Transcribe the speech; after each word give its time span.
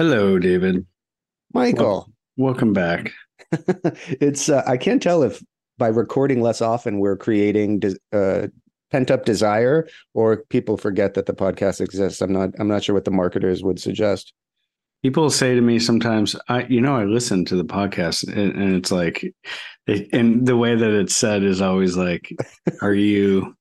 Hello, 0.00 0.38
David. 0.38 0.86
Michael, 1.52 2.10
Welcome 2.38 2.72
back. 2.72 3.12
it's 3.52 4.48
uh, 4.48 4.62
I 4.66 4.78
can't 4.78 5.02
tell 5.02 5.22
if 5.22 5.44
by 5.76 5.88
recording 5.88 6.40
less 6.40 6.62
often 6.62 7.00
we're 7.00 7.18
creating 7.18 7.80
des- 7.80 7.98
uh, 8.10 8.46
pent 8.90 9.10
up 9.10 9.26
desire 9.26 9.86
or 10.14 10.44
people 10.48 10.78
forget 10.78 11.12
that 11.12 11.26
the 11.26 11.34
podcast 11.34 11.82
exists. 11.82 12.22
I'm 12.22 12.32
not 12.32 12.48
I'm 12.58 12.66
not 12.66 12.82
sure 12.82 12.94
what 12.94 13.04
the 13.04 13.10
marketers 13.10 13.62
would 13.62 13.78
suggest. 13.78 14.32
People 15.02 15.28
say 15.28 15.54
to 15.54 15.60
me 15.60 15.78
sometimes, 15.78 16.34
I, 16.48 16.62
you 16.62 16.80
know, 16.80 16.96
I 16.96 17.04
listen 17.04 17.44
to 17.44 17.56
the 17.56 17.62
podcast 17.62 18.26
and, 18.26 18.56
and 18.56 18.76
it's 18.76 18.90
like, 18.90 19.22
it, 19.86 20.08
and 20.14 20.46
the 20.46 20.56
way 20.56 20.76
that 20.76 20.98
it's 20.98 21.14
said 21.14 21.42
is 21.42 21.60
always 21.60 21.98
like, 21.98 22.34
are 22.80 22.94
you 22.94 23.54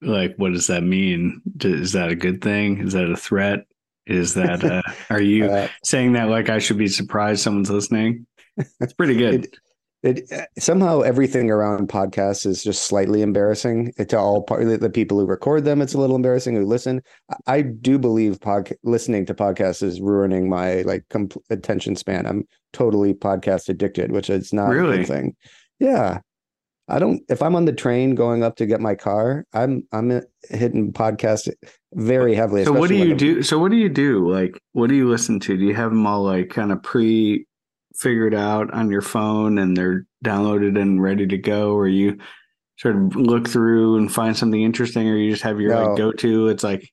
like, 0.00 0.36
what 0.36 0.52
does 0.52 0.68
that 0.68 0.84
mean? 0.84 1.42
Is 1.60 1.90
that 1.94 2.10
a 2.10 2.14
good 2.14 2.40
thing? 2.40 2.78
Is 2.78 2.92
that 2.92 3.10
a 3.10 3.16
threat? 3.16 3.64
Is 4.06 4.34
that, 4.34 4.64
uh, 4.64 4.82
are 5.10 5.22
you 5.22 5.46
Uh, 5.46 5.68
saying 5.84 6.12
that 6.14 6.28
like 6.28 6.48
I 6.48 6.58
should 6.58 6.78
be 6.78 6.88
surprised 6.88 7.42
someone's 7.42 7.70
listening? 7.70 8.26
It's 8.80 8.92
pretty 8.94 9.16
good. 9.16 9.44
It- 9.46 9.56
it 10.04 10.24
uh, 10.32 10.42
somehow 10.58 11.02
everything 11.02 11.48
around 11.48 11.88
podcasts 11.88 12.44
is 12.44 12.64
just 12.64 12.86
slightly 12.86 13.22
embarrassing 13.22 13.92
to 14.08 14.18
all 14.18 14.42
part 14.42 14.80
the 14.80 14.90
people 14.90 15.16
who 15.20 15.26
record 15.26 15.64
them. 15.64 15.80
It's 15.80 15.94
a 15.94 15.98
little 15.98 16.16
embarrassing 16.16 16.56
who 16.56 16.66
listen. 16.66 17.02
I- 17.30 17.36
I 17.58 17.62
do 17.62 18.00
believe 18.00 18.40
pod, 18.40 18.72
listening 18.82 19.26
to 19.26 19.34
podcasts 19.34 19.80
is 19.80 20.00
ruining 20.00 20.48
my 20.48 20.82
like 20.82 21.04
attention 21.50 21.94
span. 21.94 22.26
I'm 22.26 22.48
totally 22.72 23.14
podcast 23.14 23.68
addicted, 23.68 24.10
which 24.10 24.28
is 24.28 24.52
not 24.52 24.72
a 24.72 24.74
Really? 24.74 24.96
good 24.98 25.06
thing. 25.06 25.36
Yeah, 25.78 26.18
I 26.88 26.98
don't. 26.98 27.22
If 27.28 27.42
I'm 27.42 27.54
on 27.54 27.64
the 27.64 27.72
train 27.72 28.14
going 28.14 28.42
up 28.42 28.56
to 28.56 28.66
get 28.66 28.80
my 28.80 28.94
car, 28.94 29.46
I'm 29.52 29.86
I'm 29.92 30.20
hitting 30.50 30.92
podcast 30.92 31.48
very 31.94 32.34
heavily. 32.34 32.64
so 32.64 32.72
what 32.72 32.88
do 32.88 32.96
you 32.96 33.14
do? 33.14 33.42
So 33.42 33.58
what 33.58 33.70
do 33.70 33.76
you 33.76 33.88
do? 33.88 34.28
Like, 34.28 34.58
what 34.72 34.88
do 34.88 34.94
you 34.96 35.08
listen 35.08 35.38
to? 35.40 35.56
Do 35.56 35.64
you 35.64 35.74
have 35.74 35.90
them 35.90 36.06
all 36.06 36.22
like 36.24 36.50
kind 36.50 36.72
of 36.72 36.82
pre 36.82 37.46
figured 37.96 38.34
out 38.34 38.72
on 38.72 38.90
your 38.90 39.02
phone 39.02 39.58
and 39.58 39.76
they're 39.76 40.06
downloaded 40.24 40.80
and 40.80 41.02
ready 41.02 41.26
to 41.26 41.38
go? 41.38 41.72
Or 41.72 41.86
you 41.86 42.18
sort 42.78 42.96
of 42.96 43.14
look 43.14 43.48
through 43.48 43.96
and 43.98 44.12
find 44.12 44.36
something 44.36 44.60
interesting 44.60 45.08
or 45.08 45.16
you 45.16 45.30
just 45.30 45.42
have 45.44 45.60
your 45.60 45.72
No. 45.74 45.84
like 45.88 45.96
go 45.98 46.10
to? 46.12 46.48
It's 46.48 46.64
like, 46.64 46.90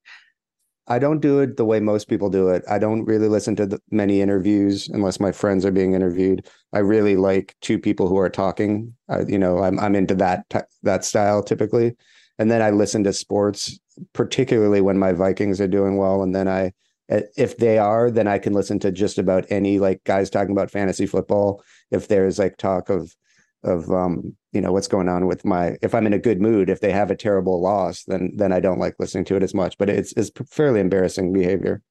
I 0.89 0.97
don't 0.97 1.19
do 1.19 1.39
it 1.39 1.55
the 1.55 1.65
way 1.65 1.79
most 1.79 2.07
people 2.09 2.31
do 2.31 2.49
it. 2.49 2.63
I 2.67 2.79
don't 2.79 3.05
really 3.05 3.27
listen 3.27 3.55
to 3.57 3.67
the, 3.67 3.79
many 3.91 4.21
interviews 4.21 4.89
unless 4.89 5.19
my 5.19 5.31
friends 5.31 5.63
are 5.63 5.71
being 5.71 5.93
interviewed. 5.93 6.47
I 6.73 6.79
really 6.79 7.15
like 7.15 7.55
two 7.61 7.77
people 7.77 8.07
who 8.07 8.17
are 8.17 8.29
talking. 8.29 8.95
You 9.27 9.37
know, 9.37 9.59
I'm 9.59 9.79
I'm 9.79 9.95
into 9.95 10.15
that 10.15 10.45
that 10.81 11.05
style 11.05 11.43
typically, 11.43 11.95
and 12.39 12.49
then 12.49 12.63
I 12.63 12.71
listen 12.71 13.03
to 13.03 13.13
sports, 13.13 13.79
particularly 14.13 14.81
when 14.81 14.97
my 14.97 15.13
Vikings 15.13 15.61
are 15.61 15.67
doing 15.67 15.97
well. 15.97 16.23
And 16.23 16.33
then 16.33 16.47
I, 16.47 16.73
if 17.07 17.57
they 17.57 17.77
are, 17.77 18.09
then 18.09 18.27
I 18.27 18.39
can 18.39 18.53
listen 18.53 18.79
to 18.79 18.91
just 18.91 19.19
about 19.19 19.45
any 19.49 19.77
like 19.77 20.03
guys 20.05 20.29
talking 20.29 20.51
about 20.51 20.71
fantasy 20.71 21.05
football. 21.05 21.63
If 21.91 22.07
there's 22.07 22.39
like 22.39 22.57
talk 22.57 22.89
of 22.89 23.15
of 23.63 23.89
um 23.91 24.35
you 24.53 24.61
know 24.61 24.71
what's 24.71 24.87
going 24.87 25.09
on 25.09 25.27
with 25.27 25.43
my 25.43 25.75
if 25.81 25.93
i'm 25.93 26.07
in 26.07 26.13
a 26.13 26.19
good 26.19 26.41
mood 26.41 26.69
if 26.69 26.79
they 26.79 26.91
have 26.91 27.11
a 27.11 27.15
terrible 27.15 27.61
loss 27.61 28.03
then 28.05 28.31
then 28.35 28.53
i 28.53 28.59
don't 28.59 28.79
like 28.79 28.95
listening 28.99 29.25
to 29.25 29.35
it 29.35 29.43
as 29.43 29.53
much 29.53 29.77
but 29.77 29.89
it's 29.89 30.13
it's 30.13 30.31
fairly 30.49 30.79
embarrassing 30.79 31.33
behavior 31.33 31.81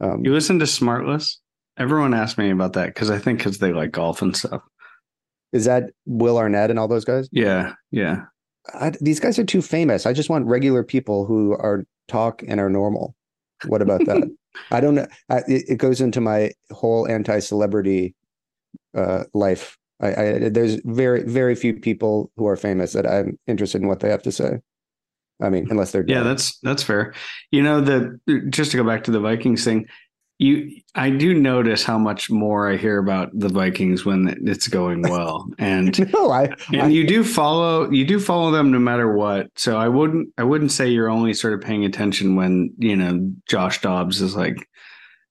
um 0.00 0.24
you 0.24 0.32
listen 0.32 0.58
to 0.58 0.64
Smartless? 0.64 1.36
Everyone 1.76 2.14
asked 2.14 2.38
me 2.38 2.50
about 2.50 2.74
that 2.74 2.86
because 2.86 3.10
I 3.10 3.18
think 3.18 3.38
because 3.38 3.58
they 3.58 3.72
like 3.72 3.90
golf 3.90 4.22
and 4.22 4.36
stuff. 4.36 4.62
is 5.52 5.64
that 5.64 5.90
will 6.06 6.36
arnett 6.38 6.70
and 6.70 6.78
all 6.78 6.88
those 6.88 7.04
guys 7.04 7.28
Yeah. 7.32 7.74
Yeah. 7.90 8.22
I, 8.74 8.90
these 9.00 9.20
guys 9.20 9.38
are 9.38 9.44
too 9.44 9.62
famous 9.62 10.06
i 10.06 10.12
just 10.12 10.30
want 10.30 10.46
regular 10.46 10.82
people 10.82 11.26
who 11.26 11.52
are 11.52 11.84
talk 12.08 12.42
and 12.48 12.60
are 12.60 12.70
normal 12.70 13.14
what 13.66 13.82
about 13.82 14.04
that 14.06 14.28
i 14.70 14.80
don't 14.80 14.94
know 14.94 15.06
I, 15.28 15.38
it, 15.46 15.64
it 15.68 15.78
goes 15.78 16.00
into 16.00 16.20
my 16.20 16.50
whole 16.70 17.06
anti-celebrity 17.08 18.14
uh 18.96 19.24
life 19.34 19.76
I, 20.00 20.08
I 20.08 20.48
there's 20.48 20.80
very 20.84 21.22
very 21.22 21.54
few 21.54 21.74
people 21.74 22.30
who 22.36 22.46
are 22.46 22.56
famous 22.56 22.92
that 22.92 23.06
i'm 23.06 23.38
interested 23.46 23.80
in 23.80 23.88
what 23.88 24.00
they 24.00 24.10
have 24.10 24.22
to 24.22 24.32
say 24.32 24.58
i 25.40 25.48
mean 25.48 25.66
unless 25.70 25.92
they're 25.92 26.04
Yeah, 26.06 26.22
that's 26.22 26.58
that's 26.60 26.82
fair. 26.82 27.14
You 27.50 27.62
know, 27.62 27.80
the 27.80 28.18
just 28.50 28.70
to 28.72 28.76
go 28.76 28.84
back 28.84 29.04
to 29.04 29.10
the 29.10 29.20
Vikings 29.20 29.64
thing, 29.64 29.86
you 30.38 30.80
I 30.94 31.10
do 31.10 31.34
notice 31.34 31.84
how 31.84 31.98
much 31.98 32.30
more 32.30 32.70
I 32.70 32.76
hear 32.76 32.98
about 32.98 33.30
the 33.32 33.48
Vikings 33.48 34.04
when 34.04 34.36
it's 34.46 34.68
going 34.68 35.02
well. 35.10 35.48
And 35.58 36.12
no 36.12 36.30
i, 36.30 36.44
I 36.44 36.56
and 36.72 36.92
you 36.92 37.06
do 37.06 37.24
follow 37.24 37.90
you 37.90 38.04
do 38.04 38.18
follow 38.20 38.50
them 38.50 38.70
no 38.70 38.78
matter 38.78 39.12
what. 39.12 39.48
So 39.56 39.76
I 39.76 39.88
wouldn't 39.88 40.28
I 40.38 40.44
wouldn't 40.44 40.72
say 40.72 40.88
you're 40.88 41.10
only 41.10 41.34
sort 41.34 41.54
of 41.54 41.60
paying 41.60 41.84
attention 41.84 42.36
when, 42.36 42.72
you 42.78 42.96
know, 42.96 43.32
Josh 43.48 43.80
Dobbs 43.80 44.20
is 44.20 44.36
like 44.36 44.68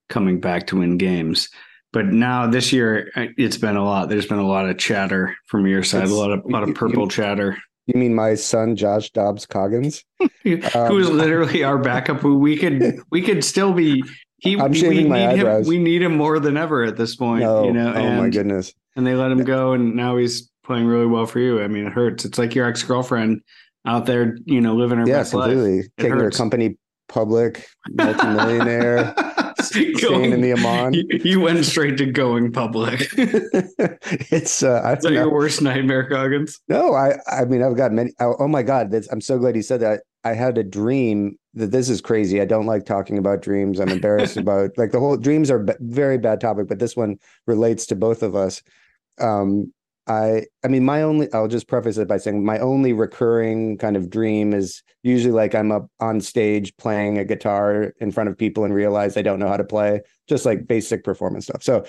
coming 0.09 0.39
back 0.39 0.67
to 0.67 0.77
win 0.79 0.97
games. 0.97 1.49
But 1.93 2.07
now 2.07 2.47
this 2.47 2.73
year 2.73 3.09
uh, 3.15 3.27
it's 3.37 3.57
been 3.57 3.75
a 3.77 3.83
lot. 3.85 4.09
There's 4.09 4.25
been 4.25 4.39
a 4.39 4.47
lot 4.47 4.67
of 4.67 4.77
chatter 4.77 5.35
from 5.47 5.65
your 5.67 5.83
side, 5.83 5.99
It's- 6.03 6.11
a 6.11 6.15
lot 6.19 6.31
of 6.31 6.39
lot 6.45 6.57
you- 6.59 6.63
of 6.63 6.67
you- 6.69 6.73
purple 6.75 7.07
chatter. 7.07 7.57
You 7.87 7.99
mean 7.99 8.15
my 8.15 8.35
son 8.35 8.75
Josh 8.77 9.09
Dobbs 9.11 9.45
Coggins? 9.45 10.03
who 10.43 10.97
is 10.99 11.09
literally 11.09 11.63
our 11.65 11.77
backup. 11.77 12.19
Who 12.21 12.37
we 12.39 12.55
could 12.57 12.99
we 13.11 13.21
could 13.21 13.43
still 13.43 13.73
be. 13.73 14.01
He, 14.37 14.57
I'm 14.59 14.71
we 14.71 14.77
shaving 14.79 15.09
my 15.09 15.19
need 15.27 15.33
him. 15.39 15.39
eyebrows. 15.47 15.67
We 15.67 15.77
need 15.79 16.01
him 16.01 16.15
more 16.17 16.39
than 16.39 16.55
ever 16.57 16.83
at 16.83 16.95
this 16.97 17.15
point. 17.15 17.43
No, 17.43 17.63
you 17.65 17.71
know, 17.73 17.93
oh 17.93 17.97
and, 17.97 18.17
my 18.21 18.29
goodness. 18.29 18.73
and 18.95 19.05
they 19.07 19.15
let 19.15 19.31
him 19.31 19.43
go, 19.45 19.71
and 19.73 19.95
now 19.95 20.15
he's 20.17 20.49
playing 20.65 20.85
really 20.85 21.05
well 21.05 21.25
for 21.25 21.39
you. 21.39 21.61
I 21.61 21.67
mean, 21.67 21.85
it 21.85 21.93
hurts. 21.93 22.23
It's 22.25 22.37
like 22.37 22.55
your 22.55 22.67
ex 22.67 22.83
girlfriend 22.83 23.41
out 23.85 24.05
there, 24.05 24.37
you 24.45 24.59
know, 24.61 24.75
living 24.75 24.97
her 24.99 25.05
Yeah, 25.07 25.17
best 25.19 25.33
life. 25.33 25.51
completely. 25.51 25.89
Taking 25.97 26.19
her 26.19 26.31
company 26.31 26.77
public, 27.09 27.65
multimillionaire, 27.91 29.13
staying 29.97 30.31
in 30.31 30.41
the 30.41 30.53
Aman. 30.53 30.93
You, 30.93 31.05
you 31.23 31.39
went 31.39 31.63
straight 31.65 31.97
to 31.97 32.05
going 32.05 32.51
public. 32.51 33.01
Is 33.17 33.75
it's 34.31 34.63
uh, 34.63 34.81
I 34.83 34.95
that 34.95 35.11
your 35.11 35.31
worst 35.31 35.61
nightmare, 35.61 36.07
Coggins? 36.07 36.61
No, 36.67 36.93
I 36.93 37.13
I 37.27 37.45
mean 37.45 37.63
I've 37.63 37.77
got 37.77 37.91
many. 37.91 38.11
Oh, 38.19 38.35
oh 38.39 38.47
my 38.47 38.63
God, 38.63 38.91
that's, 38.91 39.07
I'm 39.11 39.21
so 39.21 39.37
glad 39.37 39.55
you 39.55 39.61
said 39.61 39.81
that. 39.81 40.01
I 40.25 40.33
had 40.33 40.57
a 40.57 40.63
dream 40.63 41.37
that 41.53 41.71
this 41.71 41.89
is 41.89 41.99
crazy. 41.99 42.39
I 42.39 42.45
don't 42.45 42.65
like 42.65 42.85
talking 42.85 43.17
about 43.17 43.41
dreams. 43.41 43.79
I'm 43.79 43.89
embarrassed 43.89 44.37
about 44.37 44.71
like 44.77 44.91
the 44.91 44.99
whole 44.99 45.17
dreams 45.17 45.51
are 45.51 45.59
b- 45.59 45.73
very 45.81 46.17
bad 46.17 46.39
topic, 46.39 46.67
but 46.67 46.79
this 46.79 46.95
one 46.95 47.17
relates 47.45 47.85
to 47.87 47.95
both 47.95 48.23
of 48.23 48.35
us. 48.35 48.63
Um, 49.19 49.73
I 50.07 50.45
I 50.63 50.67
mean 50.67 50.83
my 50.83 51.01
only 51.01 51.31
I'll 51.33 51.47
just 51.47 51.67
preface 51.67 51.97
it 51.97 52.07
by 52.07 52.17
saying 52.17 52.43
my 52.43 52.59
only 52.59 52.91
recurring 52.91 53.77
kind 53.77 53.95
of 53.95 54.09
dream 54.09 54.53
is 54.53 54.83
usually 55.01 55.33
like 55.33 55.55
I'm 55.55 55.71
up 55.71 55.87
on 55.99 56.19
stage 56.19 56.75
playing 56.77 57.17
a 57.17 57.25
guitar 57.25 57.93
in 57.99 58.11
front 58.11 58.29
of 58.29 58.37
people 58.37 58.65
and 58.65 58.73
realize 58.73 59.15
I 59.15 59.21
don't 59.21 59.39
know 59.39 59.47
how 59.47 59.57
to 59.57 59.63
play, 59.63 60.01
just 60.27 60.45
like 60.45 60.67
basic 60.67 61.03
performance 61.03 61.45
stuff. 61.45 61.63
So 61.63 61.85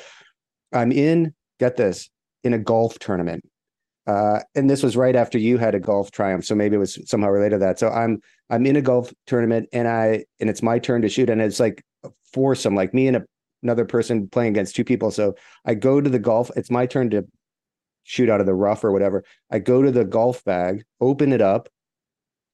I'm 0.72 0.92
in, 0.92 1.34
get 1.58 1.76
this, 1.76 2.10
in 2.44 2.54
a 2.54 2.58
golf 2.58 2.98
tournament. 2.98 3.44
Uh, 4.06 4.40
and 4.54 4.68
this 4.68 4.82
was 4.82 4.96
right 4.96 5.16
after 5.16 5.38
you 5.38 5.56
had 5.56 5.74
a 5.74 5.80
golf 5.80 6.10
triumph, 6.10 6.44
so 6.44 6.54
maybe 6.54 6.76
it 6.76 6.78
was 6.78 6.98
somehow 7.08 7.30
related 7.30 7.56
to 7.56 7.58
that. 7.58 7.78
So 7.78 7.88
I'm 7.88 8.20
I'm 8.50 8.66
in 8.66 8.76
a 8.76 8.82
golf 8.82 9.12
tournament, 9.26 9.68
and 9.72 9.88
I 9.88 10.24
and 10.40 10.50
it's 10.50 10.62
my 10.62 10.78
turn 10.78 11.00
to 11.02 11.08
shoot, 11.08 11.30
and 11.30 11.40
it's 11.40 11.58
like 11.58 11.82
foursome, 12.32 12.74
like 12.74 12.92
me 12.92 13.08
and 13.08 13.16
a, 13.16 13.24
another 13.62 13.86
person 13.86 14.28
playing 14.28 14.50
against 14.50 14.76
two 14.76 14.84
people. 14.84 15.10
So 15.10 15.34
I 15.64 15.72
go 15.74 16.02
to 16.02 16.10
the 16.10 16.18
golf. 16.18 16.50
It's 16.54 16.70
my 16.70 16.84
turn 16.84 17.08
to 17.10 17.24
shoot 18.04 18.30
out 18.30 18.40
of 18.40 18.46
the 18.46 18.54
rough 18.54 18.84
or 18.84 18.92
whatever. 18.92 19.24
I 19.50 19.58
go 19.58 19.82
to 19.82 19.90
the 19.90 20.04
golf 20.04 20.44
bag, 20.44 20.84
open 21.00 21.32
it 21.32 21.40
up, 21.40 21.68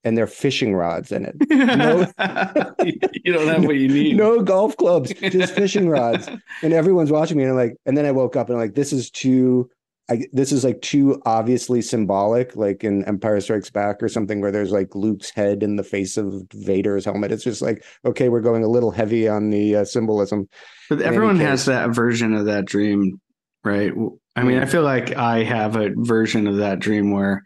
and 0.05 0.17
there 0.17 0.25
are 0.25 0.29
fishing 0.29 0.75
rods 0.75 1.13
in 1.13 1.27
it. 1.27 1.37
No. 1.51 2.07
you 2.85 3.33
don't 3.33 3.49
have 3.49 3.65
what 3.65 3.77
you 3.77 3.89
need. 3.89 4.17
No 4.17 4.43
golf 4.43 4.77
clubs, 4.77 5.13
just 5.13 5.55
fishing 5.55 5.89
rods. 5.89 6.29
And 6.63 6.75
everyone's 6.75 7.11
watching 7.11 7.39
me, 7.39 7.45
and 7.45 7.53
I'm 7.53 7.57
like, 7.57 7.77
and 7.87 7.97
then 7.97 8.05
I 8.05 8.11
woke 8.11 8.37
up 8.37 8.49
and 8.49 8.57
I'm 8.57 8.61
like, 8.61 8.75
this 8.75 8.93
is 8.93 9.11
too. 9.11 9.71
I, 10.11 10.27
this 10.33 10.51
is 10.51 10.65
like 10.65 10.83
too 10.83 11.23
obviously 11.25 11.81
symbolic, 11.81 12.57
like 12.57 12.83
in 12.83 13.05
Empire 13.05 13.41
Strikes 13.41 13.71
Back 13.71 14.03
or 14.03 14.09
something, 14.09 14.41
where 14.41 14.51
there's 14.51 14.73
like 14.73 14.95
Luke's 14.95 15.31
head 15.31 15.63
in 15.63 15.77
the 15.77 15.85
face 15.85 16.17
of 16.17 16.43
Vader's 16.53 17.05
helmet. 17.05 17.31
It's 17.31 17.45
just 17.45 17.63
like, 17.63 17.85
okay, 18.05 18.29
we're 18.29 18.41
going 18.41 18.65
a 18.65 18.69
little 18.69 18.91
heavy 18.91 19.29
on 19.29 19.51
the 19.51 19.77
uh, 19.77 19.85
symbolism. 19.85 20.49
But 20.91 21.01
everyone 21.01 21.39
has 21.39 21.65
that 21.67 21.91
version 21.91 22.35
of 22.35 22.47
that 22.47 22.65
dream, 22.65 23.21
right? 23.65 23.93
I 24.37 24.43
mean. 24.43 24.59
I 24.59 24.65
feel 24.67 24.83
like 24.83 25.17
I 25.17 25.43
have 25.45 25.77
a 25.77 25.91
version 25.97 26.47
of 26.47 26.57
that 26.59 26.79
dream 26.79 27.11
where 27.11 27.43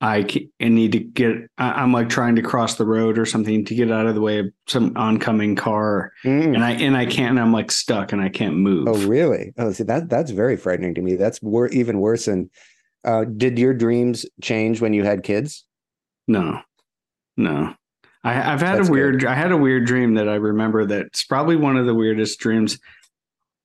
I 0.00 0.26
need 0.60 0.92
to 0.92 0.98
get, 0.98 1.36
I'm 1.56 1.92
like 1.92 2.08
trying 2.10 2.36
to 2.36 2.42
cross 2.42 2.74
the 2.74 2.84
road 2.84 3.18
or 3.18 3.24
something 3.24 3.64
to 3.64 3.74
get 3.74 3.90
out 3.90 4.06
of 4.06 4.14
the 4.14 4.20
way 4.20 4.40
of 4.40 4.46
some 4.66 4.92
oncoming 4.96 5.56
car, 5.56 6.12
Mm. 6.24 6.54
and 6.54 6.62
I 6.64 6.72
and 6.72 6.96
I 6.96 7.06
can't, 7.06 7.30
and 7.30 7.40
I'm 7.40 7.52
like 7.52 7.70
stuck 7.70 8.12
and 8.12 8.20
I 8.20 8.28
can't 8.28 8.56
move. 8.56 8.88
Oh, 8.88 9.06
really? 9.06 9.54
Oh, 9.56 9.72
see 9.72 9.84
that 9.84 10.10
that's 10.10 10.32
very 10.32 10.56
frightening 10.56 10.94
to 10.96 11.00
me. 11.02 11.16
That's 11.16 11.40
wor- 11.40 11.68
even 11.68 12.00
worse. 12.00 12.26
than 12.26 12.50
uh, 13.04 13.24
did 13.24 13.58
your 13.58 13.72
dreams 13.72 14.26
change 14.42 14.80
when 14.80 14.92
you 14.92 15.02
had 15.04 15.22
kids? 15.22 15.64
No, 16.28 16.60
no. 17.36 17.74
I, 18.24 18.52
I've 18.52 18.60
had 18.60 18.78
That's 18.78 18.88
a 18.88 18.92
weird. 18.92 19.24
I 19.24 19.34
had 19.34 19.52
a 19.52 19.56
weird 19.56 19.86
dream 19.86 20.14
that 20.14 20.28
I 20.28 20.34
remember. 20.34 20.84
That's 20.84 21.24
probably 21.24 21.54
one 21.56 21.76
of 21.76 21.86
the 21.86 21.94
weirdest 21.94 22.38
dreams. 22.40 22.78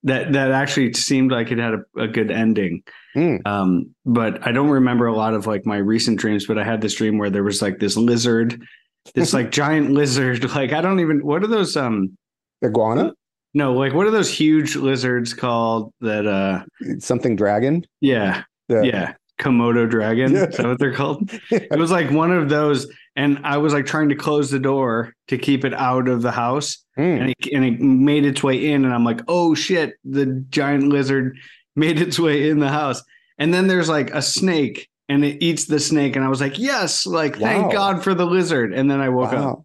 That 0.03 0.33
that 0.33 0.51
actually 0.51 0.93
seemed 0.93 1.31
like 1.31 1.51
it 1.51 1.59
had 1.59 1.75
a, 1.75 2.01
a 2.01 2.07
good 2.07 2.31
ending. 2.31 2.83
Hmm. 3.13 3.37
Um, 3.45 3.95
but 4.05 4.45
I 4.47 4.51
don't 4.51 4.69
remember 4.69 5.05
a 5.05 5.15
lot 5.15 5.33
of 5.33 5.45
like 5.45 5.65
my 5.65 5.77
recent 5.77 6.19
dreams. 6.19 6.47
But 6.47 6.57
I 6.57 6.63
had 6.63 6.81
this 6.81 6.95
dream 6.95 7.17
where 7.17 7.29
there 7.29 7.43
was 7.43 7.61
like 7.61 7.79
this 7.79 7.95
lizard, 7.97 8.61
this 9.13 9.33
like 9.37 9.51
giant 9.51 9.91
lizard. 9.91 10.43
Like 10.55 10.73
I 10.73 10.81
don't 10.81 10.99
even. 10.99 11.25
What 11.25 11.43
are 11.43 11.47
those? 11.47 11.77
Um, 11.77 12.17
Iguana? 12.63 13.13
No, 13.53 13.73
like 13.73 13.93
what 13.93 14.07
are 14.07 14.11
those 14.11 14.31
huge 14.31 14.75
lizards 14.75 15.33
called 15.33 15.93
that 16.01 16.25
uh 16.25 16.63
Something 16.99 17.35
dragon. 17.35 17.85
yeah, 17.99 18.43
yeah. 18.69 19.13
Komodo 19.41 19.89
dragon. 19.89 20.33
Yeah. 20.33 20.45
Is 20.45 20.57
that 20.57 20.65
what 20.67 20.79
they're 20.79 20.93
called? 20.93 21.31
It 21.51 21.77
was 21.77 21.91
like 21.91 22.09
one 22.11 22.31
of 22.31 22.47
those, 22.49 22.87
and 23.15 23.39
I 23.43 23.57
was 23.57 23.73
like 23.73 23.85
trying 23.85 24.09
to 24.09 24.15
close 24.15 24.49
the 24.51 24.59
door 24.59 25.13
to 25.29 25.37
keep 25.37 25.65
it 25.65 25.73
out 25.73 26.07
of 26.07 26.21
the 26.21 26.31
house, 26.31 26.77
Mm. 26.97 27.19
and 27.21 27.29
it, 27.29 27.53
and 27.53 27.63
it 27.65 27.79
made 27.79 28.25
its 28.25 28.43
way 28.43 28.71
in, 28.71 28.83
and 28.85 28.93
I'm 28.93 29.05
like, 29.05 29.21
oh 29.27 29.55
shit, 29.55 29.93
the 30.03 30.25
giant 30.49 30.89
lizard 30.89 31.37
made 31.75 31.99
its 32.01 32.19
way 32.19 32.49
in 32.49 32.59
the 32.59 32.67
house, 32.69 33.01
and 33.37 33.53
then 33.53 33.67
there's 33.67 33.87
like 33.89 34.11
a 34.13 34.21
snake, 34.21 34.89
and 35.09 35.23
it 35.25 35.41
eats 35.41 35.65
the 35.65 35.79
snake, 35.79 36.15
and 36.15 36.23
I 36.25 36.27
was 36.29 36.41
like, 36.41 36.59
yes, 36.59 37.05
like 37.07 37.37
thank 37.37 37.71
God 37.71 38.03
for 38.03 38.13
the 38.13 38.25
lizard, 38.25 38.73
and 38.73 38.91
then 38.91 38.99
I 39.01 39.09
woke 39.09 39.33
up. 39.33 39.63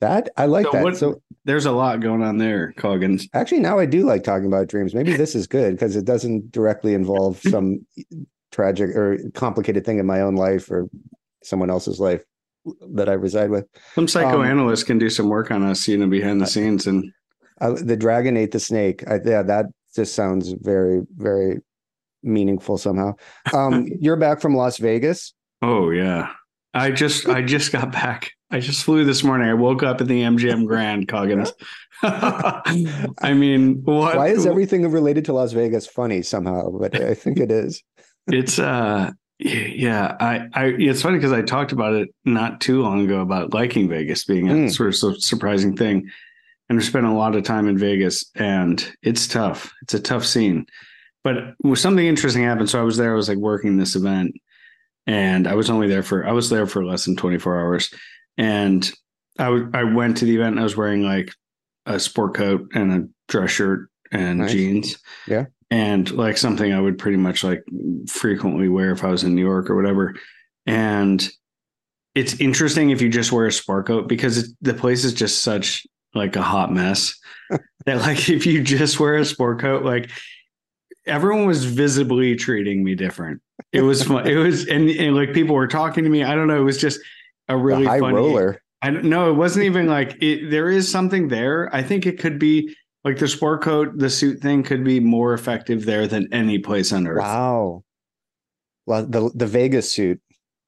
That 0.00 0.28
I 0.36 0.46
like 0.46 0.66
So 0.66 0.72
that. 0.72 0.82
what- 0.84 0.96
so 0.96 1.20
There's 1.44 1.66
a 1.66 1.72
lot 1.72 2.00
going 2.00 2.22
on 2.22 2.36
there, 2.38 2.72
Coggins. 2.76 3.26
actually 3.32 3.60
now 3.60 3.78
I 3.78 3.86
do 3.86 4.04
like 4.04 4.22
talking 4.22 4.46
about 4.46 4.68
dreams. 4.68 4.94
Maybe 4.94 5.16
this 5.16 5.34
is 5.34 5.46
good 5.48 5.72
because 5.74 5.96
it 5.96 6.04
doesn't 6.04 6.52
directly 6.52 6.92
involve 6.94 7.40
some 7.54 7.84
tragic 8.58 8.90
or 8.90 9.18
complicated 9.34 9.84
thing 9.86 10.00
in 10.00 10.06
my 10.06 10.20
own 10.20 10.34
life 10.34 10.68
or 10.68 10.88
someone 11.44 11.70
else's 11.70 12.00
life 12.00 12.24
that 12.90 13.08
I 13.08 13.12
reside 13.12 13.50
with. 13.50 13.66
Some 13.94 14.08
psychoanalysts 14.08 14.82
can 14.82 14.98
do 14.98 15.08
some 15.08 15.28
work 15.28 15.52
on 15.52 15.62
us, 15.62 15.86
you 15.86 15.96
know, 15.96 16.08
behind 16.08 16.40
the 16.40 16.46
scenes, 16.46 16.86
and 16.88 17.12
Uh, 17.60 17.72
the 17.72 17.96
dragon 17.96 18.36
ate 18.36 18.52
the 18.52 18.60
snake. 18.60 19.02
I, 19.08 19.18
yeah, 19.24 19.42
that 19.42 19.66
just 19.94 20.14
sounds 20.14 20.52
very, 20.60 21.02
very 21.16 21.60
meaningful 22.22 22.78
somehow. 22.78 23.14
Um, 23.52 23.86
you're 24.00 24.16
back 24.16 24.40
from 24.40 24.54
Las 24.56 24.78
Vegas. 24.78 25.34
Oh 25.62 25.90
yeah. 25.90 26.32
I 26.74 26.90
just 26.90 27.28
I 27.28 27.42
just 27.42 27.72
got 27.72 27.90
back. 27.90 28.32
I 28.50 28.60
just 28.60 28.84
flew 28.84 29.04
this 29.04 29.24
morning. 29.24 29.48
I 29.48 29.54
woke 29.54 29.82
up 29.82 30.00
at 30.00 30.06
the 30.06 30.22
MGM 30.22 30.66
Grand, 30.66 31.08
Coggins. 31.08 31.52
I 32.02 33.34
mean, 33.34 33.82
what 33.82 34.16
Why 34.16 34.28
is 34.28 34.46
everything 34.46 34.88
related 34.90 35.24
to 35.26 35.32
Las 35.32 35.52
Vegas 35.52 35.86
funny 35.86 36.22
somehow? 36.22 36.70
But 36.70 37.00
I 37.00 37.14
think 37.14 37.38
it 37.40 37.50
is. 37.50 37.82
It's 38.28 38.58
uh 38.58 39.10
yeah, 39.40 40.16
I 40.20 40.48
I 40.52 40.64
it's 40.66 41.02
funny 41.02 41.18
because 41.18 41.32
I 41.32 41.42
talked 41.42 41.72
about 41.72 41.94
it 41.94 42.08
not 42.24 42.60
too 42.60 42.82
long 42.82 43.04
ago 43.04 43.20
about 43.20 43.54
liking 43.54 43.88
Vegas 43.88 44.24
being 44.24 44.48
a 44.48 44.52
Mm. 44.52 44.72
sort 44.74 45.14
of 45.14 45.22
surprising 45.22 45.76
thing. 45.76 46.08
And 46.68 46.78
I 46.78 46.82
spent 46.82 47.06
a 47.06 47.12
lot 47.12 47.34
of 47.36 47.44
time 47.44 47.66
in 47.68 47.78
Vegas 47.78 48.30
and 48.34 48.84
it's 49.02 49.26
tough. 49.26 49.72
It's 49.82 49.94
a 49.94 50.00
tough 50.00 50.24
scene. 50.26 50.66
But 51.24 51.54
was 51.62 51.80
something 51.80 52.06
interesting 52.06 52.42
happened. 52.42 52.68
So 52.68 52.78
I 52.80 52.82
was 52.82 52.96
there, 52.96 53.12
I 53.12 53.16
was 53.16 53.28
like 53.28 53.38
working 53.38 53.76
this 53.76 53.96
event 53.96 54.34
and 55.06 55.46
I 55.46 55.54
was 55.54 55.70
only 55.70 55.88
there 55.88 56.02
for 56.02 56.26
I 56.26 56.32
was 56.32 56.50
there 56.50 56.66
for 56.66 56.84
less 56.84 57.04
than 57.04 57.16
24 57.16 57.58
hours. 57.60 57.90
And 58.36 58.90
I 59.38 59.44
w- 59.44 59.70
I 59.72 59.84
went 59.84 60.16
to 60.18 60.24
the 60.24 60.34
event 60.34 60.52
and 60.54 60.60
I 60.60 60.64
was 60.64 60.76
wearing 60.76 61.02
like 61.02 61.32
a 61.86 61.98
sport 62.00 62.34
coat 62.34 62.68
and 62.74 62.92
a 62.92 63.08
dress 63.28 63.50
shirt 63.52 63.88
and 64.10 64.40
Nice. 64.40 64.52
jeans. 64.52 64.98
Yeah. 65.26 65.46
And 65.70 66.10
like 66.12 66.38
something 66.38 66.72
I 66.72 66.80
would 66.80 66.98
pretty 66.98 67.18
much 67.18 67.44
like 67.44 67.62
frequently 68.08 68.68
wear 68.68 68.90
if 68.92 69.04
I 69.04 69.08
was 69.08 69.22
in 69.22 69.34
New 69.34 69.44
York 69.44 69.68
or 69.68 69.76
whatever. 69.76 70.14
And 70.66 71.28
it's 72.14 72.40
interesting 72.40 72.90
if 72.90 73.02
you 73.02 73.08
just 73.08 73.32
wear 73.32 73.46
a 73.46 73.52
sport 73.52 73.86
coat 73.86 74.08
because 74.08 74.38
it, 74.38 74.50
the 74.62 74.74
place 74.74 75.04
is 75.04 75.12
just 75.12 75.42
such 75.42 75.86
like 76.14 76.36
a 76.36 76.42
hot 76.42 76.72
mess 76.72 77.18
that 77.86 78.00
like 78.00 78.28
if 78.28 78.46
you 78.46 78.62
just 78.62 78.98
wear 78.98 79.16
a 79.16 79.24
sport 79.24 79.60
coat, 79.60 79.84
like 79.84 80.10
everyone 81.06 81.46
was 81.46 81.64
visibly 81.64 82.34
treating 82.34 82.82
me 82.82 82.94
different. 82.94 83.40
It 83.72 83.82
was 83.82 84.02
fun. 84.02 84.26
it 84.26 84.36
was 84.36 84.66
and, 84.68 84.88
and 84.88 85.16
like 85.16 85.32
people 85.32 85.54
were 85.54 85.66
talking 85.66 86.04
to 86.04 86.10
me. 86.10 86.24
I 86.24 86.34
don't 86.34 86.46
know. 86.46 86.60
It 86.60 86.64
was 86.64 86.78
just 86.78 87.00
a 87.48 87.56
really 87.56 87.84
the 87.84 87.90
high 87.90 88.00
funny. 88.00 88.14
roller. 88.14 88.62
I 88.80 88.90
don't 88.90 89.04
know. 89.04 89.30
It 89.30 89.34
wasn't 89.34 89.64
even 89.64 89.86
like 89.86 90.16
it. 90.22 90.50
There 90.50 90.70
is 90.70 90.90
something 90.90 91.28
there. 91.28 91.74
I 91.74 91.82
think 91.82 92.06
it 92.06 92.18
could 92.18 92.38
be 92.38 92.74
like 93.08 93.18
the 93.18 93.28
sport 93.28 93.62
coat, 93.62 93.96
the 93.96 94.10
suit 94.10 94.40
thing 94.40 94.62
could 94.62 94.84
be 94.84 95.00
more 95.00 95.32
effective 95.32 95.86
there 95.86 96.06
than 96.06 96.28
any 96.32 96.58
place 96.58 96.92
on 96.92 97.06
earth. 97.06 97.22
Wow. 97.22 97.84
Well, 98.86 99.06
the 99.06 99.30
the 99.34 99.46
Vegas 99.46 99.90
suit. 99.90 100.20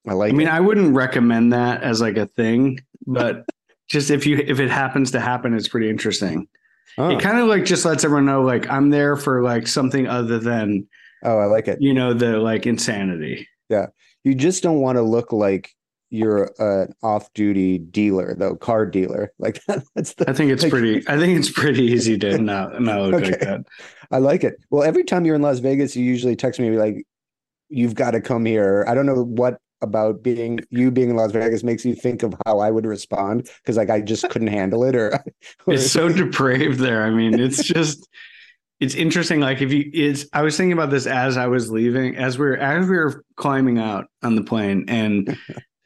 I 0.08 0.14
like 0.14 0.32
I 0.32 0.36
mean, 0.36 0.46
it. 0.48 0.52
I 0.54 0.60
wouldn't 0.60 0.94
recommend 0.94 1.52
that 1.52 1.82
as 1.82 2.00
like 2.00 2.16
a 2.16 2.26
thing, 2.26 2.80
but 3.06 3.44
just 3.88 4.10
if 4.10 4.26
you 4.26 4.38
if 4.38 4.58
it 4.58 4.70
happens 4.70 5.10
to 5.10 5.20
happen, 5.20 5.52
it's 5.52 5.68
pretty 5.68 5.90
interesting. 5.90 6.48
Oh, 6.96 7.10
It 7.10 7.20
kind 7.20 7.38
of 7.38 7.46
like 7.46 7.66
just 7.66 7.84
lets 7.84 8.04
everyone 8.04 8.24
know 8.24 8.42
like 8.42 8.68
I'm 8.70 8.88
there 8.88 9.16
for 9.16 9.42
like 9.42 9.66
something 9.66 10.06
other 10.06 10.38
than 10.38 10.88
oh, 11.22 11.38
I 11.38 11.44
like 11.44 11.68
it. 11.68 11.80
you 11.82 11.92
know 11.92 12.14
the 12.14 12.38
like 12.38 12.66
insanity. 12.66 13.46
Yeah. 13.68 13.86
You 14.24 14.34
just 14.34 14.62
don't 14.62 14.80
want 14.80 14.96
to 14.96 15.02
look 15.02 15.32
like 15.32 15.70
you're 16.10 16.50
an 16.58 16.92
off-duty 17.02 17.78
dealer, 17.78 18.34
though, 18.36 18.56
car 18.56 18.84
dealer. 18.86 19.32
Like 19.38 19.62
that, 19.66 19.84
that's 19.94 20.14
the 20.14 20.28
I 20.28 20.32
think 20.32 20.50
it's 20.50 20.62
Like- 20.64 20.70
pretty. 20.72 21.02
I 21.08 21.16
think 21.18 21.38
it's 21.38 21.50
pretty 21.50 21.84
easy 21.84 22.18
to 22.18 22.38
not 22.42 22.80
not 22.82 23.00
look 23.02 23.22
like 23.22 23.34
Okay. 23.34 23.44
that. 23.44 23.60
I 24.10 24.18
like 24.18 24.44
it. 24.44 24.56
Well, 24.70 24.82
every 24.82 25.04
time 25.04 25.24
you're 25.24 25.36
in 25.36 25.42
Las 25.42 25.60
Vegas, 25.60 25.94
you 25.96 26.04
usually 26.04 26.36
text 26.36 26.58
me 26.60 26.70
like, 26.76 27.04
"You've 27.68 27.94
got 27.94 28.10
to 28.12 28.20
come 28.20 28.44
here." 28.44 28.84
I 28.88 28.94
don't 28.94 29.06
know 29.06 29.22
what 29.22 29.58
about 29.82 30.22
being 30.22 30.60
you 30.70 30.90
being 30.90 31.08
in 31.10 31.16
Las 31.16 31.32
Vegas 31.32 31.62
makes 31.62 31.84
you 31.86 31.94
think 31.94 32.22
of 32.22 32.34
how 32.44 32.58
I 32.58 32.70
would 32.70 32.84
respond 32.86 33.48
because 33.62 33.76
like 33.78 33.88
I 33.88 34.00
just 34.02 34.28
couldn't 34.28 34.48
handle 34.48 34.84
it, 34.84 34.94
or, 34.96 35.14
or 35.66 35.74
It's 35.74 35.90
so 35.90 36.08
depraved 36.10 36.80
there. 36.80 37.02
I 37.04 37.10
mean, 37.10 37.38
it's 37.40 37.62
just 37.62 38.06
it's 38.80 38.94
interesting. 38.94 39.40
Like 39.40 39.62
if 39.62 39.72
you 39.72 39.88
it's 39.94 40.26
I 40.32 40.42
was 40.42 40.56
thinking 40.56 40.72
about 40.72 40.90
this 40.90 41.06
as 41.06 41.36
I 41.36 41.46
was 41.46 41.70
leaving, 41.70 42.16
as 42.16 42.38
we 42.38 42.46
are 42.48 42.56
as 42.56 42.86
we 42.88 42.96
were 42.96 43.24
climbing 43.36 43.78
out 43.78 44.06
on 44.22 44.34
the 44.34 44.42
plane, 44.42 44.84
and 44.88 45.38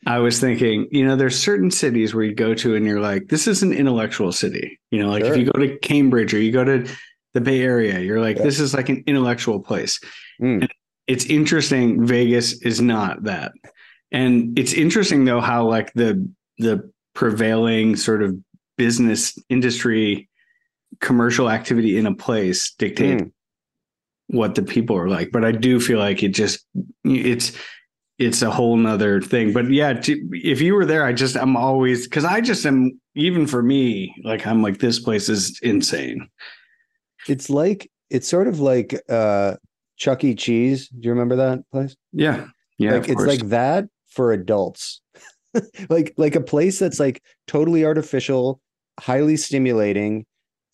I 0.06 0.18
was 0.18 0.40
thinking, 0.40 0.88
you 0.90 1.04
know, 1.06 1.16
there's 1.16 1.38
certain 1.38 1.70
cities 1.70 2.14
where 2.14 2.24
you 2.24 2.34
go 2.34 2.54
to 2.54 2.74
and 2.74 2.84
you're 2.84 3.00
like, 3.00 3.28
this 3.28 3.46
is 3.46 3.62
an 3.62 3.72
intellectual 3.72 4.32
city. 4.32 4.78
You 4.90 5.00
know, 5.02 5.08
like 5.10 5.24
Sure. 5.24 5.32
if 5.32 5.38
you 5.38 5.44
go 5.50 5.58
to 5.58 5.78
Cambridge 5.78 6.34
or 6.34 6.40
you 6.40 6.52
go 6.52 6.64
to 6.64 6.86
the 7.32 7.40
Bay 7.40 7.60
Area, 7.62 7.98
you're 8.00 8.20
like, 8.20 8.36
Yeah. 8.36 8.42
this 8.44 8.60
is 8.60 8.74
like 8.74 8.88
an 8.88 9.02
intellectual 9.06 9.60
place. 9.60 9.98
Mm. 10.40 10.62
And 10.62 10.70
it's 11.06 11.24
interesting. 11.26 12.06
Vegas 12.06 12.60
is 12.62 12.80
not 12.80 13.24
that. 13.24 13.52
And 14.12 14.58
it's 14.58 14.72
interesting 14.72 15.24
though 15.24 15.40
how 15.40 15.66
like 15.68 15.92
the 15.94 16.28
the 16.58 16.88
prevailing 17.14 17.96
sort 17.96 18.22
of 18.22 18.36
business 18.76 19.36
industry 19.48 20.28
commercial 21.00 21.50
activity 21.50 21.96
in 21.96 22.06
a 22.06 22.14
place 22.14 22.72
dictate 22.78 23.18
Mm. 23.20 23.32
what 24.28 24.54
the 24.54 24.62
people 24.62 24.96
are 24.96 25.08
like. 25.08 25.30
But 25.32 25.44
I 25.44 25.52
do 25.52 25.80
feel 25.80 25.98
like 25.98 26.22
it 26.22 26.28
just 26.34 26.64
it's 27.04 27.52
it's 28.18 28.42
a 28.42 28.50
whole 28.50 28.76
nother 28.76 29.20
thing. 29.20 29.52
But 29.52 29.70
yeah, 29.70 29.92
to, 29.92 30.28
if 30.32 30.60
you 30.60 30.74
were 30.74 30.86
there, 30.86 31.04
I 31.04 31.12
just 31.12 31.36
I'm 31.36 31.56
always 31.56 32.04
because 32.04 32.24
I 32.24 32.40
just 32.40 32.64
am 32.66 33.00
even 33.14 33.46
for 33.46 33.62
me, 33.62 34.14
like 34.24 34.46
I'm 34.46 34.62
like 34.62 34.78
this 34.78 34.98
place 34.98 35.28
is 35.28 35.58
insane. 35.62 36.28
it's 37.28 37.50
like 37.50 37.90
it's 38.10 38.28
sort 38.28 38.48
of 38.48 38.60
like 38.60 39.00
uh 39.08 39.56
Chuck 39.96 40.24
E. 40.24 40.34
Cheese. 40.34 40.88
Do 40.88 41.00
you 41.02 41.10
remember 41.10 41.36
that 41.36 41.68
place? 41.70 41.96
Yeah. 42.12 42.46
Yeah. 42.78 42.94
like 42.94 43.08
it's 43.08 43.14
course. 43.14 43.28
like 43.28 43.48
that 43.50 43.86
for 44.08 44.32
adults 44.32 45.00
like 45.88 46.14
like 46.16 46.34
a 46.36 46.40
place 46.40 46.78
that's 46.78 47.00
like 47.00 47.22
totally 47.46 47.84
artificial 47.84 48.60
highly 49.00 49.36
stimulating 49.36 50.24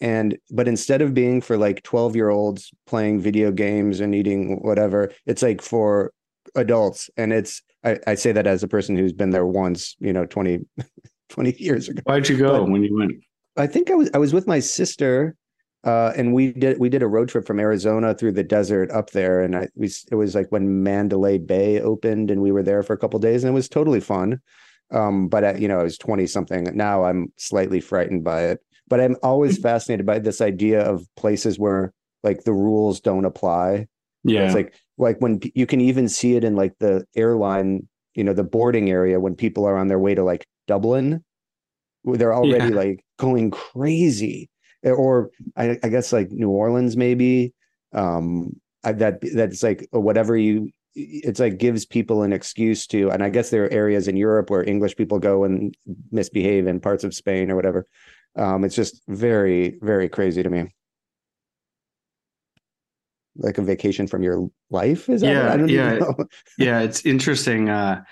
and 0.00 0.37
but 0.50 0.69
instead 0.69 1.03
of 1.03 1.15
being 1.15 1.41
for 1.41 1.57
like 1.57 1.83
12 1.83 2.17
year 2.17 2.29
olds 2.29 2.71
playing 2.87 3.21
video 3.21 3.50
games 3.50 4.00
and 4.00 4.15
eating 4.15 4.59
whatever 4.62 5.11
it's 5.26 5.43
like 5.43 5.62
for 5.62 6.12
adults 6.57 7.11
and 7.16 7.33
it's 7.33 7.62
I, 7.85 7.99
I 8.07 8.14
say 8.14 8.33
that 8.33 8.47
as 8.47 8.62
a 8.62 8.69
person 8.69 8.97
who's 8.97 9.12
been 9.12 9.30
there 9.30 9.47
once 9.47 9.97
you 10.00 10.12
know 10.12 10.26
20 10.26 10.61
20 11.30 11.57
years 11.59 11.88
ago 11.88 12.02
Why'd 12.04 12.28
you 12.28 12.37
go 12.37 12.64
but- 12.64 12.71
when 12.71 12.83
you 12.83 12.97
went? 12.97 13.12
I 13.57 13.66
think 13.66 13.90
I 13.90 13.95
was 13.95 14.11
I 14.14 14.19
was 14.19 14.33
with 14.33 14.47
my 14.47 14.61
sister, 14.61 15.35
uh, 15.85 16.12
and 16.16 16.33
we 16.33 16.52
did 16.52 16.78
we 16.78 16.88
did 16.88 17.02
a 17.02 17.07
road 17.09 17.28
trip 17.28 17.47
from 17.47 17.59
Arizona 17.59 18.14
through 18.14 18.33
the 18.33 18.45
desert 18.45 18.90
up 18.92 19.11
there, 19.11 19.42
and 19.42 19.57
I 19.57 19.69
we 19.75 19.90
it 20.11 20.14
was 20.14 20.35
like 20.37 20.47
when 20.50 20.83
Mandalay 20.85 21.37
Bay 21.38 21.80
opened, 21.80 22.30
and 22.30 22.40
we 22.40 22.52
were 22.52 22.62
there 22.62 22.83
for 22.85 22.92
a 22.92 22.97
couple 22.97 23.19
days, 23.19 23.42
and 23.42 23.50
it 23.50 23.54
was 23.54 23.69
totally 23.69 24.00
fun. 24.00 24.40
Um, 24.92 25.28
but 25.28 25.45
I, 25.45 25.54
you 25.57 25.66
know, 25.69 25.80
I 25.80 25.83
was 25.83 25.99
twenty 25.99 26.26
something. 26.28 26.64
Now 26.75 27.04
I'm 27.04 27.33
slightly 27.37 27.80
frightened 27.80 28.23
by 28.23 28.45
it, 28.45 28.61
but 28.88 29.00
I'm 29.00 29.16
always 29.23 29.59
fascinated 29.62 30.07
by 30.07 30.21
this 30.21 30.40
idea 30.40 30.83
of 30.83 31.04
places 31.16 31.59
where 31.59 31.92
like 32.23 32.45
the 32.45 32.54
rules 32.54 33.00
don't 33.00 33.25
apply. 33.25 33.88
Yeah. 34.23 34.45
It's 34.47 34.54
like 34.54 34.75
like 35.00 35.19
when 35.21 35.40
you 35.54 35.66
can 35.66 35.80
even 35.80 36.09
see 36.09 36.37
it 36.37 36.45
in 36.45 36.54
like 36.54 36.75
the 36.78 37.04
airline, 37.16 37.88
you 38.14 38.23
know, 38.23 38.35
the 38.35 38.45
boarding 38.45 38.90
area 38.90 39.19
when 39.19 39.35
people 39.35 39.64
are 39.64 39.76
on 39.76 39.88
their 39.88 39.99
way 39.99 40.14
to 40.14 40.23
like 40.23 40.47
Dublin, 40.66 41.25
they're 42.04 42.35
already 42.35 42.69
Yeah. 42.69 42.76
like 42.85 43.04
going 43.19 43.50
crazy. 43.50 44.50
Eh, 44.85 44.90
Or 44.90 45.30
I, 45.57 45.78
I 45.83 45.88
guess 45.88 46.12
like 46.12 46.30
New 46.30 46.50
Orleans, 46.50 46.97
maybe. 46.97 47.52
Um, 47.92 48.61
I, 48.85 48.92
that 48.92 49.21
that's 49.35 49.62
like 49.62 49.88
whatever 49.90 50.37
you. 50.37 50.71
It's 50.95 51.38
like 51.40 51.57
gives 51.59 51.87
people 51.87 52.23
an 52.25 52.33
excuse 52.33 52.87
to, 52.88 53.11
and 53.11 53.23
I 53.23 53.30
guess 53.30 53.50
there 53.50 53.64
are 53.64 53.73
areas 53.73 54.09
in 54.09 54.16
Europe 54.16 54.50
where 54.50 54.69
English 54.69 54.97
people 54.97 55.19
go 55.21 55.45
and 55.45 55.73
misbehave 56.11 56.66
in 56.66 56.80
parts 56.80 57.04
of 57.04 57.14
Spain 57.14 57.50
or 57.50 57.57
whatever. 57.57 57.87
Um, 58.37 58.64
it's 58.64 58.75
just 58.75 59.00
very, 59.09 59.78
very 59.83 60.09
crazy 60.09 60.42
to 60.42 60.50
me. 60.50 60.66
Like 63.37 63.59
a 63.59 63.63
vacation 63.63 64.07
from 64.07 64.23
your 64.23 64.51
life, 64.71 65.09
is 65.09 65.21
that? 65.21 65.33
Yeah, 65.33 65.53
I 65.53 65.57
don't 65.57 65.69
yeah. 65.69 65.97
even 65.97 65.99
know. 65.99 66.25
yeah, 66.59 66.81
it's 66.81 67.05
interesting. 67.07 67.69
Uh 67.69 68.05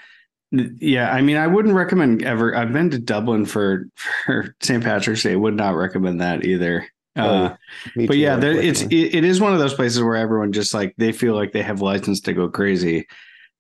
yeah, 0.51 1.11
I 1.11 1.21
mean, 1.21 1.37
I 1.37 1.47
wouldn't 1.47 1.75
recommend 1.75 2.23
ever. 2.23 2.57
I've 2.57 2.73
been 2.73 2.91
to 2.91 2.99
Dublin 2.99 3.45
for 3.45 3.87
for 4.25 4.55
St. 4.63 4.83
Patrick's 4.83 5.23
Day. 5.23 5.37
Would 5.37 5.55
not 5.55 5.75
recommend 5.75 6.21
that 6.21 6.45
either. 6.45 6.87
Uh, 7.17 7.55
Me 7.97 8.07
but 8.07 8.17
yeah, 8.17 8.37
there, 8.37 8.53
it's 8.53 8.83
it, 8.83 9.15
it 9.15 9.25
is 9.25 9.41
one 9.41 9.53
of 9.53 9.59
those 9.59 9.75
places 9.75 10.03
where 10.03 10.17
everyone 10.17 10.53
just 10.53 10.73
like 10.73 10.95
they 10.97 11.13
feel 11.13 11.35
like 11.35 11.53
they 11.53 11.63
have 11.63 11.83
license 11.83 12.21
to 12.21 12.33
go 12.33 12.49
crazy, 12.49 13.07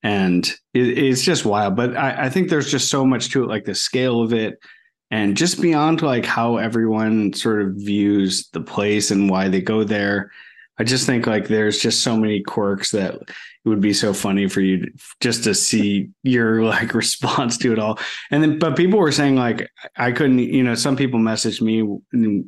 and 0.02 0.48
it, 0.72 0.98
it's 0.98 1.22
just 1.22 1.44
wild. 1.44 1.76
But 1.76 1.96
I, 1.96 2.26
I 2.26 2.30
think 2.30 2.48
there's 2.48 2.70
just 2.70 2.88
so 2.88 3.04
much 3.04 3.30
to 3.30 3.42
it, 3.42 3.48
like 3.48 3.64
the 3.64 3.74
scale 3.74 4.22
of 4.22 4.32
it, 4.32 4.58
and 5.10 5.36
just 5.36 5.60
beyond 5.60 6.00
like 6.00 6.24
how 6.24 6.56
everyone 6.56 7.34
sort 7.34 7.60
of 7.60 7.74
views 7.74 8.48
the 8.52 8.60
place 8.60 9.10
and 9.10 9.28
why 9.28 9.48
they 9.48 9.60
go 9.60 9.84
there. 9.84 10.30
I 10.78 10.84
just 10.84 11.06
think 11.06 11.26
like 11.26 11.48
there's 11.48 11.78
just 11.78 12.02
so 12.02 12.16
many 12.16 12.40
quirks 12.42 12.92
that 12.92 13.14
it 13.14 13.68
would 13.68 13.80
be 13.80 13.92
so 13.92 14.14
funny 14.14 14.48
for 14.48 14.60
you 14.60 14.86
to, 14.86 14.92
just 15.20 15.44
to 15.44 15.54
see 15.54 16.10
your 16.22 16.62
like 16.64 16.94
response 16.94 17.58
to 17.58 17.72
it 17.72 17.78
all. 17.78 17.98
And 18.30 18.42
then, 18.42 18.58
but 18.58 18.76
people 18.76 18.98
were 18.98 19.12
saying 19.12 19.36
like 19.36 19.70
I 19.96 20.12
couldn't, 20.12 20.38
you 20.38 20.62
know, 20.62 20.74
some 20.74 20.96
people 20.96 21.20
messaged 21.20 21.60
me 21.60 22.44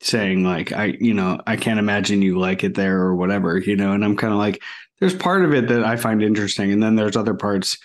saying 0.00 0.44
like 0.44 0.72
I, 0.72 0.96
you 1.00 1.14
know, 1.14 1.40
I 1.46 1.56
can't 1.56 1.78
imagine 1.78 2.22
you 2.22 2.38
like 2.38 2.62
it 2.62 2.74
there 2.74 3.00
or 3.00 3.16
whatever, 3.16 3.58
you 3.58 3.76
know. 3.76 3.92
And 3.92 4.04
I'm 4.04 4.16
kind 4.16 4.32
of 4.32 4.38
like, 4.38 4.62
there's 5.00 5.14
part 5.14 5.44
of 5.44 5.52
it 5.52 5.68
that 5.68 5.84
I 5.84 5.96
find 5.96 6.22
interesting, 6.22 6.72
and 6.72 6.82
then 6.82 6.94
there's 6.94 7.16
other 7.16 7.34
parts 7.34 7.76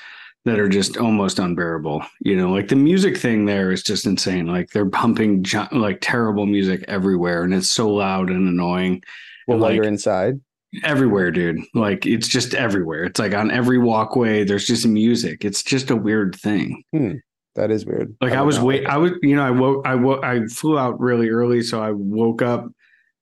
that 0.45 0.59
are 0.59 0.69
just 0.69 0.97
almost 0.97 1.39
unbearable. 1.39 2.03
You 2.21 2.37
know, 2.37 2.51
like 2.51 2.67
the 2.67 2.75
music 2.75 3.17
thing 3.17 3.45
there 3.45 3.71
is 3.71 3.83
just 3.83 4.05
insane. 4.05 4.47
Like 4.47 4.69
they're 4.69 4.89
pumping 4.89 5.45
like 5.71 5.99
terrible 6.01 6.45
music 6.45 6.85
everywhere, 6.87 7.43
and 7.43 7.53
it's 7.53 7.69
so 7.69 7.89
loud 7.89 8.29
and 8.29 8.47
annoying 8.47 9.03
well, 9.49 9.57
while 9.59 9.69
like- 9.69 9.75
you're 9.75 9.85
inside. 9.85 10.39
everywhere, 10.83 11.31
dude. 11.31 11.59
Like 11.73 12.05
it's 12.05 12.27
just 12.27 12.53
everywhere. 12.53 13.05
It's 13.05 13.19
like 13.19 13.33
on 13.33 13.49
every 13.51 13.77
walkway, 13.79 14.43
there's 14.43 14.65
just 14.67 14.85
music. 14.85 15.43
It's 15.43 15.63
just 15.63 15.89
a 15.89 15.95
weird 15.95 16.35
thing. 16.35 16.83
Hmm. 16.93 17.13
That 17.55 17.71
is 17.71 17.85
weird. 17.85 18.15
Like 18.21 18.33
I 18.33 18.41
would 18.41 18.45
was 18.47 18.57
not 18.57 18.65
wait, 18.65 18.85
I 18.85 18.97
was, 18.97 19.11
you 19.23 19.35
know, 19.35 19.43
I 19.43 19.49
woke, 19.51 19.85
I 19.85 19.95
woke, 19.95 20.23
I 20.23 20.45
flew 20.45 20.77
out 20.77 20.99
really 20.99 21.29
early, 21.29 21.61
so 21.63 21.81
I 21.81 21.91
woke 21.91 22.41
up 22.41 22.67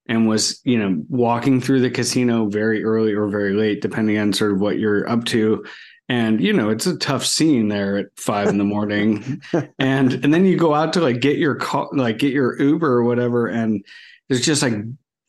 and 0.10 0.28
was, 0.28 0.60
you 0.64 0.78
know, 0.78 1.02
walking 1.10 1.60
through 1.60 1.82
the 1.82 1.90
casino 1.90 2.48
very 2.48 2.84
early 2.84 3.14
or 3.14 3.28
very 3.30 3.54
late, 3.54 3.82
depending 3.82 4.18
on 4.18 4.34
sort 4.34 4.52
of 4.52 4.60
what 4.60 4.78
you're 4.80 5.10
up 5.10 5.26
to. 5.26 5.66
And 6.10 6.40
you 6.42 6.54
know, 6.54 6.70
it's 6.70 6.86
a 6.86 6.98
tough 6.98 7.26
scene 7.26 7.68
there 7.70 7.98
at 7.98 8.06
five 8.18 8.48
in 8.50 8.58
the 8.58 8.64
morning, 8.64 9.42
and 9.80 10.14
and 10.14 10.34
then 10.34 10.46
you 10.46 10.56
go 10.58 10.74
out 10.74 10.94
to 10.94 11.02
like 11.02 11.20
get 11.20 11.38
your 11.38 11.56
car 11.56 11.90
like 11.94 12.20
get 12.20 12.32
your 12.32 12.62
Uber 12.62 12.88
or 12.88 13.04
whatever, 13.04 13.48
and 13.48 13.84
there's 14.30 14.46
just 14.46 14.62
like 14.62 14.74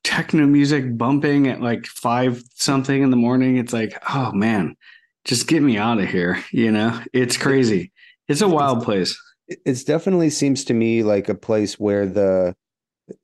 techno 0.09 0.47
music 0.47 0.97
bumping 0.97 1.49
at 1.49 1.61
like 1.61 1.85
five 1.87 2.43
something 2.55 3.03
in 3.03 3.11
the 3.11 3.17
morning. 3.17 3.59
It's 3.59 3.73
like, 3.75 3.93
oh 4.15 4.33
man, 4.33 4.75
just 5.25 5.47
get 5.49 5.62
me 5.62 5.77
out 5.77 6.00
of 6.00 6.09
here. 6.09 6.43
You 6.50 6.73
know, 6.73 6.99
it's 7.12 7.37
crazy. 7.37 7.93
It's 8.27 8.41
a 8.41 8.49
wild 8.49 8.83
place. 8.85 9.11
it- 9.49 9.61
it's 9.67 9.85
definitely 9.85 10.31
seems 10.31 10.65
to 10.65 10.75
me 10.75 11.03
like 11.03 11.29
a 11.29 11.35
place 11.35 11.79
where 11.79 12.07
the 12.07 12.55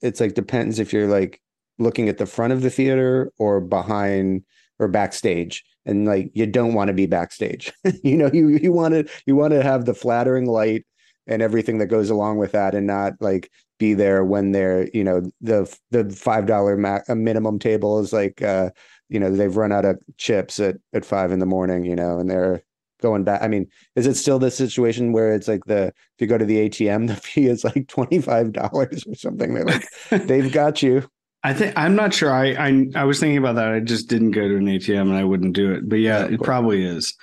it's 0.02 0.20
like 0.20 0.34
depends 0.34 0.78
if 0.78 0.92
you're 0.92 1.06
like 1.08 1.40
looking 1.78 2.08
at 2.08 2.18
the 2.18 2.26
front 2.26 2.52
of 2.52 2.62
the 2.62 2.70
theater 2.70 3.30
or 3.38 3.60
behind 3.60 4.42
or 4.78 4.88
backstage 4.88 5.64
and 5.86 6.06
like 6.06 6.30
you 6.34 6.46
don't 6.46 6.72
want 6.74 6.88
to 6.88 6.94
be 6.94 7.06
backstage 7.06 7.72
you 8.02 8.16
know 8.16 8.30
you 8.32 8.48
you 8.48 8.72
want 8.72 8.94
to 8.94 9.04
you 9.26 9.36
want 9.36 9.52
to 9.52 9.62
have 9.62 9.84
the 9.84 9.94
flattering 9.94 10.46
light 10.46 10.84
and 11.26 11.42
everything 11.42 11.78
that 11.78 11.86
goes 11.86 12.10
along 12.10 12.38
with 12.38 12.52
that 12.52 12.74
and 12.74 12.86
not 12.86 13.14
like 13.20 13.50
be 13.78 13.94
there 13.94 14.24
when 14.24 14.52
they're 14.52 14.88
you 14.94 15.04
know 15.04 15.22
the 15.40 15.72
the 15.90 16.08
five 16.10 16.46
dollar 16.46 16.76
ma- 16.76 17.00
a 17.08 17.14
minimum 17.14 17.58
table 17.58 17.98
is 17.98 18.12
like 18.12 18.40
uh 18.42 18.70
you 19.08 19.18
know 19.18 19.30
they've 19.30 19.56
run 19.56 19.72
out 19.72 19.84
of 19.84 19.98
chips 20.16 20.60
at 20.60 20.76
at 20.92 21.04
five 21.04 21.32
in 21.32 21.38
the 21.38 21.46
morning 21.46 21.84
you 21.84 21.96
know 21.96 22.18
and 22.18 22.30
they're 22.30 22.62
going 23.02 23.24
back 23.24 23.42
i 23.42 23.48
mean 23.48 23.66
is 23.96 24.06
it 24.06 24.14
still 24.14 24.38
the 24.38 24.50
situation 24.50 25.12
where 25.12 25.34
it's 25.34 25.48
like 25.48 25.64
the 25.66 25.86
if 25.88 26.20
you 26.20 26.26
go 26.26 26.38
to 26.38 26.44
the 26.44 26.68
atm 26.68 27.06
the 27.08 27.16
fee 27.16 27.46
is 27.46 27.64
like 27.64 27.86
$25 27.86 29.06
or 29.06 29.14
something 29.14 29.54
they're 29.54 29.64
like 29.64 29.84
they've 30.26 30.52
got 30.52 30.82
you 30.82 31.06
I 31.46 31.52
think 31.52 31.74
I'm 31.76 31.94
not 31.94 32.14
sure. 32.14 32.32
I, 32.32 32.52
I 32.52 32.86
I 32.94 33.04
was 33.04 33.20
thinking 33.20 33.36
about 33.36 33.56
that. 33.56 33.68
I 33.68 33.80
just 33.80 34.08
didn't 34.08 34.30
go 34.30 34.48
to 34.48 34.56
an 34.56 34.64
ATM 34.64 35.02
and 35.02 35.14
I 35.14 35.24
wouldn't 35.24 35.52
do 35.52 35.74
it. 35.74 35.86
But 35.86 35.96
yeah, 35.96 36.20
Yeah, 36.20 36.32
it 36.32 36.42
probably 36.42 36.82
is. 36.82 37.14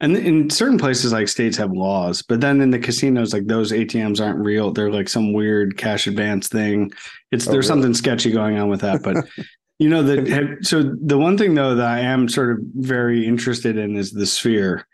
And 0.00 0.16
in 0.16 0.48
certain 0.50 0.78
places, 0.78 1.12
like 1.12 1.26
states 1.28 1.56
have 1.56 1.72
laws, 1.72 2.22
but 2.22 2.40
then 2.40 2.60
in 2.60 2.70
the 2.70 2.78
casinos, 2.78 3.32
like 3.32 3.46
those 3.46 3.72
ATMs 3.72 4.24
aren't 4.24 4.38
real. 4.38 4.72
They're 4.72 4.92
like 4.92 5.08
some 5.08 5.32
weird 5.32 5.76
cash 5.76 6.06
advance 6.06 6.48
thing. 6.48 6.92
It's 7.32 7.48
Oh, 7.48 7.52
there's 7.52 7.68
really? 7.68 7.82
something 7.82 7.94
sketchy 7.94 8.30
going 8.30 8.58
on 8.58 8.68
with 8.68 8.80
that. 8.82 9.02
But 9.02 9.26
you 9.80 9.88
know 9.88 10.02
that. 10.04 10.26
have- 10.28 10.56
So 10.62 10.82
the 11.02 11.18
one 11.18 11.36
thing 11.36 11.54
though 11.54 11.74
that 11.74 11.86
I 11.86 12.00
am 12.00 12.28
sort 12.28 12.52
of 12.52 12.58
very 12.76 13.26
interested 13.26 13.76
in 13.76 13.96
is 13.96 14.12
the 14.12 14.26
sphere, 14.26 14.86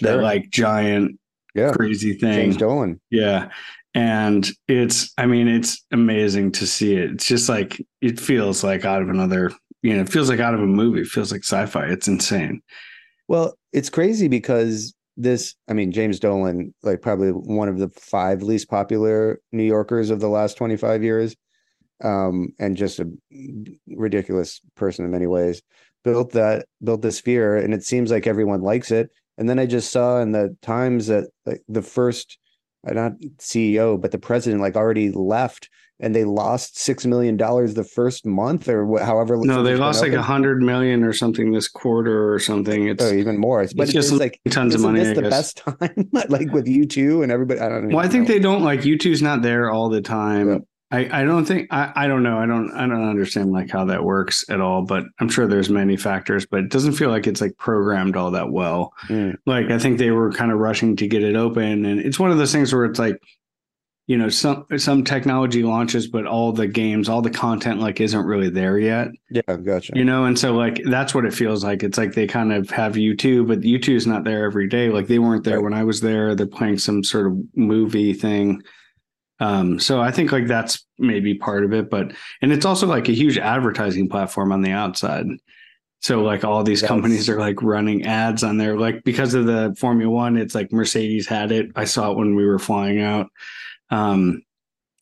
that 0.00 0.20
like 0.22 0.48
giant 0.50 1.18
yeah 1.54 1.72
crazy 1.72 2.12
thing. 2.14 2.34
james 2.34 2.56
dolan 2.56 3.00
Yeah. 3.10 3.50
And 3.94 4.48
it's, 4.68 5.12
I 5.18 5.26
mean, 5.26 5.48
it's 5.48 5.84
amazing 5.90 6.52
to 6.52 6.66
see 6.66 6.94
it. 6.94 7.10
It's 7.10 7.26
just 7.26 7.48
like, 7.48 7.84
it 8.00 8.20
feels 8.20 8.62
like 8.62 8.84
out 8.84 9.02
of 9.02 9.08
another, 9.08 9.50
you 9.82 9.94
know, 9.94 10.02
it 10.02 10.08
feels 10.08 10.28
like 10.30 10.38
out 10.40 10.54
of 10.54 10.60
a 10.60 10.66
movie. 10.66 11.00
It 11.00 11.08
feels 11.08 11.32
like 11.32 11.42
sci 11.42 11.66
fi. 11.66 11.86
It's 11.86 12.06
insane. 12.06 12.60
Well, 13.26 13.57
it's 13.72 13.90
crazy 13.90 14.28
because 14.28 14.94
this, 15.16 15.54
I 15.68 15.72
mean, 15.72 15.92
James 15.92 16.20
Dolan, 16.20 16.72
like 16.82 17.02
probably 17.02 17.30
one 17.30 17.68
of 17.68 17.78
the 17.78 17.88
five 17.90 18.42
least 18.42 18.70
popular 18.70 19.40
New 19.52 19.64
Yorkers 19.64 20.10
of 20.10 20.20
the 20.20 20.28
last 20.28 20.56
25 20.56 21.02
years, 21.02 21.34
um, 22.02 22.50
and 22.58 22.76
just 22.76 23.00
a 23.00 23.10
ridiculous 23.88 24.60
person 24.76 25.04
in 25.04 25.10
many 25.10 25.26
ways, 25.26 25.60
built 26.04 26.32
that, 26.32 26.66
built 26.82 27.02
this 27.02 27.16
sphere, 27.16 27.56
and 27.56 27.74
it 27.74 27.82
seems 27.82 28.10
like 28.10 28.26
everyone 28.26 28.60
likes 28.60 28.90
it. 28.90 29.10
And 29.36 29.48
then 29.48 29.58
I 29.58 29.66
just 29.66 29.92
saw 29.92 30.20
in 30.20 30.32
the 30.32 30.56
Times 30.62 31.08
that 31.08 31.28
like 31.44 31.62
the 31.68 31.82
first, 31.82 32.38
uh, 32.88 32.92
not 32.92 33.12
CEO, 33.38 34.00
but 34.00 34.12
the 34.12 34.18
president, 34.18 34.62
like 34.62 34.76
already 34.76 35.10
left, 35.10 35.68
and 36.00 36.14
they 36.14 36.24
lost 36.24 36.78
six 36.78 37.04
million 37.06 37.36
dollars 37.36 37.74
the 37.74 37.84
first 37.84 38.24
month, 38.26 38.68
or 38.68 38.86
wh- 38.86 39.02
however. 39.04 39.36
No, 39.36 39.62
they 39.62 39.74
lost 39.76 40.00
like 40.02 40.12
a 40.12 40.22
hundred 40.22 40.62
million 40.62 41.02
or 41.02 41.12
something 41.12 41.52
this 41.52 41.68
quarter 41.68 42.32
or 42.32 42.38
something. 42.38 42.88
It's, 42.88 43.02
Oh, 43.02 43.12
even 43.12 43.38
more. 43.38 43.66
But 43.76 43.84
it's 43.84 43.92
just 43.92 44.12
it's 44.12 44.20
like 44.20 44.40
tons 44.50 44.74
of 44.74 44.80
money. 44.80 45.00
this 45.00 45.16
the 45.16 45.22
best 45.22 45.56
time? 45.80 46.08
like 46.28 46.52
with 46.52 46.66
U2 46.66 47.22
and 47.22 47.32
everybody. 47.32 47.60
I 47.60 47.68
don't 47.68 47.88
know. 47.88 47.96
Well, 47.96 48.04
I 48.04 48.08
think 48.08 48.28
they 48.28 48.38
don't 48.38 48.62
like 48.62 48.80
U2's 48.80 49.22
not 49.22 49.42
there 49.42 49.70
all 49.70 49.88
the 49.88 50.00
time. 50.00 50.48
Yeah. 50.48 50.58
I, 50.90 51.20
I 51.20 51.24
don't 51.24 51.44
think 51.44 51.68
I, 51.70 51.92
I 51.94 52.06
don't 52.06 52.22
know. 52.22 52.38
I 52.38 52.46
don't 52.46 52.70
I 52.72 52.86
don't 52.86 53.06
understand 53.06 53.52
like 53.52 53.68
how 53.68 53.84
that 53.84 54.04
works 54.04 54.48
at 54.48 54.62
all, 54.62 54.86
but 54.86 55.04
I'm 55.20 55.28
sure 55.28 55.46
there's 55.46 55.68
many 55.68 55.98
factors, 55.98 56.46
but 56.46 56.60
it 56.60 56.70
doesn't 56.70 56.92
feel 56.94 57.10
like 57.10 57.26
it's 57.26 57.42
like 57.42 57.58
programmed 57.58 58.16
all 58.16 58.30
that 58.30 58.50
well. 58.52 58.94
Mm. 59.08 59.34
Like 59.44 59.66
I 59.70 59.78
think 59.78 59.98
they 59.98 60.12
were 60.12 60.32
kind 60.32 60.50
of 60.50 60.58
rushing 60.58 60.96
to 60.96 61.06
get 61.06 61.22
it 61.22 61.36
open 61.36 61.84
and 61.84 62.00
it's 62.00 62.18
one 62.18 62.30
of 62.30 62.38
those 62.38 62.52
things 62.52 62.72
where 62.72 62.86
it's 62.86 62.98
like 62.98 63.20
you 64.08 64.16
know 64.16 64.28
some 64.30 64.64
some 64.78 65.04
technology 65.04 65.62
launches 65.62 66.06
but 66.08 66.26
all 66.26 66.50
the 66.50 66.66
games 66.66 67.08
all 67.10 67.20
the 67.22 67.30
content 67.30 67.78
like 67.78 68.00
isn't 68.00 68.24
really 68.24 68.48
there 68.50 68.78
yet. 68.78 69.08
Yeah, 69.30 69.56
gotcha. 69.56 69.92
you 69.94 70.04
know 70.04 70.24
and 70.24 70.36
so 70.36 70.54
like 70.54 70.80
that's 70.86 71.14
what 71.14 71.24
it 71.26 71.34
feels 71.34 71.62
like. 71.62 71.82
It's 71.82 71.98
like 71.98 72.14
they 72.14 72.26
kind 72.26 72.52
of 72.52 72.70
have 72.70 72.94
u2 72.94 73.46
but 73.46 73.60
u2 73.60 73.94
is 73.94 74.06
not 74.06 74.24
there 74.24 74.44
every 74.44 74.66
day. 74.66 74.88
Like 74.88 75.06
they 75.08 75.18
weren't 75.20 75.44
there 75.44 75.56
Right. 75.58 75.64
when 75.64 75.74
i 75.74 75.84
was 75.84 76.00
there. 76.00 76.34
They're 76.34 76.46
playing 76.46 76.78
some 76.78 77.04
sort 77.04 77.26
of 77.26 77.36
movie 77.54 78.14
thing. 78.14 78.62
Um 79.40 79.78
so 79.78 80.00
i 80.00 80.10
think 80.10 80.32
like 80.32 80.46
that's 80.46 80.84
maybe 80.98 81.34
part 81.34 81.62
of 81.64 81.72
it 81.72 81.88
but 81.90 82.12
and 82.42 82.50
it's 82.50 82.64
also 82.66 82.86
like 82.86 83.08
a 83.08 83.12
huge 83.14 83.38
advertising 83.38 84.08
platform 84.08 84.52
on 84.52 84.62
the 84.62 84.72
outside. 84.72 85.26
So 86.00 86.22
like 86.22 86.44
all 86.44 86.62
these 86.62 86.80
That's- 86.80 86.88
companies 86.94 87.28
are 87.28 87.38
like 87.40 87.60
running 87.62 88.06
ads 88.06 88.42
on 88.42 88.56
there. 88.56 88.78
Like 88.78 89.04
because 89.04 89.34
of 89.34 89.44
the 89.46 89.74
formula 89.78 90.10
one 90.10 90.36
it's 90.38 90.54
like 90.54 90.72
mercedes 90.72 91.26
had 91.26 91.52
it. 91.52 91.66
I 91.76 91.84
saw 91.84 92.10
it 92.12 92.16
when 92.16 92.34
we 92.36 92.46
were 92.46 92.58
flying 92.58 93.02
out 93.02 93.28
um 93.90 94.42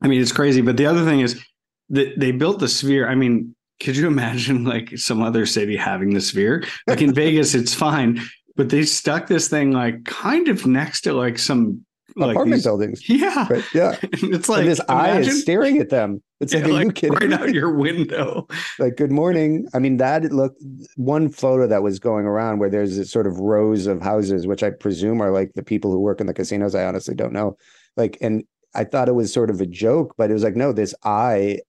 i 0.02 0.08
mean 0.08 0.20
it's 0.20 0.32
crazy 0.32 0.60
but 0.60 0.76
the 0.76 0.86
other 0.86 1.04
thing 1.04 1.20
is 1.20 1.42
that 1.90 2.18
they 2.18 2.32
built 2.32 2.58
the 2.60 2.68
sphere 2.68 3.08
i 3.08 3.14
mean 3.14 3.54
could 3.80 3.96
you 3.96 4.06
imagine 4.16 4.64
like 4.64 4.96
some 4.98 5.22
other 5.22 5.46
city 5.46 5.76
having 5.76 6.14
the 6.14 6.20
sphere 6.20 6.64
like 6.86 7.02
in 7.02 7.14
vegas 7.22 7.54
it's 7.54 7.74
fine 7.74 8.20
but 8.56 8.70
they 8.70 8.84
stuck 8.84 9.26
this 9.26 9.48
thing 9.48 9.72
like 9.72 10.04
kind 10.04 10.48
of 10.48 10.66
next 10.66 11.02
to 11.02 11.12
like 11.12 11.38
some 11.38 11.84
like 12.16 12.30
Apartment 12.30 12.56
these, 12.56 12.64
buildings. 12.64 13.02
yeah 13.08 13.46
Right. 13.48 13.64
Yeah. 13.74 13.96
and 14.00 14.34
it's 14.34 14.48
like 14.48 14.60
and 14.60 14.68
this 14.68 14.80
eye 14.88 15.18
is 15.18 15.42
staring 15.42 15.78
at 15.78 15.90
them. 15.90 16.22
It's 16.40 16.54
like, 16.54 16.62
yeah, 16.62 16.68
are 16.68 16.80
you 16.80 16.86
like, 16.86 16.94
kidding? 16.94 17.30
right 17.30 17.32
out 17.32 17.52
your 17.52 17.74
window 17.74 18.46
like, 18.78 18.96
good 18.96 19.10
morning. 19.10 19.66
I 19.74 19.78
mean, 19.78 19.98
that 19.98 20.24
looked 20.32 20.62
one 20.96 21.28
photo 21.28 21.66
that 21.66 21.82
was 21.82 21.98
going 21.98 22.24
around 22.26 22.58
where 22.58 22.70
there's 22.70 22.96
this 22.96 23.10
sort 23.10 23.26
of 23.26 23.38
rows 23.38 23.86
of 23.86 24.00
houses, 24.00 24.46
which 24.46 24.62
I 24.62 24.70
presume 24.70 25.20
are 25.20 25.30
like 25.30 25.52
the 25.54 25.62
people 25.62 25.90
who 25.90 25.98
work 25.98 26.20
in 26.20 26.26
the 26.26 26.34
casinos. 26.34 26.74
I 26.74 26.84
honestly 26.86 27.14
don't 27.14 27.32
know. 27.32 27.56
Like, 27.96 28.16
and 28.20 28.44
I 28.76 28.84
thought 28.84 29.08
it 29.08 29.14
was 29.14 29.32
sort 29.32 29.50
of 29.50 29.60
a 29.60 29.66
joke, 29.66 30.14
but 30.16 30.30
it 30.30 30.34
was 30.34 30.42
like, 30.44 30.56
no, 30.56 30.72
this 30.72 30.94
eye 31.04 31.60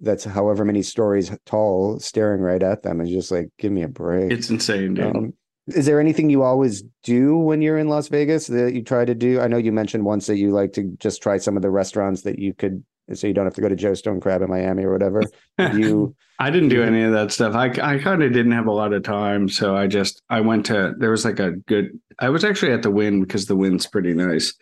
that's 0.00 0.24
however 0.24 0.64
many 0.64 0.82
stories 0.82 1.30
tall 1.44 1.98
staring 2.00 2.40
right 2.40 2.62
at 2.62 2.82
them 2.82 3.00
is 3.02 3.10
just 3.10 3.30
like, 3.30 3.48
give 3.58 3.70
me 3.70 3.82
a 3.82 3.88
break. 3.88 4.32
it's 4.32 4.48
insane 4.48 4.94
dude 4.94 5.14
Um, 5.14 5.34
is 5.66 5.84
there 5.86 6.00
anything 6.00 6.30
you 6.30 6.42
always 6.42 6.82
do 7.04 7.36
when 7.36 7.60
you're 7.62 7.78
in 7.78 7.88
Las 7.88 8.08
Vegas 8.08 8.46
that 8.48 8.74
you 8.74 8.82
try 8.82 9.04
to 9.04 9.14
do? 9.14 9.40
I 9.40 9.46
know 9.46 9.58
you 9.58 9.72
mentioned 9.72 10.04
once 10.04 10.26
that 10.26 10.38
you 10.38 10.50
like 10.50 10.72
to 10.72 10.96
just 10.98 11.22
try 11.22 11.36
some 11.38 11.54
of 11.54 11.62
the 11.62 11.70
restaurants 11.70 12.22
that 12.22 12.38
you 12.38 12.54
could, 12.54 12.82
so 13.12 13.26
you 13.26 13.34
don't 13.34 13.44
have 13.44 13.54
to 13.54 13.60
go 13.60 13.68
to 13.68 13.76
Joe 13.76 13.94
Stone 13.94 14.20
Crab 14.20 14.42
in 14.42 14.48
Miami 14.48 14.84
or 14.84 14.92
whatever. 14.92 15.22
You, 15.74 16.16
I 16.38 16.50
didn't 16.50 16.70
do 16.70 16.82
any 16.82 17.02
of 17.02 17.12
that 17.12 17.30
stuff. 17.30 17.54
I 17.54 17.66
I 17.82 17.98
kind 17.98 18.22
of 18.22 18.32
didn't 18.32 18.52
have 18.52 18.66
a 18.66 18.72
lot 18.72 18.94
of 18.94 19.02
time, 19.02 19.46
so 19.46 19.76
I 19.76 19.86
just 19.86 20.22
I 20.30 20.40
went 20.40 20.64
to 20.66 20.94
there 20.96 21.10
was 21.10 21.24
like 21.26 21.38
a 21.38 21.52
good. 21.52 22.00
I 22.18 22.30
was 22.30 22.44
actually 22.44 22.72
at 22.72 22.82
the 22.82 22.90
Wynn 22.90 23.20
because 23.20 23.44
the 23.44 23.56
Wynn's 23.56 23.86
pretty 23.86 24.14
nice. 24.14 24.54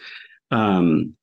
Um, 0.51 1.15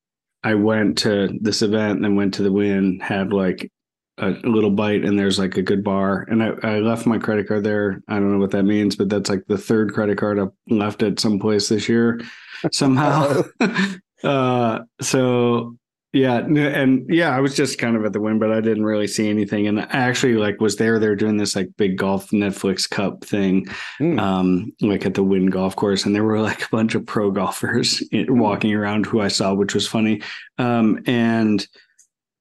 I 0.45 0.53
went 0.53 0.97
to 0.99 1.37
this 1.41 1.61
event, 1.61 1.97
and 1.97 2.05
then 2.05 2.15
went 2.15 2.35
to 2.35 2.43
the 2.43 2.51
Wynn, 2.51 2.99
had 2.99 3.33
like 3.33 3.69
a 4.17 4.29
little 4.43 4.71
bite 4.71 5.03
and 5.03 5.19
there's 5.19 5.37
like 5.37 5.57
a 5.57 5.61
good 5.61 5.83
bar. 5.83 6.25
And 6.29 6.41
I, 6.41 6.53
I 6.63 6.79
left 6.79 7.05
my 7.05 7.17
credit 7.17 7.47
card 7.47 7.63
there. 7.63 8.01
I 8.07 8.13
don't 8.15 8.31
know 8.31 8.39
what 8.39 8.51
that 8.51 8.63
means 8.63 8.95
but 8.95 9.09
that's 9.09 9.29
like 9.29 9.43
the 9.47 9.57
third 9.57 9.93
credit 9.93 10.17
card 10.17 10.39
i've 10.39 10.51
left 10.69 11.03
at 11.03 11.19
some 11.19 11.37
place 11.37 11.67
this 11.67 11.89
year 11.89 12.21
somehow. 12.71 13.43
Uh 14.23 14.79
so 15.01 15.75
yeah 16.15 16.37
and 16.37 17.05
yeah 17.09 17.35
i 17.35 17.39
was 17.41 17.55
just 17.55 17.77
kind 17.77 17.95
of 17.97 18.05
at 18.05 18.13
the 18.13 18.21
Wynn 18.21 18.39
but 18.39 18.51
i 18.51 18.61
didn't 18.61 18.85
really 18.85 19.05
see 19.07 19.29
anything 19.29 19.67
and 19.67 19.79
i 19.81 19.87
actually 19.91 20.35
like 20.35 20.61
was 20.61 20.77
there 20.77 20.97
they're 20.97 21.15
doing 21.15 21.37
this 21.37 21.55
like 21.55 21.69
big 21.77 21.97
golf 21.97 22.29
netflix 22.31 22.89
cup 22.89 23.23
thing 23.25 23.65
Mm. 23.99 24.19
um 24.19 24.71
like 24.81 25.05
at 25.05 25.13
the 25.13 25.23
Wynn 25.23 25.47
golf 25.47 25.75
course 25.75 26.05
and 26.05 26.15
there 26.15 26.23
were 26.23 26.39
like 26.39 26.63
a 26.65 26.69
bunch 26.69 26.95
of 26.95 27.05
pro 27.05 27.31
golfers 27.31 28.01
walking 28.13 28.73
around 28.73 29.05
who 29.05 29.19
i 29.21 29.27
saw 29.27 29.53
which 29.53 29.73
was 29.75 29.87
funny 29.87 30.21
um 30.57 30.99
and 31.05 31.67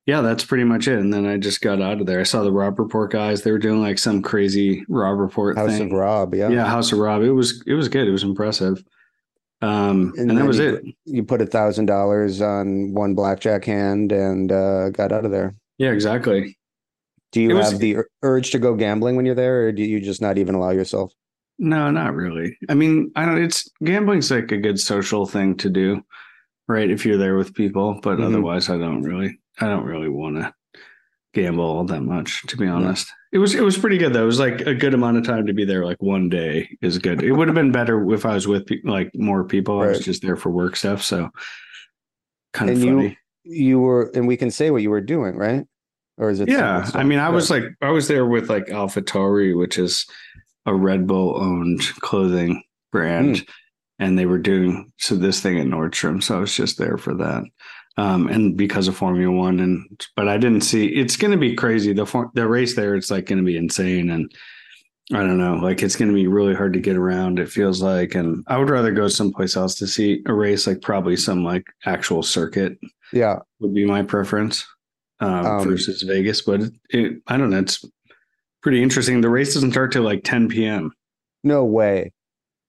yeah 0.07 0.21
that's 0.21 0.45
pretty 0.45 0.65
much 0.65 0.87
it 0.87 0.99
and 0.99 1.13
then 1.13 1.27
i 1.27 1.37
just 1.37 1.61
got 1.61 1.81
out 1.83 2.01
of 2.01 2.07
there 2.07 2.21
i 2.21 2.25
saw 2.25 2.43
the 2.45 2.53
Robb 2.53 2.79
Report 2.79 3.11
guys 3.11 3.43
they 3.43 3.51
were 3.51 3.59
doing 3.59 3.81
like 3.81 3.99
some 3.99 4.23
crazy 4.23 4.85
Robb 4.89 5.19
Report 5.19 5.57
House 5.57 5.79
thing 5.79 5.87
of 5.91 5.99
Robb. 5.99 6.35
Yeah. 6.35 6.49
yeah 6.51 6.67
House 6.67 6.93
of 6.93 6.99
Robb 6.99 7.23
it 7.23 7.33
was 7.33 7.63
it 7.67 7.75
was 7.75 7.89
good 7.89 8.07
it 8.07 8.13
was 8.13 8.23
impressive 8.23 8.85
um 9.63 10.13
and, 10.17 10.31
that 10.37 10.45
was 10.47 10.59
you 10.59 10.75
it 10.77 10.85
you 11.05 11.23
put 11.25 11.41
a 11.41 11.47
thousand 11.47 11.87
dollars 11.87 12.41
on 12.41 12.93
one 12.95 13.15
blackjack 13.15 13.65
hand 13.65 14.13
and 14.13 14.51
uh, 14.53 14.91
got 14.91 15.13
out 15.13 15.25
of 15.25 15.31
there. 15.31 15.55
yeah 15.79 15.91
exactly 15.91 16.57
Do 17.33 17.41
you 17.41 17.51
It 17.51 17.55
was- 17.55 17.71
have 17.73 17.81
the 17.81 17.97
ur- 17.97 18.09
urge 18.23 18.51
to 18.53 18.59
go 18.59 18.75
gambling 18.75 19.17
when 19.17 19.27
you're 19.27 19.35
there, 19.35 19.67
or 19.67 19.73
do 19.73 19.83
you 19.83 20.01
just 20.01 20.21
not 20.23 20.39
even 20.39 20.55
allow 20.55 20.71
yourself? 20.71 21.13
No, 21.59 21.91
not 21.91 22.15
really. 22.15 22.57
I 22.69 22.75
mean, 22.75 23.11
I 23.17 23.25
don't. 23.27 23.43
It's 23.43 23.69
gambling's 23.83 24.31
like 24.31 24.51
a 24.53 24.57
good 24.59 24.79
social 24.81 25.25
thing 25.27 25.57
to 25.59 25.69
do, 25.71 26.03
right? 26.69 26.91
If 26.91 27.05
you're 27.07 27.17
there 27.19 27.37
with 27.37 27.55
people, 27.55 27.99
but 28.03 28.19
Mhm. 28.19 28.25
otherwise, 28.27 28.69
I 28.71 28.77
don't 28.79 29.03
really. 29.03 29.39
I 29.61 29.67
don't 29.69 29.85
really 29.85 30.09
want 30.09 30.37
to 30.37 30.53
gamble 31.35 31.65
all 31.65 31.85
that 31.85 32.03
much, 32.03 32.43
to 32.47 32.57
be 32.57 32.67
honest. 32.67 33.11
It 33.33 33.39
was 33.39 33.55
it 33.55 33.63
was 33.63 33.77
pretty 33.77 33.99
good 33.99 34.13
though. 34.13 34.23
It 34.23 34.27
was 34.27 34.39
like 34.39 34.61
a 34.63 34.75
good 34.75 34.95
amount 34.95 35.17
of 35.19 35.25
time 35.27 35.47
to 35.47 35.53
be 35.53 35.65
there. 35.65 35.85
Like 35.85 36.01
one 36.01 36.29
day 36.29 36.69
is 36.81 36.99
good. 36.99 37.23
It 37.23 37.33
would 37.33 37.49
have 37.49 37.55
been 37.55 37.73
better 37.73 38.13
if 38.13 38.25
I 38.25 38.35
was 38.35 38.47
with 38.47 38.67
pe- 38.67 38.81
like 38.85 39.11
more 39.15 39.45
people. 39.45 39.81
I 39.83 39.89
was 39.89 40.01
just 40.01 40.23
there 40.23 40.37
for 40.37 40.51
work 40.51 40.77
stuff, 40.77 41.03
so 41.03 41.31
kind 42.53 42.71
of 42.71 42.77
And 42.77 42.85
you- 42.85 42.97
funny. 42.97 43.19
You 43.47 43.79
were, 43.79 44.11
and 44.15 44.27
we 44.27 44.39
can 44.39 44.51
say 44.51 44.71
what 44.71 44.81
you 44.81 44.89
were 44.89 45.03
doing, 45.03 45.37
right? 45.37 45.67
Or 46.17 46.31
is 46.31 46.41
it? 46.41 46.49
yeah, 46.49 46.89
I 46.95 47.05
mean, 47.05 47.19
I 47.19 47.29
was 47.29 47.51
like, 47.51 47.65
I 47.83 47.91
was 47.91 48.09
there 48.09 48.25
with 48.25 48.49
like 48.49 48.71
Alpha 48.71 49.03
AlphaTauri, 49.03 49.55
which 49.55 49.77
is 49.77 50.07
a 50.65 50.75
Red 50.75 51.07
Bull 51.07 51.37
owned 51.37 51.81
clothing 52.01 52.63
brand, 52.91 53.39
Hmm. 53.41 53.45
and 53.99 54.19
they 54.19 54.25
were 54.25 54.39
doing 54.39 54.93
so 54.97 55.15
this 55.17 55.41
thing 55.41 55.59
at 55.61 55.67
Nordstrom. 55.67 56.23
So 56.23 56.37
I 56.37 56.41
was 56.41 56.55
just 56.57 56.79
there 56.79 56.97
for 56.97 57.13
that, 57.17 57.43
um, 57.97 58.29
and 58.29 58.57
because 58.57 58.89
of 58.89 58.97
Formula 58.97 59.33
One, 59.33 59.61
and 59.61 60.07
but 60.17 60.29
I 60.29 60.37
didn't 60.37 60.63
see. 60.63 60.87
It's 60.87 61.17
going 61.17 61.31
to 61.31 61.37
be 61.39 61.55
crazy. 61.55 61.93
The 61.93 62.07
for, 62.07 62.31
the 62.35 62.49
race 62.49 62.75
there, 62.75 62.95
it's 62.95 63.11
like 63.11 63.27
going 63.27 63.39
to 63.39 63.45
be 63.45 63.57
insane, 63.57 64.11
and 64.11 64.33
I 65.13 65.19
don't 65.19 65.39
know, 65.39 65.57
like 65.57 65.83
it's 65.83 65.97
going 65.97 66.09
to 66.09 66.15
be 66.15 66.27
really 66.27 66.55
hard 66.55 66.73
to 66.73 66.81
get 66.81 66.97
around. 66.97 67.39
It 67.39 67.51
feels 67.51 67.83
like, 67.83 68.15
and 68.15 68.43
I 68.47 68.57
would 68.57 68.71
rather 68.71 68.91
go 68.91 69.07
someplace 69.09 69.57
else 69.57 69.75
to 69.77 69.87
see 69.87 70.23
a 70.27 70.33
race, 70.33 70.67
like 70.67 70.81
probably 70.81 71.17
some 71.17 71.45
like 71.45 71.67
actual 71.85 72.23
circuit 72.23 72.79
yeah. 73.13 73.41
would 73.61 73.75
be 73.75 73.85
my 73.85 74.03
preference 74.03 74.67
um, 75.21 75.47
Um, 75.47 75.69
versus 75.69 76.03
Vegas. 76.03 76.41
But 76.41 76.63
it, 76.63 76.73
it, 76.89 77.23
I 77.27 77.37
don't 77.37 77.51
know. 77.51 77.59
It's 77.59 77.85
pretty 78.63 78.83
interesting. 78.83 79.21
The 79.21 79.29
race 79.29 79.53
doesn't 79.53 79.73
start 79.73 79.93
till 79.93 80.03
like 80.03 80.25
10 80.25 80.49
p.m. 80.49 80.91
No 81.43 81.65
way. 81.65 82.13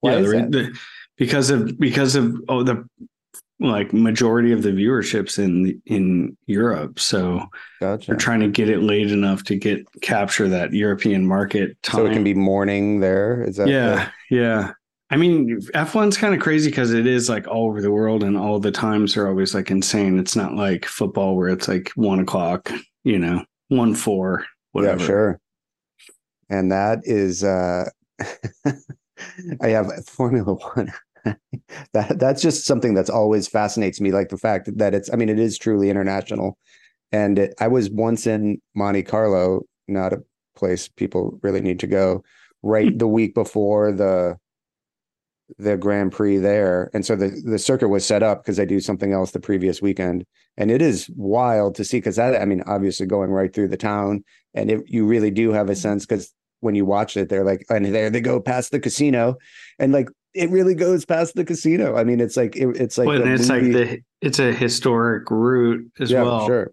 Why 0.02 0.18
yeah, 0.18 0.22
the, 0.22 0.48
the- 0.50 0.80
because 1.18 1.50
of 1.50 1.80
because 1.80 2.18
of 2.18 2.36
oh 2.50 2.62
the 2.62 2.86
like 3.60 3.94
majority 3.94 4.52
of 4.52 4.64
the 4.64 4.72
viewerships 4.72 5.40
in 5.40 5.82
in 5.86 6.38
Europe. 6.46 7.00
So 7.00 7.42
Gotcha. 7.80 8.08
they're 8.08 8.18
trying 8.18 8.42
to 8.42 8.50
get 8.50 8.70
it 8.70 8.82
late 8.82 9.12
enough 9.12 9.44
to 9.46 9.56
get 9.56 9.86
capture 10.02 10.48
that 10.50 10.74
European 10.74 11.26
market 11.26 11.82
time. 11.82 12.02
So 12.02 12.06
it 12.06 12.14
can 12.14 12.24
be 12.24 12.34
morning 12.34 13.00
there. 13.00 13.44
Is 13.44 13.58
that? 13.58 13.68
yeah, 13.68 14.10
yeah. 14.30 14.74
I 15.12 15.18
mean, 15.18 15.62
F1's 15.74 16.18
kind 16.18 16.34
of 16.34 16.42
crazy 16.42 16.70
because 16.70 16.92
it 16.92 17.06
is 17.06 17.30
like 17.30 17.48
all 17.48 17.68
over 17.68 17.82
the 17.82 17.92
world 17.92 18.24
and 18.24 18.36
all 18.36 18.60
the 18.60 18.72
times 18.72 19.16
are 19.16 19.28
always 19.28 19.54
like 19.54 19.70
insane. 19.70 20.18
It's 20.20 20.36
not 20.36 20.56
like 20.56 20.86
football 20.86 21.36
where 21.36 21.50
it's 21.50 21.68
like 21.68 21.92
one 21.96 22.20
o'clock, 22.20 22.72
you 23.04 23.20
know, 23.20 23.46
one 23.70 23.94
four, 23.94 24.46
whatever. 24.72 25.00
Yeah, 25.00 25.06
sure. 25.06 25.40
And 26.50 26.72
that 26.72 27.02
is 27.04 27.44
uh 27.44 27.90
I 29.62 29.68
have 29.70 30.06
Formula 30.08 30.54
One. 30.54 30.92
that 31.94 32.20
that's 32.20 32.42
just 32.42 32.66
something 32.66 32.94
that's 32.94 33.10
always 33.10 33.48
fascinates 33.48 34.00
me, 34.00 34.12
like 34.12 34.30
the 34.30 34.38
fact 34.38 34.70
that 34.78 34.94
it's 34.94 35.12
I 35.12 35.16
mean, 35.16 35.30
it 35.30 35.40
is 35.40 35.58
truly 35.58 35.90
international. 35.90 36.58
And 37.12 37.40
it, 37.40 37.54
I 37.60 37.68
was 37.68 37.90
once 37.90 38.28
in 38.28 38.62
Monte 38.76 39.04
Carlo, 39.04 39.62
not 39.88 40.14
a 40.14 40.24
place 40.56 40.88
people 40.88 41.40
really 41.44 41.62
need 41.62 41.80
to 41.80 41.88
go, 41.88 42.24
right 42.64 42.92
hmm. 42.92 42.98
the 42.98 43.08
week 43.08 43.34
before 43.34 43.92
the 43.92 44.38
the 45.60 45.78
Grand 45.78 46.12
Prix 46.12 46.38
there. 46.38 46.90
And 46.94 47.06
so 47.06 47.16
the, 47.16 47.30
the 47.46 47.60
circuit 47.60 47.90
was 47.90 48.04
set 48.04 48.24
up 48.24 48.42
because 48.42 48.58
they 48.58 48.66
do 48.66 48.80
something 48.80 49.14
else 49.14 49.30
the 49.30 49.40
previous 49.40 49.80
weekend. 49.80 50.26
And 50.58 50.72
it 50.72 50.82
is 50.82 51.08
wild 51.16 51.76
to 51.76 51.84
see 51.84 51.98
because 51.98 52.16
that, 52.16 52.42
I 52.42 52.46
mean, 52.46 52.64
obviously 52.66 53.06
going 53.06 53.30
right 53.30 53.54
through 53.54 53.68
the 53.68 53.78
town. 53.78 54.24
And 54.56 54.72
it, 54.72 54.82
you 54.88 55.06
really 55.06 55.30
do 55.30 55.52
have 55.52 55.70
a 55.70 55.74
hmm. 55.74 55.80
sense 55.80 56.06
because 56.06 56.34
when 56.62 56.74
you 56.74 56.84
watch 56.84 57.16
it, 57.16 57.30
they're 57.30 57.44
like, 57.44 57.64
and 57.70 57.86
there 57.86 58.10
they 58.10 58.22
go 58.22 58.40
past 58.40 58.72
the 58.72 58.80
casino. 58.80 59.36
And 59.78 59.92
like, 59.94 60.10
it 60.36 60.50
really 60.52 60.76
goes 60.76 61.06
past 61.06 61.36
the 61.36 61.46
casino. 61.46 61.96
I 61.96 62.04
mean, 62.04 62.20
it's 62.20 62.38
like, 62.38 62.56
it, 62.56 62.68
it's 62.76 62.98
like, 62.98 63.08
Well, 63.08 63.24
the 63.24 63.34
it's 63.34 63.50
movie- 63.50 63.74
like 63.74 63.90
the 63.90 64.02
it's 64.22 64.40
a 64.40 64.52
historic 64.54 65.30
route 65.32 65.86
as 66.00 66.12
yeah, 66.12 66.24
well. 66.24 66.46
sure. 66.46 66.72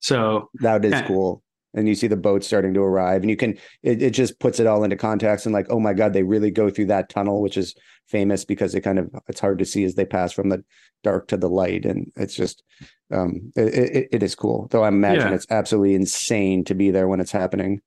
So 0.00 0.48
That 0.60 0.84
is 0.84 0.92
Yeah. 0.92 1.06
cool. 1.06 1.42
And 1.74 1.86
you 1.86 1.94
see 1.94 2.06
the 2.06 2.16
boats 2.16 2.46
starting 2.46 2.72
to 2.74 2.80
arrive, 2.80 3.20
and 3.22 3.30
you 3.30 3.36
can 3.36 3.56
it, 3.82 4.00
it 4.02 4.10
just 4.10 4.40
puts 4.40 4.58
it 4.58 4.66
all 4.66 4.82
into 4.84 4.96
context 4.96 5.44
and 5.46 5.52
like, 5.52 5.66
oh 5.70 5.78
my 5.78 5.92
god, 5.92 6.12
they 6.14 6.22
really 6.22 6.50
go 6.50 6.70
through 6.70 6.86
that 6.86 7.08
tunnel, 7.10 7.42
which 7.42 7.56
is 7.58 7.74
famous 8.06 8.44
because 8.44 8.74
it 8.74 8.80
kind 8.80 8.98
of 8.98 9.10
it's 9.28 9.38
hard 9.38 9.58
to 9.58 9.64
see 9.66 9.84
as 9.84 9.94
they 9.94 10.06
pass 10.06 10.32
from 10.32 10.48
the 10.48 10.64
dark 11.04 11.28
to 11.28 11.36
the 11.36 11.48
light, 11.48 11.84
and 11.84 12.10
it's 12.16 12.34
just 12.34 12.62
um 13.12 13.52
it, 13.54 13.74
it, 13.74 14.08
it 14.12 14.22
is 14.22 14.34
cool. 14.34 14.66
Though 14.70 14.82
I 14.82 14.88
imagine 14.88 15.28
Yeah. 15.28 15.34
it's 15.34 15.46
absolutely 15.50 15.94
insane 15.94 16.64
to 16.64 16.74
be 16.74 16.90
there 16.90 17.06
when 17.06 17.20
it's 17.20 17.32
happening. 17.32 17.80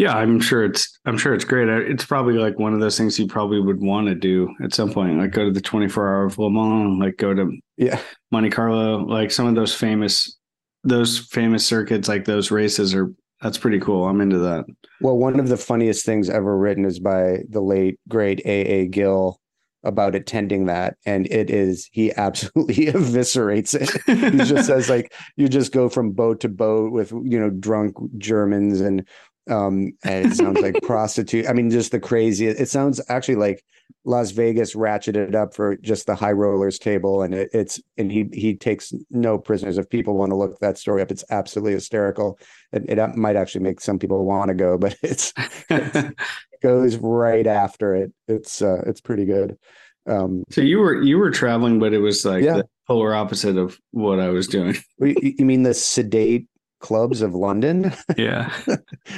Yeah, 0.00 0.16
I'm 0.16 0.40
sure 0.40 0.64
it's 0.64 0.98
I'm 1.04 1.18
sure 1.18 1.34
it's 1.34 1.44
great. 1.44 1.68
It's 1.68 2.06
probably 2.06 2.38
like 2.38 2.58
one 2.58 2.72
of 2.72 2.80
those 2.80 2.96
things 2.96 3.18
you 3.18 3.26
probably 3.26 3.60
would 3.60 3.82
want 3.82 4.06
to 4.06 4.14
do 4.14 4.48
at 4.64 4.72
some 4.72 4.90
point, 4.90 5.18
like 5.18 5.32
go 5.32 5.44
to 5.44 5.50
the 5.52 5.60
24 5.60 6.08
hour 6.08 6.24
of 6.24 6.38
Le 6.38 6.50
Mans, 6.50 6.98
like 6.98 7.18
go 7.18 7.34
to 7.34 7.52
Yeah, 7.76 8.00
Monte 8.30 8.48
Carlo, 8.48 9.04
like 9.04 9.30
some 9.30 9.46
of 9.46 9.54
those 9.56 9.74
famous 9.74 10.38
those 10.84 11.18
famous 11.18 11.66
circuits, 11.66 12.08
like 12.08 12.24
those 12.24 12.50
races 12.50 12.94
are 12.94 13.12
that's 13.42 13.58
pretty 13.58 13.78
cool. 13.78 14.08
I'm 14.08 14.22
into 14.22 14.38
that. 14.38 14.64
Well, 15.02 15.18
one 15.18 15.38
of 15.38 15.48
the 15.48 15.58
funniest 15.58 16.06
things 16.06 16.30
ever 16.30 16.56
written 16.56 16.86
is 16.86 16.98
by 16.98 17.40
the 17.50 17.60
late 17.60 18.00
great 18.08 18.40
A. 18.46 18.60
A. 18.60 18.86
Gill 18.86 19.38
about 19.82 20.14
attending 20.14 20.66
that, 20.66 20.96
and 21.04 21.26
it 21.26 21.50
is 21.50 21.90
he 21.92 22.10
absolutely 22.16 22.86
eviscerates 22.86 23.74
it. 23.74 23.90
he 24.32 24.44
just 24.44 24.66
says 24.66 24.88
like 24.88 25.12
you 25.36 25.46
just 25.46 25.72
go 25.72 25.90
from 25.90 26.12
boat 26.12 26.40
to 26.40 26.48
boat 26.48 26.90
with 26.90 27.12
you 27.12 27.38
know 27.38 27.50
drunk 27.50 27.96
Germans 28.16 28.80
and 28.80 29.06
um 29.50 29.92
and 30.04 30.26
it 30.26 30.36
sounds 30.36 30.60
like 30.60 30.74
prostitute. 30.82 31.46
I 31.48 31.52
mean, 31.52 31.70
just 31.70 31.92
the 31.92 32.00
crazy. 32.00 32.46
It 32.46 32.68
sounds 32.68 33.00
actually 33.08 33.36
like 33.36 33.62
Las 34.04 34.30
Vegas 34.30 34.74
ratcheted 34.74 35.34
up 35.34 35.52
for 35.54 35.76
just 35.76 36.06
the 36.06 36.14
high 36.14 36.32
rollers 36.32 36.78
table, 36.78 37.22
and 37.22 37.34
it, 37.34 37.50
it's 37.52 37.80
and 37.98 38.10
he 38.10 38.28
he 38.32 38.54
takes 38.56 38.92
no 39.10 39.36
prisoners. 39.38 39.78
If 39.78 39.88
people 39.90 40.16
want 40.16 40.30
to 40.30 40.36
look 40.36 40.58
that 40.60 40.78
story 40.78 41.02
up, 41.02 41.10
it's 41.10 41.24
absolutely 41.30 41.72
hysterical. 41.72 42.38
It, 42.72 42.88
it 42.88 43.16
might 43.16 43.36
actually 43.36 43.62
make 43.64 43.80
some 43.80 43.98
people 43.98 44.24
want 44.24 44.48
to 44.48 44.54
go, 44.54 44.78
but 44.78 44.96
it's 45.02 45.32
it 45.68 46.14
goes 46.62 46.96
right 46.96 47.46
after 47.46 47.94
it. 47.94 48.12
It's 48.28 48.62
uh 48.62 48.82
it's 48.86 49.00
pretty 49.00 49.24
good. 49.26 49.58
Um, 50.06 50.44
so 50.50 50.60
you 50.62 50.78
were 50.78 51.02
you 51.02 51.18
were 51.18 51.30
traveling, 51.30 51.78
but 51.78 51.92
it 51.92 51.98
was 51.98 52.24
like 52.24 52.42
Yeah. 52.42 52.56
the 52.58 52.68
polar 52.88 53.14
opposite 53.14 53.56
of 53.58 53.78
what 53.90 54.18
I 54.18 54.30
was 54.30 54.46
doing. 54.48 54.76
you, 54.98 55.14
you 55.38 55.44
mean 55.44 55.62
the 55.62 55.74
sedate 55.74 56.46
clubs 56.80 57.22
of 57.22 57.34
London? 57.34 57.92
Yeah. 58.16 58.52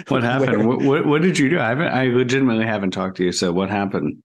What 0.09 0.23
happened? 0.23 0.67
Where- 0.69 0.79
What, 0.79 1.07
what 1.07 1.23
did 1.23 1.39
you 1.39 1.49
do? 1.51 1.59
I 1.61 1.69
haven't 1.69 1.89
I 1.93 2.07
legitimately 2.07 2.67
haven't 2.67 2.91
talked 2.93 3.17
to 3.19 3.25
you. 3.25 3.33
So 3.33 3.53
what 3.53 3.71
happened? 3.71 4.23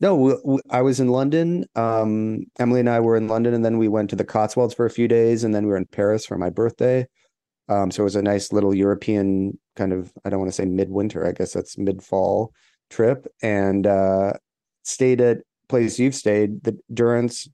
No, 0.00 0.60
I 0.70 0.80
was 0.82 1.00
in 1.00 1.08
London. 1.08 1.66
Um, 1.74 2.44
Emily 2.58 2.80
and 2.80 2.88
I 2.88 3.00
were 3.00 3.16
in 3.16 3.28
London, 3.28 3.52
and 3.52 3.62
then 3.64 3.76
we 3.78 3.88
went 3.88 4.08
to 4.10 4.16
the 4.16 4.24
Cotswolds 4.24 4.72
for 4.74 4.86
a 4.86 4.90
few 4.90 5.06
days, 5.06 5.44
and 5.44 5.54
then 5.54 5.64
we 5.64 5.70
were 5.70 5.76
in 5.76 5.84
Paris 5.84 6.24
for 6.24 6.38
my 6.38 6.48
birthday. 6.48 7.06
Um, 7.68 7.90
so 7.90 8.02
it 8.02 8.04
was 8.04 8.16
a 8.16 8.22
nice 8.22 8.52
little 8.52 8.74
European 8.74 9.58
kind 9.76 9.92
of, 9.92 10.10
I 10.24 10.30
don't 10.30 10.40
want 10.40 10.48
to 10.50 10.54
say 10.56 10.64
midwinter, 10.64 11.26
I 11.26 11.32
guess 11.32 11.52
that's 11.52 11.76
mid-fall 11.76 12.52
trip, 12.88 13.26
and 13.42 13.86
uh, 13.86 14.32
stayed 14.82 15.20
at 15.20 15.38
place 15.68 15.98
you've 15.98 16.14
stayed, 16.14 16.64
the 16.64 16.78
Durrants 16.92 17.48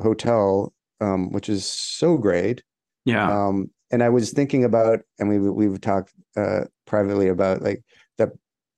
Hotel, 0.00 0.72
um, 1.00 1.32
which 1.32 1.48
is 1.48 1.64
so 1.66 2.16
great. 2.16 2.62
Yeah. 3.04 3.30
Um, 3.30 3.70
and 3.92 4.02
I 4.02 4.08
was 4.08 4.32
thinking 4.32 4.64
about, 4.64 5.00
and 5.18 5.28
we 5.28 5.38
we've 5.38 5.80
talked 5.80 6.12
uh, 6.36 6.62
privately 6.86 7.28
about 7.28 7.62
like 7.62 7.82
the 8.18 8.32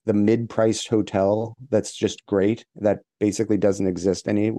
the 0.05 0.13
mid-priced 0.13 0.89
hotel 0.89 1.57
that's 1.71 1.95
just 1.95 2.27
great 2.27 2.67
that 2.77 2.99
basically 3.21 3.57
doesn't 3.57 3.87
exist 3.87 4.29
any 4.29 4.53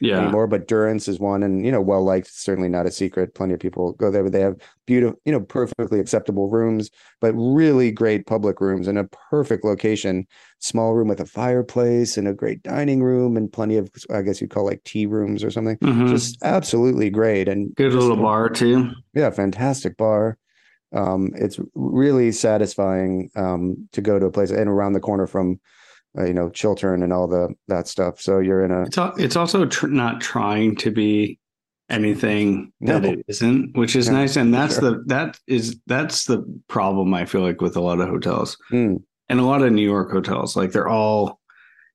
Yeah. 0.00 0.20
anymore. 0.20 0.46
But 0.46 0.66
Durrants 0.66 1.08
is 1.08 1.18
one, 1.20 1.42
and 1.42 1.64
you 1.64 1.70
know, 1.72 1.80
well 1.80 2.02
liked. 2.02 2.28
Certainly 2.32 2.68
not 2.70 2.86
a 2.86 2.90
secret. 2.90 3.34
Plenty 3.34 3.54
of 3.54 3.60
people 3.60 3.92
go 3.92 4.10
there, 4.10 4.22
but 4.22 4.32
they 4.32 4.40
have 4.40 4.56
beautiful, 4.86 5.18
you 5.24 5.32
know, 5.32 5.40
perfectly 5.40 6.00
acceptable 6.00 6.48
rooms, 6.48 6.90
but 7.20 7.32
really 7.34 7.90
great 7.90 8.26
public 8.26 8.60
rooms 8.60 8.88
in 8.88 8.96
a 8.96 9.04
perfect 9.30 9.64
location. 9.64 10.26
Small 10.58 10.94
room 10.94 11.08
with 11.08 11.20
a 11.20 11.26
fireplace 11.26 12.16
and 12.18 12.26
a 12.28 12.34
great 12.34 12.62
dining 12.62 13.02
room, 13.02 13.36
and 13.36 13.52
plenty 13.52 13.76
of, 13.76 13.90
I 14.12 14.22
guess 14.22 14.40
you'd 14.40 14.50
call 14.50 14.64
like 14.66 14.82
tea 14.84 15.06
rooms 15.06 15.42
or 15.44 15.50
something. 15.50 15.76
Mhm. 15.78 16.08
Just 16.08 16.38
absolutely 16.42 17.10
great, 17.10 17.48
and 17.48 17.74
Good 17.76 17.92
just- 17.92 18.00
little 18.02 18.16
bar 18.22 18.48
too. 18.48 18.90
yeah, 19.14 19.30
fantastic 19.30 19.96
bar. 19.96 20.36
Um, 20.92 21.30
it's 21.36 21.58
really 21.76 22.32
satisfying 22.32 23.30
um, 23.36 23.88
to 23.92 24.00
go 24.00 24.18
to 24.18 24.26
a 24.26 24.30
place 24.32 24.50
and 24.50 24.68
around 24.68 24.94
the 24.94 25.00
corner 25.00 25.26
from, 25.28 25.60
uh, 26.18 26.24
you 26.24 26.34
know, 26.34 26.50
Chiltern 26.50 27.02
and 27.02 27.12
all 27.12 27.28
the 27.28 27.54
that 27.68 27.88
stuff. 27.88 28.20
So 28.20 28.38
you're 28.38 28.64
in 28.64 28.70
a 28.70 28.82
It's 28.82 28.98
al- 28.98 29.14
it's 29.16 29.36
also 29.36 29.66
tr- 29.66 29.86
not 29.88 30.20
trying 30.20 30.76
to 30.76 30.90
be 30.90 31.38
anything 31.88 32.72
that 32.82 33.04
it 33.04 33.24
isn't, 33.28 33.76
which 33.76 33.96
is 33.96 34.08
No, 34.08 34.16
nice. 34.18 34.36
And 34.36 34.54
that's 34.54 34.78
sure. 34.78 34.90
the 34.92 35.02
that 35.06 35.38
is 35.46 35.78
that's 35.86 36.24
the 36.26 36.44
problem 36.68 37.12
I 37.14 37.24
feel 37.24 37.40
like 37.42 37.60
with 37.60 37.76
a 37.76 37.80
lot 37.80 38.00
of 38.00 38.08
hotels 38.08 38.56
Mm, 38.70 39.02
and 39.28 39.40
a 39.40 39.44
lot 39.44 39.62
of 39.62 39.72
New 39.72 39.82
York 39.88 40.10
hotels. 40.10 40.56
Like 40.56 40.72
they're 40.72 40.88
all 40.88 41.40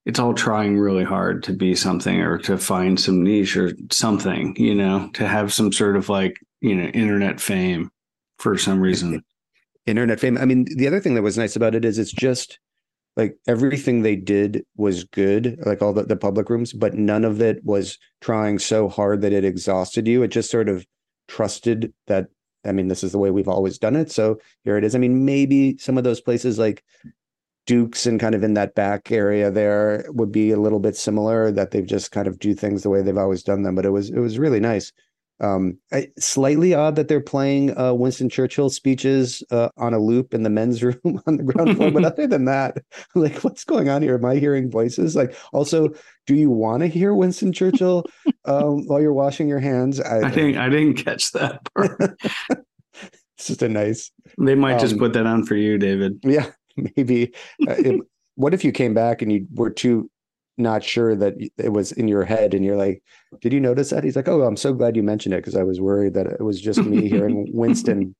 it's 0.05 0.19
all 0.19 0.33
trying 0.35 0.77
really 0.77 1.03
hard 1.03 1.41
to 1.43 1.53
be 1.53 1.73
something 1.73 2.21
or 2.21 2.37
to 2.39 2.57
find 2.57 2.99
some 2.99 3.23
niche 3.23 3.57
or 3.57 3.71
something, 3.91 4.55
you 4.55 4.75
know, 4.75 5.09
to 5.13 5.27
have 5.27 5.51
some 5.51 5.71
sort 5.71 5.95
of 5.95 6.09
like, 6.09 6.39
you 6.61 6.75
know, 6.75 6.85
internet 6.89 7.41
fame 7.41 7.89
for 8.37 8.55
some 8.57 8.79
reason. 8.79 9.23
internet 9.87 10.19
fame. 10.19 10.37
I 10.37 10.45
mean, 10.45 10.65
the 10.77 10.85
other 10.87 10.99
thing 10.99 11.15
that 11.15 11.23
was 11.23 11.37
nice 11.39 11.55
about 11.55 11.73
it 11.73 11.83
is 11.85 11.97
it's 11.97 12.11
just 12.11 12.59
like 13.15 13.37
everything 13.47 14.01
they 14.01 14.15
did 14.15 14.65
was 14.75 15.03
good, 15.05 15.57
like 15.65 15.81
all 15.81 15.93
the, 15.93 16.03
the 16.03 16.17
public 16.17 16.49
rooms, 16.49 16.73
but 16.73 16.95
none 16.95 17.23
of 17.23 17.41
it 17.41 17.63
was 17.63 17.97
trying 18.21 18.59
so 18.59 18.89
hard 18.89 19.21
that 19.21 19.33
it 19.33 19.45
exhausted 19.45 20.07
you. 20.07 20.21
It 20.23 20.29
just 20.29 20.51
sort 20.51 20.67
of 20.67 20.85
trusted 21.27 21.93
that, 22.07 22.27
I 22.65 22.71
mean, 22.71 22.89
this 22.89 23.03
is 23.03 23.13
the 23.13 23.17
way 23.17 23.31
we've 23.31 23.47
always 23.47 23.77
done 23.77 23.95
it. 23.95 24.11
So 24.11 24.39
here 24.63 24.77
it 24.77 24.83
is. 24.83 24.95
I 24.95 24.99
mean, 24.99 25.23
maybe 25.23 25.77
some 25.77 25.97
of 25.97 26.03
those 26.03 26.19
places 26.19 26.59
like 26.59 26.83
Duke's 27.65 28.05
and 28.05 28.19
kind 28.19 28.35
of 28.35 28.43
in 28.43 28.53
that 28.55 28.75
back 28.75 29.11
area 29.11 29.49
there 29.49 30.05
would 30.09 30.31
be 30.31 30.51
a 30.51 30.59
little 30.59 30.79
bit 30.79 30.95
similar 30.95 31.51
that 31.51 31.71
they've 31.71 31.85
just 31.85 32.11
kind 32.11 32.27
of 32.27 32.37
do 32.37 32.53
things 32.53 32.83
the 32.83 32.89
way 32.89 33.01
they've 33.01 33.17
always 33.17 33.43
done 33.43 33.63
them. 33.63 33.75
But 33.75 33.85
it 33.85 33.91
was, 33.91 34.09
it 34.09 34.19
was 34.19 34.37
really 34.37 34.59
nice. 34.59 34.91
Um, 35.41 35.79
I, 35.91 36.07
slightly 36.17 36.73
odd 36.73 36.95
that 36.95 37.07
they're 37.09 37.19
playing 37.19 37.77
uh, 37.77 37.93
Winston 37.93 38.29
Churchill 38.29 38.69
speeches 38.69 39.43
uh, 39.51 39.69
on 39.77 39.93
a 39.93 39.99
loop 39.99 40.33
in 40.33 40.43
the 40.43 40.49
men's 40.49 40.81
room 40.83 41.21
on 41.27 41.37
the 41.37 41.43
ground 41.43 41.75
floor. 41.75 41.91
but 41.91 42.05
other 42.05 42.25
than 42.27 42.45
that, 42.45 42.77
like, 43.15 43.43
what's 43.43 43.63
going 43.65 43.89
on 43.89 44.01
here? 44.01 44.15
Am 44.15 44.23
I 44.25 44.35
hearing 44.35 44.71
voices? 44.71 45.15
Like, 45.15 45.35
also, 45.51 45.89
do 46.25 46.35
you 46.35 46.49
want 46.49 46.81
to 46.81 46.87
hear 46.87 47.13
Winston 47.13 47.51
Churchill 47.51 48.05
um, 48.45 48.85
while 48.87 49.01
you're 49.01 49.13
washing 49.13 49.47
your 49.49 49.59
hands? 49.59 49.99
I, 49.99 50.27
I 50.27 50.31
think 50.31 50.55
I 50.57 50.69
didn't 50.69 50.95
catch 51.03 51.31
that 51.33 51.67
part. 51.73 51.99
it's 53.37 53.47
just 53.47 53.61
a 53.61 53.69
nice, 53.69 54.11
They 54.39 54.55
might 54.55 54.79
just 54.79 54.93
Um, 54.93 54.99
put 54.99 55.13
that 55.13 55.25
on 55.27 55.45
for 55.45 55.55
you, 55.55 55.77
David. 55.77 56.19
yeah, 56.23 56.51
maybe. 56.95 57.33
Uh, 57.67 57.75
it- 57.77 58.01
what 58.37 58.53
if 58.53 58.65
you 58.65 58.73
came 58.73 58.93
back 58.93 59.21
and 59.21 59.31
you 59.31 59.47
were 59.53 59.69
too 59.69 60.09
not 60.57 60.83
sure 60.83 61.15
that 61.15 61.33
it 61.57 61.73
was 61.73 61.91
in 61.91 62.07
your 62.07 62.23
head 62.23 62.53
and 62.53 62.63
you're 62.63 62.77
like, 62.77 63.03
did 63.41 63.53
you 63.53 63.59
notice 63.59 63.89
that? 63.89 64.03
He's 64.03 64.15
like, 64.15 64.27
oh, 64.27 64.43
I'm 64.43 64.57
so 64.57 64.73
glad 64.73 64.95
you 64.95 65.03
mentioned 65.03 65.33
it 65.33 65.37
because 65.37 65.55
I 65.55 65.63
was 65.63 65.81
worried 65.81 66.13
that 66.13 66.27
it 66.27 66.41
was 66.41 66.61
just 66.61 66.79
me 66.83 67.09
hearing 67.09 67.47
Winston 67.53 68.15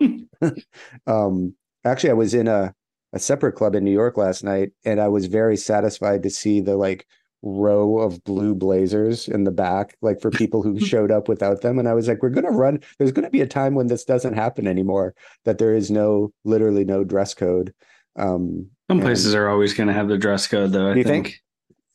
um 1.06 1.54
actually 1.84 2.10
i 2.10 2.14
was 2.14 2.34
in 2.34 2.48
a 2.48 2.74
a 3.12 3.18
separate 3.18 3.52
club 3.52 3.74
in 3.74 3.84
new 3.84 3.92
york 3.92 4.16
last 4.16 4.44
night 4.44 4.70
and 4.84 5.00
i 5.00 5.08
was 5.08 5.26
very 5.26 5.56
satisfied 5.56 6.22
to 6.22 6.30
see 6.30 6.60
the 6.60 6.76
like 6.76 7.06
row 7.42 7.98
of 7.98 8.22
blue 8.24 8.54
blazers 8.54 9.28
in 9.28 9.44
the 9.44 9.50
back 9.50 9.96
like 10.02 10.20
for 10.20 10.30
people 10.30 10.62
who 10.62 10.78
showed 10.84 11.10
up 11.10 11.28
without 11.28 11.60
them 11.62 11.78
and 11.78 11.88
i 11.88 11.94
was 11.94 12.08
like 12.08 12.22
we're 12.22 12.28
going 12.30 12.44
to 12.44 12.50
run 12.50 12.78
there's 12.98 13.12
going 13.12 13.24
to 13.24 13.30
be 13.30 13.40
a 13.40 13.46
time 13.46 13.74
when 13.74 13.86
this 13.86 14.04
doesn't 14.04 14.34
happen 14.34 14.66
anymore 14.66 15.14
that 15.44 15.58
there 15.58 15.74
is 15.74 15.90
no 15.90 16.32
literally 16.44 16.84
no 16.84 17.04
dress 17.04 17.34
code 17.34 17.72
um 18.16 18.68
Some 18.90 19.00
places 19.00 19.34
are 19.34 19.48
always 19.48 19.74
going 19.74 19.88
to 19.88 19.92
have 19.92 20.08
the 20.08 20.18
dress 20.18 20.46
code, 20.46 20.72
though. 20.72 20.90
I 20.90 20.94
you 20.94 21.04
think. 21.04 21.26
think? 21.26 21.40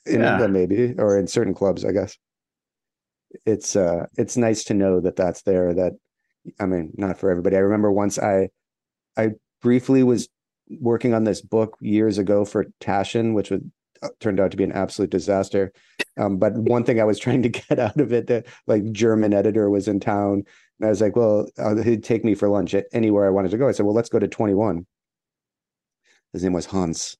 In 0.05 0.21
Yeah. 0.21 0.33
England 0.33 0.53
maybe 0.53 0.93
or 0.97 1.17
in 1.17 1.27
certain 1.27 1.53
clubs 1.53 1.85
i 1.85 1.91
guess. 1.91 2.17
It's 3.45 3.75
uh 3.75 4.07
it's 4.17 4.35
nice 4.37 4.63
to 4.65 4.73
know 4.73 4.99
that 5.01 5.15
that's 5.15 5.43
there 5.43 5.73
that 5.73 5.93
i 6.59 6.65
mean 6.65 6.91
not 6.97 7.17
for 7.17 7.29
everybody. 7.31 7.55
I 7.55 7.59
remember 7.59 7.91
once 7.91 8.19
i 8.19 8.49
i 9.17 9.31
briefly 9.61 10.03
was 10.03 10.27
working 10.79 11.13
on 11.13 11.23
this 11.25 11.41
book 11.41 11.77
years 11.81 12.17
ago 12.17 12.45
for 12.45 12.65
Taschen, 12.81 13.33
which 13.33 13.51
would 13.51 13.69
uh, 14.03 14.09
turned 14.19 14.39
out 14.39 14.49
to 14.51 14.57
be 14.57 14.63
an 14.63 14.71
absolute 14.71 15.11
disaster. 15.11 15.71
Um, 16.17 16.37
but 16.37 16.53
one 16.75 16.83
thing 16.83 16.99
i 16.99 17.03
was 17.05 17.19
trying 17.19 17.43
to 17.43 17.49
get 17.49 17.79
out 17.79 17.99
of 17.99 18.11
it 18.11 18.27
that 18.27 18.47
like 18.67 18.91
german 18.91 19.33
editor 19.33 19.69
was 19.69 19.87
in 19.87 19.99
town 19.99 20.43
and 20.79 20.85
i 20.87 20.89
was 20.89 20.99
like 21.01 21.15
well 21.15 21.47
uh, 21.57 21.75
he'd 21.83 22.03
take 22.03 22.25
me 22.25 22.35
for 22.35 22.49
lunch 22.49 22.73
at 22.73 22.85
anywhere 22.91 23.25
i 23.25 23.29
wanted 23.29 23.51
to 23.51 23.57
go. 23.57 23.67
I 23.69 23.71
said 23.71 23.85
well 23.85 23.95
let's 23.95 24.09
go 24.09 24.19
to 24.19 24.27
21 24.27 24.85
his 26.33 26.43
name 26.43 26.53
was 26.53 26.65
hans 26.65 27.15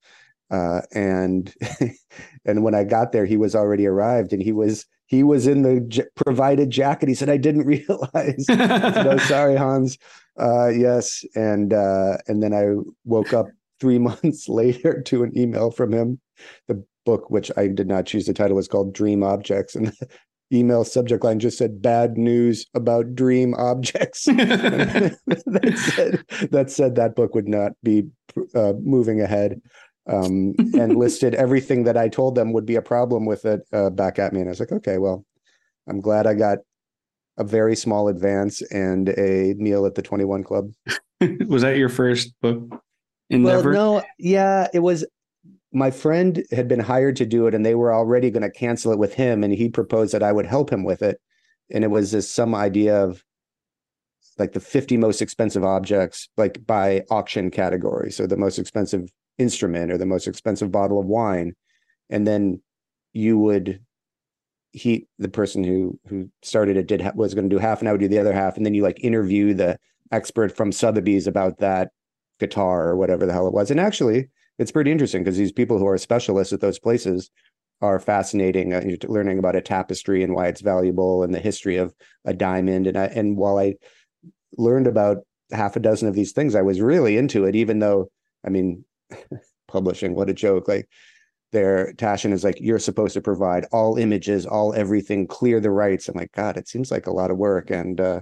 uh, 0.51 0.81
and 0.93 1.53
and 2.45 2.63
when 2.63 2.75
I 2.75 2.83
got 2.83 3.13
there, 3.13 3.25
he 3.25 3.37
was 3.37 3.55
already 3.55 3.87
arrived, 3.87 4.33
and 4.33 4.43
he 4.43 4.51
was 4.51 4.85
he 5.07 5.23
was 5.23 5.47
in 5.47 5.61
the 5.63 5.81
j- 5.87 6.05
provided 6.15 6.69
jacket. 6.69 7.09
He 7.09 7.15
said, 7.15 7.29
"I 7.29 7.37
didn't 7.37 7.65
realize." 7.65 8.45
Said, 8.45 9.07
"Oh, 9.07 9.17
sorry, 9.27 9.55
Hans." 9.55 9.97
Uh, 10.39 10.67
yes, 10.67 11.23
and 11.35 11.73
uh, 11.73 12.17
and 12.27 12.43
then 12.43 12.53
I 12.53 12.75
woke 13.05 13.33
up 13.33 13.47
three 13.79 13.97
months 13.97 14.49
later 14.49 15.01
to 15.03 15.23
an 15.23 15.37
email 15.37 15.71
from 15.71 15.93
him. 15.93 16.19
The 16.67 16.83
book, 17.05 17.29
which 17.29 17.49
I 17.57 17.67
did 17.67 17.87
not 17.87 18.05
choose 18.05 18.25
the 18.25 18.33
title, 18.33 18.55
was 18.55 18.67
called 18.67 18.93
Dream 18.93 19.23
Objects, 19.23 19.75
and 19.75 19.87
the 19.87 20.57
email 20.57 20.83
subject 20.83 21.23
line 21.23 21.39
just 21.39 21.57
said 21.57 21.81
"Bad 21.81 22.17
news 22.17 22.65
about 22.73 23.15
dream 23.15 23.53
objects." 23.53 24.25
that 24.25 25.15
said 25.77 26.49
that 26.51 26.71
said 26.71 26.95
that 26.95 27.15
book 27.15 27.35
would 27.35 27.47
not 27.47 27.71
be 27.83 28.07
uh, 28.53 28.73
moving 28.81 29.21
ahead 29.21 29.61
um, 30.12 30.54
and 30.74 30.95
listed 30.95 31.36
everything 31.36 31.84
that 31.84 31.97
I 31.97 32.10
told 32.10 32.36
them 32.36 32.54
would 32.54 32.65
be 32.65 32.76
a 32.76 32.82
problem 32.82 33.26
with 33.26 33.45
it 33.45 33.62
uh, 33.74 33.89
back 33.89 34.19
at 34.19 34.34
me. 34.34 34.41
And 34.41 34.50
I 34.50 34.52
was 34.52 34.60
like, 34.60 34.71
okay, 34.71 34.97
well, 34.97 35.26
I'm 35.88 36.02
glad 36.02 36.28
I 36.28 36.34
got 36.34 36.60
a 37.38 37.43
very 37.43 37.76
small 37.76 38.08
advance 38.08 38.62
and 38.71 39.10
a 39.10 39.56
meal 39.58 39.86
at 39.86 39.95
the 39.95 40.02
21 40.02 40.43
Club. 40.43 40.71
was 41.47 41.62
that 41.62 41.78
your 41.78 41.89
first 41.89 42.34
book 42.41 42.84
endeavor? 43.30 43.71
Well, 43.71 43.95
no, 43.95 44.04
yeah, 44.17 44.67
it 44.74 44.80
was. 44.80 45.06
My 45.74 45.89
friend 45.89 46.43
had 46.52 46.67
been 46.67 46.82
hired 46.82 47.15
to 47.17 47.26
do 47.26 47.47
it, 47.47 47.56
and 47.56 47.65
they 47.65 47.76
were 47.76 47.93
already 47.93 48.30
going 48.30 48.43
to 48.43 48.52
cancel 48.52 48.91
it 48.91 49.00
with 49.00 49.13
him, 49.13 49.41
and 49.41 49.54
he 49.54 49.69
proposed 49.69 50.13
that 50.13 50.21
I 50.21 50.34
would 50.34 50.45
help 50.45 50.69
him 50.69 50.84
with 50.84 51.02
it. 51.02 51.21
And 51.74 51.86
it 51.86 51.88
was 51.88 52.12
this 52.12 52.30
some 52.30 52.54
idea 52.54 53.02
of 53.02 53.24
like 54.38 54.52
the 54.52 54.60
50 54.60 54.97
most 54.97 55.21
expensive 55.21 55.63
objects, 55.63 56.28
like 56.36 56.65
by 56.65 57.04
auction 57.10 57.52
category. 57.52 58.12
So 58.12 58.28
the 58.28 58.36
most 58.36 58.60
expensive 58.60 59.10
instrument 59.41 59.91
or 59.91 59.97
the 59.97 60.06
most 60.06 60.27
expensive 60.27 60.71
bottle 60.71 60.99
of 60.99 61.06
wine, 61.06 61.56
and 62.10 62.25
then 62.27 62.62
you 63.13 63.38
would 63.38 63.82
he 64.73 65.08
the 65.19 65.30
person 65.30 65.63
who 65.63 65.99
who 66.08 66.30
started 66.43 66.77
it 66.77 66.88
did 66.88 67.01
was 67.15 67.34
going 67.34 67.49
to 67.49 67.56
do 67.56 67.60
half, 67.60 67.80
and 67.80 67.89
I 67.89 67.91
would 67.91 68.01
do 68.01 68.08
the 68.08 68.19
other 68.19 68.34
half, 68.34 68.56
and 68.56 68.65
then 68.65 68.73
you 68.73 68.84
like 68.84 69.04
interview 69.04 69.54
the 69.54 69.77
expert 70.12 70.56
from 70.56 70.71
Sotheby's 70.71 71.27
about 71.27 71.60
that 71.60 71.91
guitar 72.39 72.89
or 72.89 72.95
whatever 72.95 73.25
the 73.25 73.34
hell 73.34 73.47
it 73.47 73.54
was. 73.54 73.71
And 73.71 73.80
actually, 73.80 74.30
it's 74.60 74.71
pretty 74.71 74.91
interesting 74.91 75.23
because 75.23 75.38
these 75.38 75.51
people 75.51 75.77
who 75.77 75.88
are 75.88 75.97
specialists 75.97 76.54
at 76.54 76.62
those 76.62 76.80
places 76.80 77.30
are 77.82 77.99
fascinating. 77.99 78.73
Uh, 78.73 78.84
learning 79.08 79.39
about 79.39 79.56
a 79.56 79.62
tapestry 79.62 80.23
and 80.23 80.34
why 80.36 80.47
it's 80.47 80.62
valuable 80.62 81.23
and 81.23 81.34
the 81.34 81.39
history 81.39 81.77
of 81.77 81.93
a 82.25 82.34
diamond. 82.34 82.88
And 82.88 82.97
I, 82.97 83.06
and 83.06 83.38
while 83.38 83.58
I 83.58 83.75
learned 84.58 84.88
about 84.88 85.17
half 85.51 85.75
a 85.75 85.80
dozen 85.80 86.08
of 86.08 86.15
these 86.15 86.32
things, 86.32 86.56
I 86.56 86.62
was 86.62 86.80
really 86.82 87.17
into 87.17 87.45
it, 87.45 87.56
even 87.56 87.80
though, 87.80 88.10
I 88.45 88.49
mean, 88.49 88.86
publishing, 89.67 90.15
what 90.15 90.30
a 90.30 90.34
joke. 90.34 90.67
Like 90.67 90.88
their 91.52 91.93
Taschen 91.93 92.32
is 92.34 92.43
like, 92.43 92.60
you're 92.60 92.80
supposed 92.80 93.13
to 93.13 93.21
provide 93.21 93.65
all 93.71 93.97
images, 93.97 94.45
all 94.45 94.74
everything, 94.74 95.28
clear 95.28 95.60
the 95.60 95.71
rights. 95.71 96.08
I'm 96.08 96.15
like, 96.15 96.32
God, 96.32 96.58
it 96.58 96.67
seems 96.67 96.91
like 96.91 97.08
a 97.08 97.12
lot 97.13 97.32
of 97.32 97.38
work. 97.38 97.69
And, 97.71 98.00
uh, 98.00 98.21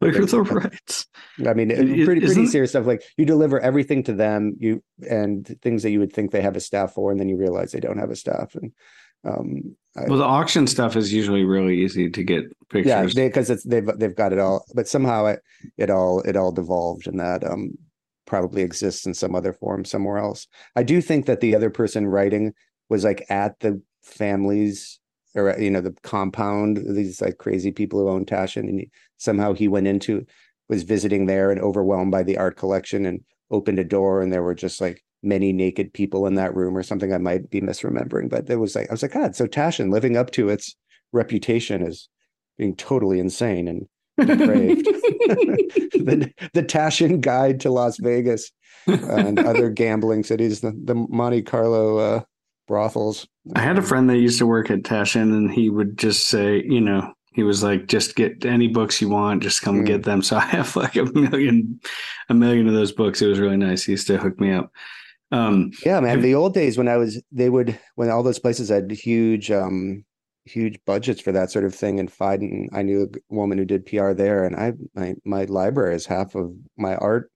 Thanks. 0.00 0.30
the 0.30 0.42
rights. 0.42 1.06
I 1.44 1.54
mean, 1.54 1.72
it- 1.72 2.04
pretty 2.04 2.20
pretty 2.20 2.46
serious 2.46 2.70
stuff. 2.70 2.86
Like 2.86 3.02
you 3.16 3.24
deliver 3.24 3.58
everything 3.58 4.04
to 4.04 4.12
them, 4.12 4.54
you 4.60 4.80
and 5.10 5.44
things 5.60 5.82
that 5.82 5.90
you 5.90 5.98
would 5.98 6.12
think 6.12 6.30
they 6.30 6.40
have 6.40 6.54
a 6.54 6.60
staff 6.60 6.92
for, 6.94 7.10
and 7.10 7.18
then 7.18 7.28
you 7.28 7.36
realize 7.36 7.72
they 7.72 7.80
don't 7.80 7.98
have 7.98 8.12
a 8.12 8.16
staff. 8.16 8.54
And 8.54 8.72
um, 9.24 9.76
I, 9.96 10.04
Well, 10.04 10.18
the 10.18 10.24
auction 10.24 10.68
stuff 10.68 10.94
is 10.94 11.12
usually 11.12 11.42
really 11.42 11.78
easy 11.82 12.10
to 12.10 12.22
get 12.22 12.44
yeah, 12.72 13.00
pictures. 13.02 13.14
because 13.16 13.50
it's 13.50 13.64
they've 13.64 13.88
they've 13.98 14.14
got 14.14 14.32
it 14.32 14.38
all. 14.38 14.64
But 14.72 14.86
somehow 14.86 15.26
it 15.26 15.40
it 15.76 15.90
all 15.90 16.20
it 16.20 16.36
all 16.36 16.52
devolved, 16.52 17.08
and 17.08 17.18
that 17.18 17.42
um 17.42 17.72
probably 18.28 18.62
exists 18.62 19.06
in 19.06 19.14
some 19.14 19.34
other 19.34 19.52
form 19.52 19.84
somewhere 19.84 20.18
else. 20.18 20.46
I 20.76 20.84
do 20.84 21.00
think 21.00 21.26
that 21.26 21.40
the 21.40 21.56
other 21.56 21.70
person 21.70 22.06
writing 22.06 22.52
was 22.88 23.02
like 23.02 23.26
at 23.28 23.58
the 23.58 23.82
family's 24.02 25.00
or 25.34 25.58
you 25.58 25.70
know 25.70 25.80
the 25.80 25.94
compound 26.02 26.78
these 26.88 27.20
like 27.20 27.38
crazy 27.38 27.70
people 27.70 27.98
who 27.98 28.08
own 28.08 28.24
Taschen 28.24 28.68
and 28.68 28.80
he, 28.80 28.90
somehow 29.16 29.52
he 29.52 29.68
went 29.68 29.86
into 29.86 30.24
was 30.68 30.82
visiting 30.84 31.26
there 31.26 31.50
and 31.50 31.60
overwhelmed 31.60 32.10
by 32.10 32.22
the 32.22 32.38
art 32.38 32.56
collection 32.56 33.04
and 33.06 33.20
opened 33.50 33.78
a 33.78 33.84
door 33.84 34.22
and 34.22 34.32
there 34.32 34.42
were 34.42 34.54
just 34.54 34.80
like 34.80 35.02
many 35.22 35.52
naked 35.52 35.92
people 35.92 36.26
in 36.26 36.34
that 36.34 36.54
room 36.54 36.76
or 36.76 36.82
something 36.82 37.12
I 37.12 37.18
might 37.18 37.50
be 37.50 37.60
misremembering 37.60 38.30
but 38.30 38.46
there 38.46 38.58
was 38.58 38.74
like 38.74 38.88
I 38.88 38.92
was 38.92 39.02
like 39.02 39.12
God 39.12 39.34
so 39.34 39.46
Taschen 39.46 39.92
living 39.92 40.16
up 40.16 40.30
to 40.32 40.48
its 40.48 40.76
reputation 41.12 41.82
as 41.82 42.08
being 42.56 42.74
totally 42.74 43.18
insane 43.18 43.68
and 43.68 43.86
depraved. 44.26 44.84
the, 44.86 46.32
the 46.54 46.62
Taschen 46.62 47.20
Guide 47.20 47.60
to 47.60 47.70
Las 47.70 47.98
Vegas 47.98 48.50
and 48.86 49.38
other 49.38 49.70
gambling 49.70 50.24
cities, 50.24 50.60
the, 50.60 50.72
the 50.84 50.94
Monte 50.94 51.42
Carlo 51.42 51.98
uh, 51.98 52.20
brothels. 52.66 53.26
I 53.54 53.60
had 53.60 53.78
a 53.78 53.82
friend 53.82 54.08
that 54.10 54.18
used 54.18 54.38
to 54.38 54.46
work 54.46 54.70
at 54.70 54.82
Taschen, 54.82 55.34
and 55.34 55.50
he 55.50 55.70
would 55.70 55.98
just 55.98 56.28
say, 56.28 56.62
you 56.62 56.80
know, 56.80 57.12
he 57.32 57.42
was 57.42 57.62
like, 57.62 57.86
just 57.86 58.16
get 58.16 58.44
any 58.44 58.68
books 58.68 59.00
you 59.00 59.08
want, 59.08 59.42
just 59.42 59.62
come 59.62 59.82
mm. 59.82 59.86
get 59.86 60.02
them. 60.02 60.22
So 60.22 60.36
I 60.38 60.44
have 60.46 60.74
like 60.76 60.96
a 60.96 61.04
million, 61.04 61.80
a 62.28 62.34
million 62.34 62.66
of 62.68 62.74
those 62.74 62.92
books. 62.92 63.22
It 63.22 63.28
was 63.28 63.38
really 63.38 63.56
nice. 63.56 63.84
He 63.84 63.92
used 63.92 64.06
to 64.08 64.18
hook 64.18 64.40
me 64.40 64.52
up. 64.52 64.72
Um, 65.30 65.72
yeah, 65.84 66.00
man. 66.00 66.22
The 66.22 66.34
old 66.34 66.54
days 66.54 66.78
when 66.78 66.88
I 66.88 66.96
was, 66.96 67.22
they 67.30 67.50
would, 67.50 67.78
when 67.96 68.10
all 68.10 68.22
those 68.22 68.38
places 68.38 68.70
had 68.70 68.90
huge, 68.90 69.50
um, 69.50 70.04
huge 70.48 70.78
budgets 70.84 71.20
for 71.20 71.32
that 71.32 71.50
sort 71.50 71.64
of 71.64 71.74
thing. 71.74 72.00
And 72.00 72.10
Phaidon, 72.10 72.68
I 72.72 72.82
knew 72.82 73.04
a 73.04 73.34
woman 73.34 73.58
who 73.58 73.64
did 73.64 73.86
PR 73.86 74.12
there, 74.12 74.44
and 74.44 74.56
I, 74.56 74.72
my, 74.94 75.14
my 75.24 75.44
library 75.44 75.94
is 75.94 76.06
half 76.06 76.34
of 76.34 76.52
my 76.76 76.96
art 76.96 77.30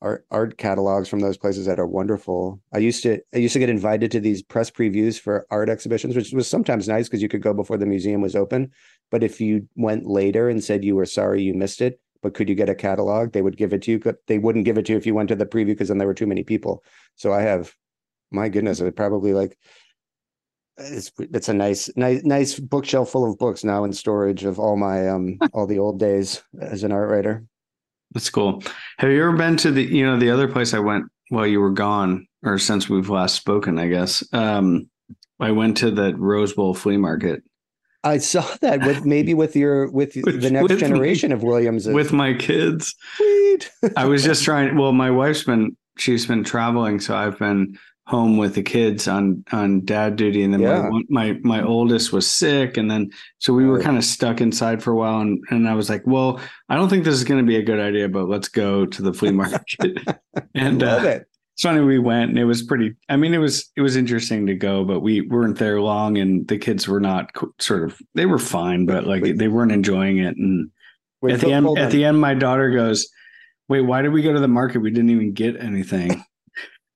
art 0.00 0.24
art 0.30 0.58
catalogs 0.58 1.08
from 1.08 1.20
those 1.20 1.36
places 1.36 1.66
that 1.66 1.80
are 1.80 1.86
wonderful. 1.86 2.60
I 2.72 2.78
used 2.78 3.02
to 3.02 3.20
I 3.34 3.38
used 3.38 3.52
to 3.54 3.58
get 3.58 3.68
invited 3.68 4.10
to 4.12 4.20
these 4.20 4.42
press 4.42 4.70
previews 4.70 5.18
for 5.18 5.46
art 5.50 5.68
exhibitions, 5.68 6.14
which 6.14 6.32
was 6.32 6.48
sometimes 6.48 6.88
nice 6.88 7.08
because 7.08 7.22
you 7.22 7.28
could 7.28 7.42
go 7.42 7.52
before 7.52 7.76
the 7.76 7.86
museum 7.86 8.20
was 8.20 8.36
open. 8.36 8.70
But 9.10 9.24
if 9.24 9.40
you 9.40 9.68
went 9.76 10.06
later 10.06 10.48
and 10.48 10.62
said 10.62 10.84
you 10.84 10.94
were 10.94 11.06
sorry 11.06 11.42
you 11.42 11.54
missed 11.54 11.80
it, 11.80 12.00
but 12.22 12.34
could 12.34 12.48
you 12.48 12.54
get 12.54 12.68
a 12.68 12.74
catalog? 12.74 13.32
They 13.32 13.42
would 13.42 13.56
give 13.56 13.72
it 13.72 13.82
to 13.82 13.92
you. 13.92 14.14
They 14.26 14.38
wouldn't 14.38 14.64
give 14.64 14.78
it 14.78 14.86
to 14.86 14.92
you 14.92 14.98
if 14.98 15.06
you 15.06 15.14
went 15.14 15.28
to 15.30 15.36
the 15.36 15.46
preview 15.46 15.66
because 15.68 15.88
then 15.88 15.98
there 15.98 16.08
were 16.08 16.14
too 16.14 16.26
many 16.26 16.44
people. 16.44 16.84
So 17.16 17.32
I 17.32 17.42
have, 17.42 17.74
my 18.30 18.48
goodness, 18.48 18.82
probably 18.94 19.32
like 19.32 19.58
it's 20.78 21.12
it's 21.18 21.48
a 21.48 21.54
nice 21.54 21.90
nice 21.96 22.22
nice 22.24 22.58
bookshelf 22.58 23.10
full 23.10 23.30
of 23.30 23.38
books 23.38 23.64
now 23.64 23.84
in 23.84 23.92
storage 23.92 24.44
of 24.44 24.58
all 24.58 24.76
my 24.76 25.08
um 25.08 25.38
all 25.52 25.66
the 25.66 25.78
old 25.78 25.98
days 25.98 26.42
as 26.60 26.84
an 26.84 26.92
art 26.92 27.10
writer. 27.10 27.44
That's 28.12 28.30
cool. 28.30 28.62
Have 28.98 29.10
you 29.10 29.22
ever 29.22 29.36
been 29.36 29.56
to 29.58 29.70
the 29.70 29.82
you 29.82 30.04
know 30.04 30.18
the 30.18 30.30
other 30.30 30.48
place 30.48 30.74
I 30.74 30.78
went 30.78 31.04
while 31.28 31.46
you 31.46 31.60
were 31.60 31.70
gone 31.70 32.26
or 32.42 32.58
since 32.58 32.88
we've 32.88 33.10
last 33.10 33.34
spoken? 33.34 33.78
I 33.78 33.88
guess 33.88 34.24
um 34.32 34.88
I 35.40 35.50
went 35.52 35.76
to 35.78 35.90
the 35.90 36.14
Rose 36.16 36.52
Bowl 36.52 36.74
flea 36.74 36.96
market. 36.96 37.42
I 38.04 38.18
saw 38.18 38.46
that 38.60 38.86
with 38.86 39.04
maybe 39.04 39.34
with 39.34 39.56
your 39.56 39.90
with, 39.90 40.16
with 40.24 40.40
the 40.40 40.50
next 40.50 40.70
with 40.70 40.78
generation 40.78 41.30
me, 41.30 41.34
of 41.34 41.42
Williams 41.42 41.86
with 41.86 42.12
my 42.12 42.34
kids. 42.34 42.94
Sweet. 43.16 43.70
I 43.96 44.04
was 44.04 44.22
just 44.24 44.44
trying. 44.44 44.76
Well, 44.76 44.92
my 44.92 45.10
wife's 45.10 45.44
been 45.44 45.76
she's 45.98 46.26
been 46.26 46.44
traveling, 46.44 47.00
so 47.00 47.16
I've 47.16 47.38
been 47.38 47.78
home 48.08 48.38
with 48.38 48.54
the 48.54 48.62
kids 48.62 49.06
on 49.06 49.44
on 49.52 49.84
dad 49.84 50.16
duty, 50.16 50.42
and 50.42 50.52
then 50.52 50.62
yeah. 50.62 50.88
my 50.88 51.02
my 51.10 51.32
my 51.42 51.62
oldest 51.62 52.10
was 52.10 52.26
sick, 52.26 52.78
and 52.78 52.90
then 52.90 53.10
so 53.38 53.52
we 53.52 53.66
were 53.66 53.82
kind 53.82 53.98
of 53.98 54.04
stuck 54.04 54.40
inside 54.40 54.82
for 54.82 54.92
a 54.92 54.96
while, 54.96 55.20
and 55.20 55.44
and 55.50 55.68
I 55.68 55.74
was 55.74 55.90
like, 55.90 56.06
well, 56.06 56.40
I 56.70 56.76
don't 56.76 56.88
think 56.88 57.04
this 57.04 57.14
is 57.14 57.24
going 57.24 57.44
to 57.44 57.46
be 57.46 57.56
a 57.56 57.62
good 57.62 57.78
idea, 57.78 58.08
but 58.08 58.26
let's 58.26 58.48
go 58.48 58.86
to 58.86 59.02
the 59.02 59.12
flea 59.12 59.30
market. 59.30 59.98
and 60.54 60.80
Love 60.80 61.04
uh, 61.04 61.08
it. 61.08 61.26
it's 61.52 61.62
funny 61.62 61.80
we 61.80 61.98
went 61.98 62.30
and 62.30 62.38
it 62.38 62.44
was 62.44 62.62
pretty 62.62 62.94
i 63.08 63.16
mean 63.16 63.34
it 63.34 63.38
was 63.38 63.68
it 63.76 63.80
was 63.80 63.96
interesting 63.96 64.46
to 64.46 64.54
go 64.54 64.84
but 64.84 65.00
we 65.00 65.22
weren't 65.22 65.58
there 65.58 65.80
long 65.80 66.16
and 66.16 66.46
the 66.46 66.56
kids 66.56 66.86
were 66.86 67.00
not 67.00 67.32
sort 67.58 67.82
of 67.82 67.98
they 68.14 68.26
were 68.26 68.38
fine 68.38 68.86
but 68.86 69.06
like 69.06 69.22
wait, 69.22 69.38
they 69.38 69.48
weren't 69.48 69.72
enjoying 69.72 70.18
it. 70.18 70.36
And 70.36 70.70
wait, 71.20 71.34
at 71.34 71.40
the 71.40 71.52
end 71.52 71.66
at 71.76 71.90
the 71.90 72.04
end 72.04 72.20
my 72.20 72.34
daughter 72.34 72.70
goes 72.70 73.08
wait 73.68 73.80
why 73.80 74.02
did 74.02 74.12
we 74.12 74.22
go 74.22 74.32
to 74.32 74.40
the 74.40 74.48
market? 74.48 74.78
We 74.78 74.90
didn't 74.90 75.10
even 75.10 75.32
get 75.32 75.60
anything 75.60 76.24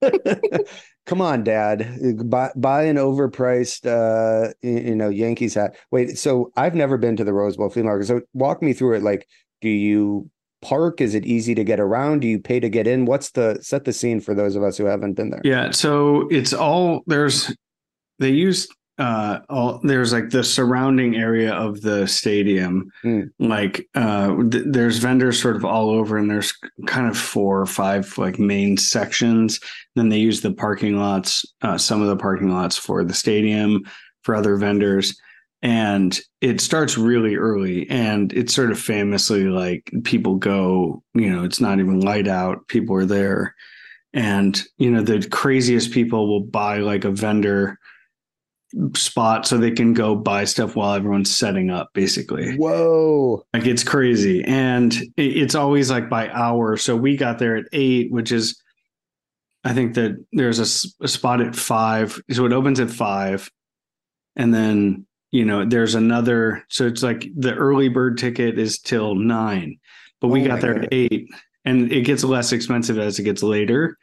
come 1.07 1.21
on 1.21 1.43
dad 1.43 1.99
buy, 2.31 2.51
buy 2.57 2.85
an 2.85 2.97
overpriced 2.97 3.87
uh 3.87 4.53
you 4.63 4.95
know 4.95 5.09
yankees 5.09 5.55
hat 5.55 5.75
wait 5.91 6.17
so 6.17 6.53
i've 6.57 6.75
never 6.75 6.97
been 6.97 7.17
to 7.17 7.25
the 7.25 7.33
rose 7.33 7.57
bowl 7.57 7.69
flea 7.69 7.83
market 7.83 8.07
so 8.07 8.21
walk 8.35 8.63
me 8.63 8.73
through 8.73 8.95
it 8.95 9.03
like 9.03 9.27
do 9.61 9.69
you 9.69 10.31
park? 10.63 11.01
Is 11.01 11.15
it 11.15 11.27
easy 11.27 11.55
to 11.55 11.65
get 11.65 11.81
around? 11.81 12.21
Do 12.21 12.29
you 12.29 12.39
pay 12.39 12.61
to 12.61 12.71
get 12.71 12.87
in? 12.87 13.05
What's 13.05 13.31
the 13.33 13.59
set 13.61 13.85
the 13.85 13.93
scene 13.93 14.21
for 14.21 14.35
those 14.35 14.57
of 14.57 14.63
us 14.63 14.79
who 14.79 14.87
haven't 14.87 15.15
been 15.15 15.31
there? 15.31 15.43
Yeah, 15.45 15.73
so 15.73 16.29
it's 16.31 16.55
all 16.55 17.03
there's 17.07 17.55
they 18.19 18.31
use 18.31 18.67
uh 18.99 19.39
all 19.49 19.81
there's 19.83 20.13
like 20.13 20.29
the 20.31 20.45
surrounding 20.45 21.17
area 21.17 21.55
of 21.55 21.81
the 21.81 22.07
stadium 22.07 22.91
mm. 23.03 23.27
like 23.39 23.89
uh 23.95 24.37
th- 24.51 24.65
there's 24.67 24.99
vendors 24.99 25.41
sort 25.41 25.57
of 25.57 25.65
all 25.65 25.89
over 25.89 26.19
and 26.19 26.31
there's 26.31 26.53
kind 26.87 27.09
of 27.09 27.17
four 27.17 27.61
or 27.61 27.67
five 27.67 28.17
like 28.19 28.39
main 28.39 28.77
sections. 28.77 29.59
Then 29.97 30.11
they 30.11 30.19
use 30.19 30.43
the 30.43 30.53
parking 30.53 30.99
lots 30.99 31.47
uh 31.63 31.79
some 31.79 32.03
of 32.03 32.09
the 32.09 32.17
parking 32.17 32.51
lots 32.51 32.77
for 32.77 33.03
the 33.03 33.15
stadium 33.15 33.83
for 34.23 34.35
other 34.35 34.57
vendors. 34.57 35.19
And 35.63 36.19
it 36.41 36.61
starts 36.61 36.99
really 36.99 37.37
early 37.37 37.89
and 37.89 38.31
it's 38.35 38.53
sort 38.53 38.73
of 38.73 38.79
famously 38.79 39.45
like 39.45 39.91
people 40.05 40.35
go 40.35 41.03
you 41.15 41.31
know 41.31 41.45
it's 41.45 41.61
not 41.61 41.79
even 41.79 42.01
light 42.01 42.29
out 42.29 42.69
people 42.69 42.95
are 42.97 43.07
there. 43.07 43.55
And 44.13 44.63
you 44.77 44.91
know 44.91 45.01
the 45.01 45.27
craziest 45.31 45.93
people 45.93 46.29
will 46.29 46.45
buy 46.45 46.81
like 46.81 47.07
a 47.07 47.11
vendor 47.11 47.79
spot 48.95 49.47
so 49.47 49.59
they 49.59 49.71
can 49.71 49.93
go 49.93 50.15
buy 50.15 50.45
stuff 50.45 50.75
while 50.75 50.95
everyone's 50.95 51.35
setting 51.35 51.71
up 51.71 51.91
basically 51.93 52.57
whoa 52.57 53.45
like 53.53 53.67
it's 53.67 53.85
crazy 53.85 54.43
and 54.45 55.03
it's 55.17 55.55
always 55.55 55.91
like 55.91 56.09
by 56.09 56.31
hour 56.31 56.77
so 56.77 56.97
we 56.97 57.17
got 57.17 57.39
there 57.39 57.57
at 57.57 57.67
eight 57.73 58.11
which 58.11 58.33
is 58.33 58.61
i 59.65 59.75
think 59.75 59.95
that 59.95 60.17
there's 60.33 60.59
a, 60.59 61.05
a 61.05 61.09
spot 61.09 61.41
at 61.41 61.55
five 61.55 62.21
so 62.31 62.47
it 62.47 62.53
opens 62.53 62.81
at 62.81 62.91
five 62.91 63.51
and 64.37 64.55
then 64.55 65.07
you 65.33 65.47
know, 65.47 65.65
there's 65.65 65.95
another. 65.95 66.65
So 66.69 66.87
it's 66.87 67.03
like 67.03 67.27
the 67.35 67.55
early 67.55 67.89
bird 67.89 68.19
ticket 68.19 68.59
is 68.59 68.79
till 68.79 69.15
nine, 69.15 69.79
but 70.21 70.29
we 70.29 70.45
oh 70.45 70.47
got 70.47 70.61
there 70.61 70.75
God. 70.75 70.85
at 70.85 70.93
eight, 70.93 71.29
and 71.65 71.91
it 71.91 72.03
gets 72.03 72.23
less 72.23 72.53
expensive 72.53 72.99
as 72.99 73.19
it 73.19 73.25
gets 73.25 73.43
later. 73.43 73.99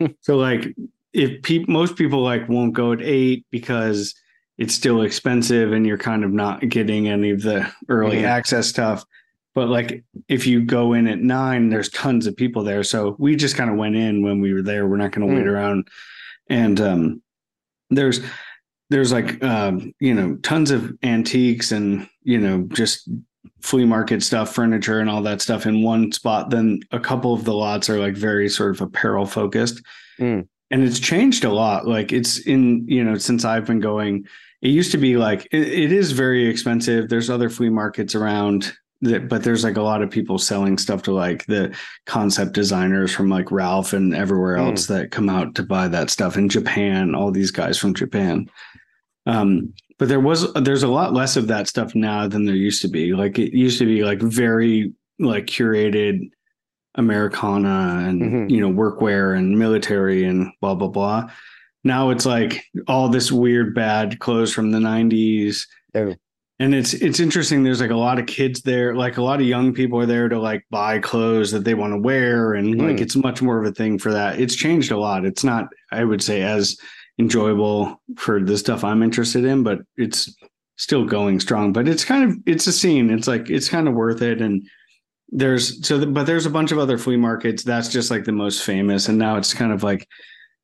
so 0.20 0.36
like, 0.36 0.74
if 1.12 1.42
pe- 1.42 1.64
most 1.68 1.96
people 1.96 2.22
like 2.22 2.48
won't 2.48 2.74
go 2.74 2.92
at 2.92 3.02
eight 3.02 3.46
because 3.50 4.14
it's 4.58 4.74
still 4.74 5.02
expensive 5.02 5.72
and 5.72 5.86
you're 5.86 5.98
kind 5.98 6.24
of 6.24 6.32
not 6.32 6.68
getting 6.68 7.08
any 7.08 7.30
of 7.30 7.42
the 7.42 7.70
early 7.88 8.24
access 8.24 8.66
stuff. 8.66 9.04
But 9.54 9.68
like 9.68 10.04
if 10.28 10.46
you 10.46 10.62
go 10.62 10.92
in 10.92 11.06
at 11.06 11.18
nine, 11.18 11.68
there's 11.68 11.88
tons 11.90 12.26
of 12.26 12.36
people 12.36 12.62
there. 12.62 12.82
So 12.82 13.16
we 13.18 13.36
just 13.36 13.56
kind 13.56 13.70
of 13.70 13.76
went 13.76 13.96
in 13.96 14.22
when 14.22 14.40
we 14.40 14.52
were 14.52 14.62
there. 14.62 14.86
We're 14.86 14.96
not 14.96 15.12
going 15.12 15.26
to 15.26 15.34
mm. 15.34 15.38
wait 15.38 15.48
around. 15.48 15.88
And 16.48 16.80
um, 16.80 17.22
there's 17.90 18.20
there's 18.90 19.12
like 19.12 19.42
um, 19.42 19.92
you 20.00 20.14
know 20.14 20.36
tons 20.36 20.70
of 20.70 20.92
antiques 21.02 21.72
and 21.72 22.08
you 22.22 22.38
know 22.38 22.62
just 22.72 23.08
flea 23.60 23.84
market 23.84 24.22
stuff 24.22 24.54
furniture 24.54 25.00
and 25.00 25.10
all 25.10 25.22
that 25.22 25.40
stuff 25.40 25.66
in 25.66 25.82
one 25.82 26.12
spot 26.12 26.50
then 26.50 26.80
a 26.92 27.00
couple 27.00 27.34
of 27.34 27.44
the 27.44 27.54
lots 27.54 27.90
are 27.90 27.98
like 27.98 28.14
very 28.14 28.48
sort 28.48 28.70
of 28.70 28.80
apparel 28.80 29.26
focused 29.26 29.82
mm. 30.20 30.46
And 30.70 30.82
it's 30.82 31.00
changed 31.00 31.44
a 31.44 31.52
lot 31.52 31.86
like 31.86 32.12
it's 32.12 32.38
in 32.38 32.86
you 32.88 33.02
know 33.02 33.16
since 33.16 33.44
i've 33.44 33.66
been 33.66 33.80
going 33.80 34.26
it 34.62 34.68
used 34.68 34.92
to 34.92 34.98
be 34.98 35.16
like 35.16 35.46
it, 35.52 35.68
it 35.68 35.92
is 35.92 36.12
very 36.12 36.46
expensive 36.46 37.08
there's 37.08 37.30
other 37.30 37.50
flea 37.50 37.70
markets 37.70 38.14
around 38.14 38.72
that 39.00 39.28
but 39.28 39.44
there's 39.44 39.62
like 39.62 39.76
a 39.76 39.82
lot 39.82 40.02
of 40.02 40.10
people 40.10 40.38
selling 40.38 40.76
stuff 40.76 41.02
to 41.02 41.12
like 41.12 41.46
the 41.46 41.74
concept 42.06 42.52
designers 42.52 43.14
from 43.14 43.28
like 43.28 43.52
ralph 43.52 43.92
and 43.92 44.14
everywhere 44.14 44.56
hmm. 44.56 44.68
else 44.68 44.84
mm. 44.84 44.88
that 44.88 45.10
come 45.10 45.28
out 45.28 45.54
to 45.54 45.62
buy 45.62 45.86
that 45.86 46.10
stuff 46.10 46.36
in 46.36 46.48
japan 46.48 47.14
all 47.14 47.30
these 47.30 47.52
guys 47.52 47.78
from 47.78 47.94
japan 47.94 48.48
um, 49.28 49.74
but 49.98 50.08
there 50.08 50.20
was 50.20 50.50
there's 50.54 50.82
a 50.82 50.88
lot 50.88 51.12
less 51.12 51.36
of 51.36 51.48
that 51.48 51.68
stuff 51.68 51.94
now 51.94 52.26
than 52.26 52.44
there 52.44 52.54
used 52.54 52.82
to 52.82 52.88
be. 52.88 53.12
Like 53.12 53.38
it 53.38 53.52
used 53.52 53.78
to 53.78 53.84
be 53.84 54.02
like 54.04 54.20
very 54.20 54.92
like 55.18 55.46
curated 55.46 56.30
Americana 56.98 58.04
and 58.06 58.20
mm-hmm. 58.20 58.50
you 58.50 58.60
know 58.60 58.70
workwear 58.70 59.36
and 59.38 59.58
military 59.58 60.24
and 60.24 60.52
blah 60.60 60.74
blah 60.74 60.88
blah. 60.88 61.30
Now 61.84 62.10
it's 62.10 62.26
like 62.26 62.64
all 62.86 63.08
this 63.08 63.32
weird 63.32 63.74
bad 63.74 64.18
clothes 64.18 64.52
from 64.52 64.72
the 64.72 64.78
90s. 64.78 65.62
Oh. 65.94 66.14
And 66.60 66.74
it's 66.74 66.92
it's 66.92 67.20
interesting. 67.20 67.62
There's 67.62 67.80
like 67.80 67.92
a 67.92 67.96
lot 67.96 68.18
of 68.18 68.26
kids 68.26 68.62
there, 68.62 68.96
like 68.96 69.16
a 69.16 69.22
lot 69.22 69.40
of 69.40 69.46
young 69.46 69.72
people 69.72 70.00
are 70.00 70.06
there 70.06 70.28
to 70.28 70.40
like 70.40 70.66
buy 70.70 70.98
clothes 70.98 71.52
that 71.52 71.62
they 71.62 71.74
want 71.74 71.92
to 71.92 72.00
wear, 72.00 72.54
and 72.54 72.74
mm. 72.74 72.90
like 72.90 73.00
it's 73.00 73.14
much 73.14 73.40
more 73.40 73.60
of 73.60 73.64
a 73.64 73.72
thing 73.72 73.96
for 73.96 74.10
that. 74.10 74.40
It's 74.40 74.56
changed 74.56 74.90
a 74.90 74.98
lot. 74.98 75.24
It's 75.24 75.44
not, 75.44 75.68
I 75.92 76.02
would 76.02 76.20
say, 76.20 76.42
as 76.42 76.76
enjoyable 77.20 78.02
for 78.16 78.40
the 78.42 78.58
stuff 78.58 78.82
I'm 78.82 79.04
interested 79.04 79.44
in, 79.44 79.62
but 79.62 79.78
it's 79.96 80.34
still 80.78 81.04
going 81.04 81.38
strong. 81.38 81.72
But 81.72 81.86
it's 81.86 82.04
kind 82.04 82.28
of 82.28 82.36
it's 82.44 82.66
a 82.66 82.72
scene. 82.72 83.10
It's 83.10 83.28
like 83.28 83.48
it's 83.48 83.68
kind 83.68 83.86
of 83.86 83.94
worth 83.94 84.20
it. 84.20 84.40
And 84.42 84.68
there's 85.30 85.86
so, 85.86 85.98
the, 85.98 86.06
but 86.06 86.24
there's 86.24 86.46
a 86.46 86.50
bunch 86.50 86.72
of 86.72 86.78
other 86.78 86.98
flea 86.98 87.16
markets. 87.16 87.62
That's 87.62 87.88
just 87.88 88.10
like 88.10 88.24
the 88.24 88.32
most 88.32 88.64
famous. 88.64 89.08
And 89.08 89.18
now 89.18 89.36
it's 89.36 89.52
kind 89.52 89.72
of 89.72 89.82
like 89.82 90.06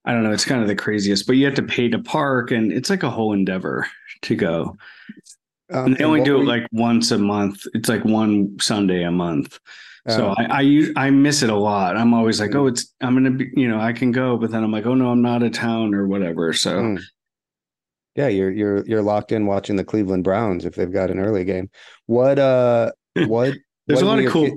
I 0.05 0.13
don't 0.13 0.23
know. 0.23 0.33
It's 0.33 0.45
kind 0.45 0.63
of 0.63 0.69
the 0.69 0.77
craziest. 0.77 1.27
But 1.27 1.37
you 1.37 1.47
have 1.47 1.55
to 1.55 1.63
pay 1.63 1.89
to 1.89 1.99
park, 1.99 2.51
and 2.51 2.73
it's 2.73 2.91
like 2.91 3.03
a 3.03 3.11
whole 3.11 3.33
endeavor 3.33 3.87
to 4.23 4.35
go. 4.35 4.77
Um, 5.73 5.87
and 5.87 5.97
they 5.97 6.05
only 6.05 6.23
do 6.23 6.37
it 6.37 6.41
we, 6.41 6.47
like 6.47 6.67
once 6.73 7.11
a 7.11 7.19
month. 7.19 7.65
It's 7.73 7.89
like 7.89 8.05
one 8.05 8.57
Sunday 8.61 9.05
a 9.05 9.11
month. 9.11 9.59
So 10.09 10.29
um, 10.29 10.35
I, 10.37 10.93
I 10.97 11.07
I 11.07 11.11
miss 11.11 11.43
it 11.43 11.49
a 11.49 11.57
lot. 11.57 11.97
I'm 11.97 12.13
always 12.13 12.39
like, 12.39 12.55
oh, 12.55 12.67
it's 12.67 12.93
I'm 13.01 13.15
gonna 13.15 13.31
be, 13.31 13.51
you 13.57 13.69
know, 13.69 13.81
I 13.81 13.95
can 13.95 14.13
go, 14.13 14.37
but 14.37 14.51
then 14.51 14.63
I'm 14.63 14.71
like, 14.71 14.85
oh 14.85 14.95
no, 14.95 15.09
I'm 15.09 15.23
not 15.23 15.43
a 15.43 15.49
town 15.49 15.95
or 15.95 16.07
whatever. 16.07 16.53
So, 16.53 16.77
mm. 16.77 17.03
Yeah, 18.15 18.29
you're 18.29 18.51
you're 18.51 18.87
you're 18.87 19.03
locked 19.03 19.33
in 19.33 19.47
watching 19.47 19.77
the 19.77 19.85
Cleveland 19.85 20.23
Browns 20.23 20.67
if 20.67 20.75
they've 20.75 20.93
got 20.93 21.11
an 21.11 21.19
early 21.19 21.45
game. 21.45 21.71
What 22.07 22.39
uh 22.39 22.93
what 23.27 23.55
There's 23.87 24.03
what 24.03 24.19
a 24.19 24.23
lot 24.23 24.25
of 24.25 24.33
cool. 24.33 24.51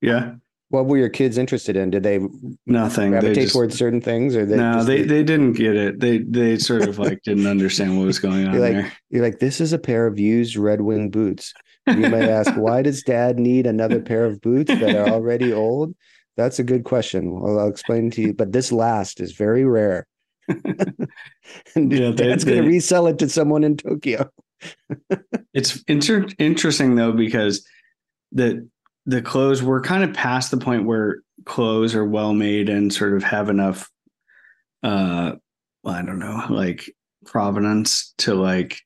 yeah, 0.00 0.34
what 0.70 0.86
were 0.86 0.96
your 0.98 1.08
kids 1.08 1.38
interested 1.38 1.76
in? 1.76 1.90
Did 1.90 2.02
they 2.02 2.18
nothing. 2.66 3.12
They 3.12 3.20
gravitate 3.20 3.42
just, 3.44 3.52
towards 3.54 3.76
certain 3.78 4.00
things 4.00 4.34
or 4.34 4.44
they 4.44 4.56
no, 4.56 4.82
they 4.82 5.02
they 5.02 5.22
didn't 5.22 5.52
get 5.52 5.76
it. 5.76 6.00
They 6.00 6.18
they 6.18 6.58
sort 6.58 6.82
of 6.88 6.98
like 6.98 7.22
didn't 7.22 7.46
understand 7.46 7.98
what 7.98 8.06
was 8.06 8.18
going 8.18 8.46
on 8.46 8.54
You're 8.54 8.62
like- 8.62 8.72
there. 8.72 8.92
You're 9.10 9.22
like, 9.22 9.38
this 9.38 9.60
is 9.60 9.72
a 9.72 9.78
pair 9.78 10.06
of 10.06 10.18
used 10.18 10.56
Red 10.56 10.80
Wing 10.80 11.10
boots. 11.10 11.54
You 11.86 11.94
may 12.08 12.28
ask, 12.38 12.52
why 12.56 12.82
does 12.82 13.02
dad 13.02 13.38
need 13.38 13.66
another 13.66 14.00
pair 14.00 14.24
of 14.24 14.40
boots 14.40 14.70
that 14.72 14.96
are 14.96 15.08
already 15.08 15.52
old? 15.52 15.94
That's 16.36 16.58
a 16.58 16.64
good 16.64 16.82
question. 16.84 17.30
Well, 17.40 17.58
I'll 17.60 17.68
explain 17.68 18.10
to 18.10 18.20
you. 18.20 18.34
But 18.34 18.52
this 18.52 18.72
last 18.72 19.20
is 19.20 19.32
very 19.32 19.64
rare. 19.64 20.06
and 20.48 21.92
Yeah, 21.92 22.10
they- 22.10 22.26
dad's 22.28 22.44
going 22.44 22.62
to 22.62 22.68
resell 22.68 23.06
it 23.06 23.18
to 23.20 23.28
someone 23.28 23.64
in 23.64 23.76
Tokyo. 23.76 24.30
It's 25.54 25.82
inter- 25.88 26.26
interesting 26.38 26.96
though 26.96 27.12
because 27.12 27.64
the 28.36 28.68
the 29.06 29.22
clothes 29.22 29.62
we're 29.62 29.80
kind 29.80 30.04
of 30.04 30.12
past 30.12 30.50
the 30.50 30.56
point 30.56 30.84
where 30.84 31.18
clothes 31.44 31.94
are 31.94 32.04
well 32.04 32.34
made 32.34 32.68
and 32.68 32.92
sort 32.92 33.14
of 33.14 33.22
have 33.22 33.48
enough 33.48 33.90
uh 34.82 35.32
I 35.84 36.02
don't 36.02 36.18
know, 36.18 36.44
like 36.50 36.90
provenance 37.26 38.12
to 38.18 38.34
like 38.34 38.80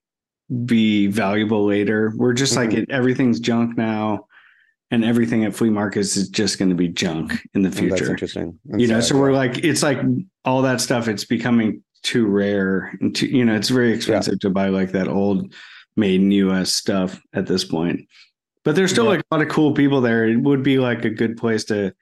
be 0.66 1.06
valuable 1.06 1.64
later. 1.64 2.12
We're 2.16 2.34
just 2.34 2.56
like 2.56 2.70
Mhm. 2.70 2.78
it, 2.82 2.90
everything's 2.90 3.40
junk 3.40 3.76
now 3.78 4.26
and 4.90 5.04
everything 5.04 5.44
at 5.44 5.54
flea 5.54 5.70
markets 5.70 6.16
is 6.16 6.28
just 6.28 6.58
going 6.58 6.68
to 6.68 6.74
be 6.74 6.88
junk 6.88 7.40
in 7.54 7.62
the 7.62 7.68
Oh, 7.68 7.72
that's 7.72 7.78
future. 7.80 8.10
interesting. 8.10 8.58
you 8.76 8.86
know, 8.88 8.94
That's 8.96 9.08
so 9.08 9.18
we're 9.18 9.32
like 9.32 9.58
it's 9.64 9.82
like 9.82 9.98
all 10.44 10.62
that 10.62 10.80
stuff 10.80 11.08
it's 11.08 11.24
becoming 11.24 11.82
too 12.02 12.26
rare 12.26 12.92
and 13.00 13.14
too, 13.16 13.26
you 13.26 13.44
know, 13.44 13.54
it's 13.54 13.68
very 13.70 13.92
expensive 13.94 14.38
to 14.40 14.50
buy 14.50 14.68
like 14.68 14.92
that 14.92 15.08
old 15.08 15.54
made 15.96 16.20
in 16.20 16.30
US 16.32 16.72
stuff 16.74 17.20
at 17.32 17.46
this 17.46 17.64
point. 17.64 18.00
But 18.64 18.74
there's 18.76 18.90
still 18.90 19.04
Yeah. 19.04 19.10
like 19.10 19.20
a 19.20 19.34
lot 19.34 19.42
of 19.42 19.48
cool 19.48 19.72
people 19.72 20.00
there. 20.00 20.26
It 20.28 20.36
would 20.40 20.62
be 20.62 20.78
like 20.78 21.04
a 21.04 21.10
good 21.10 21.36
place 21.36 21.64
to 21.64 21.94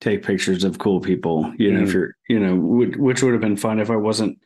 take 0.00 0.22
pictures 0.24 0.64
of 0.64 0.78
cool 0.78 1.00
people, 1.00 1.52
you 1.58 1.72
know, 1.72 1.82
if 1.82 1.90
Mhm. 1.90 1.92
you're, 1.94 2.16
you 2.28 2.40
know, 2.40 2.54
would, 2.56 2.96
which 2.96 3.22
would 3.22 3.32
have 3.32 3.40
been 3.42 3.56
fun 3.56 3.78
if 3.80 3.90
I 3.90 3.96
wasn't 3.96 4.38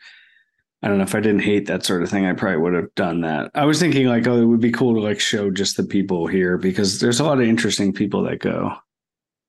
I 0.82 0.88
don't 0.88 0.98
know 0.98 1.04
if 1.04 1.14
I 1.14 1.20
didn't 1.20 1.40
hate 1.40 1.64
that 1.68 1.82
sort 1.82 2.02
of 2.02 2.10
thing, 2.10 2.26
I 2.26 2.34
probably 2.34 2.58
would 2.58 2.74
have 2.74 2.94
done 2.94 3.22
that. 3.22 3.50
I 3.54 3.64
was 3.64 3.80
thinking 3.80 4.06
like, 4.06 4.26
oh, 4.26 4.36
it 4.42 4.44
would 4.44 4.60
be 4.60 4.70
cool 4.70 4.92
to 4.92 5.00
like 5.00 5.18
show 5.18 5.50
just 5.50 5.78
the 5.78 5.82
people 5.82 6.26
here 6.26 6.58
because 6.58 7.00
there's 7.00 7.20
a 7.20 7.24
lot 7.24 7.40
of 7.40 7.48
interesting 7.48 7.90
people 7.94 8.22
that 8.24 8.40
go. 8.40 8.74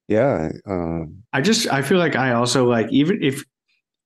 yeah. 0.08 0.52
Um, 0.66 1.24
I 1.34 1.42
just 1.42 1.68
I 1.74 1.82
feel 1.82 1.98
like 1.98 2.16
I 2.16 2.32
also 2.34 2.70
like 2.70 2.88
even 2.90 3.22
if 3.22 3.44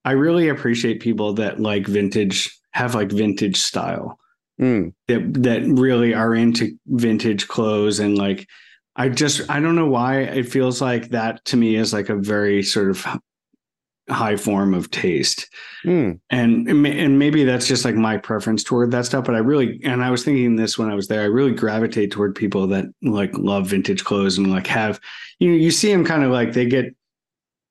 I 0.05 0.13
really 0.13 0.47
appreciate 0.49 1.01
people 1.01 1.33
that 1.33 1.59
like 1.59 1.85
vintage 1.85 2.49
have 2.71 2.95
like 2.95 3.11
vintage 3.11 3.57
style 3.57 4.17
mm, 4.59 4.93
that 5.07 5.33
that 5.43 5.63
really 5.63 6.13
are 6.13 6.35
into 6.35 6.77
vintage 6.87 7.47
clothes. 7.47 7.99
And 7.99 8.17
like 8.17 8.47
I 8.95 9.09
just 9.09 9.49
I 9.49 9.59
don't 9.59 9.75
know 9.75 9.87
why 9.87 10.21
it 10.21 10.49
feels 10.49 10.81
like 10.81 11.09
that 11.09 11.43
to 11.45 11.57
me 11.57 11.75
is 11.75 11.93
like 11.93 12.09
a 12.09 12.15
very 12.15 12.63
sort 12.63 12.89
of 12.89 13.05
high 14.09 14.35
form 14.35 14.73
of 14.73 14.89
taste. 14.89 15.47
Mm, 15.85 16.19
and 16.29 16.67
and 16.67 17.19
maybe 17.19 17.43
that's 17.43 17.67
just 17.67 17.85
like 17.85 17.95
my 17.95 18.17
preference 18.17 18.63
toward 18.63 18.91
that 18.91 19.05
stuff 19.05 19.23
but 19.23 19.33
i 19.33 19.37
really 19.37 19.79
and 19.85 20.03
i 20.03 20.11
was 20.11 20.25
thinking 20.25 20.57
this 20.57 20.77
when 20.77 20.89
i 20.89 20.93
was 20.93 21.07
there 21.07 21.21
i 21.21 21.25
really 21.25 21.53
gravitate 21.53 22.11
toward 22.11 22.35
people 22.35 22.67
that 22.67 22.83
like 23.01 23.31
love 23.37 23.67
vintage 23.67 24.03
clothes 24.03 24.37
and 24.37 24.51
like 24.51 24.67
have 24.67 24.99
you 25.39 25.49
know 25.49 25.55
you 25.55 25.71
see 25.71 25.89
them 25.89 26.03
kind 26.03 26.23
of 26.23 26.31
like 26.31 26.51
they 26.51 26.65
get 26.65 26.93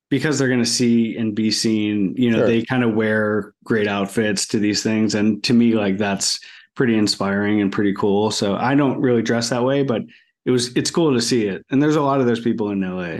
because 0.09 0.39
they're 0.39 0.47
going 0.47 0.63
to 0.63 0.65
see 0.65 1.15
and 1.17 1.35
be 1.35 1.51
seen 1.51 2.15
you 2.17 2.31
know 2.31 2.37
Sure. 2.39 2.47
they 2.47 2.63
kind 2.63 2.83
of 2.83 2.95
wear 2.95 3.53
great 3.63 3.87
outfits 3.87 4.47
to 4.47 4.57
these 4.57 4.81
things. 4.81 5.13
And 5.13 5.43
to 5.43 5.53
me 5.53 5.75
like 5.75 5.99
that's 5.99 6.39
pretty 6.75 6.97
inspiring 6.97 7.61
and 7.61 7.71
pretty 7.71 7.93
cool 7.93 8.31
so 8.31 8.55
i 8.55 8.73
don't 8.75 8.99
really 9.01 9.21
dress 9.21 9.49
that 9.49 9.63
way 9.63 9.83
but 9.83 10.01
it 10.45 10.51
was 10.51 10.75
it's 10.75 10.91
cool 10.91 11.13
to 11.13 11.21
see 11.21 11.47
it 11.47 11.65
and 11.69 11.81
there's 11.81 11.95
a 11.95 12.01
lot 12.01 12.21
of 12.21 12.25
those 12.25 12.39
people 12.39 12.69
in 12.69 12.81
la 12.81 13.19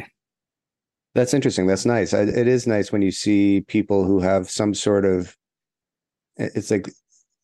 that's 1.15 1.33
interesting. 1.33 1.67
That's 1.67 1.85
nice. 1.85 2.13
It 2.13 2.47
is 2.47 2.67
nice 2.67 2.91
when 2.91 3.01
you 3.01 3.11
see 3.11 3.61
people 3.61 4.05
who 4.05 4.19
have 4.19 4.49
some 4.49 4.73
sort 4.73 5.05
of. 5.05 5.35
It's 6.37 6.71
like 6.71 6.89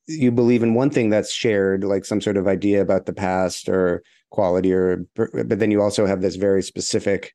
you 0.07 0.31
believe 0.31 0.63
in 0.63 0.75
one 0.75 0.89
thing 0.89 1.09
that's 1.09 1.33
shared, 1.33 1.83
like 1.83 2.05
some 2.05 2.21
sort 2.21 2.37
of 2.37 2.47
idea 2.47 2.81
about 2.81 3.05
the 3.05 3.13
past 3.13 3.67
or 3.67 4.03
quality, 4.29 4.71
or 4.71 5.05
but 5.15 5.59
then 5.59 5.71
you 5.71 5.81
also 5.81 6.05
have 6.05 6.21
this 6.21 6.35
very 6.35 6.61
specific 6.61 7.33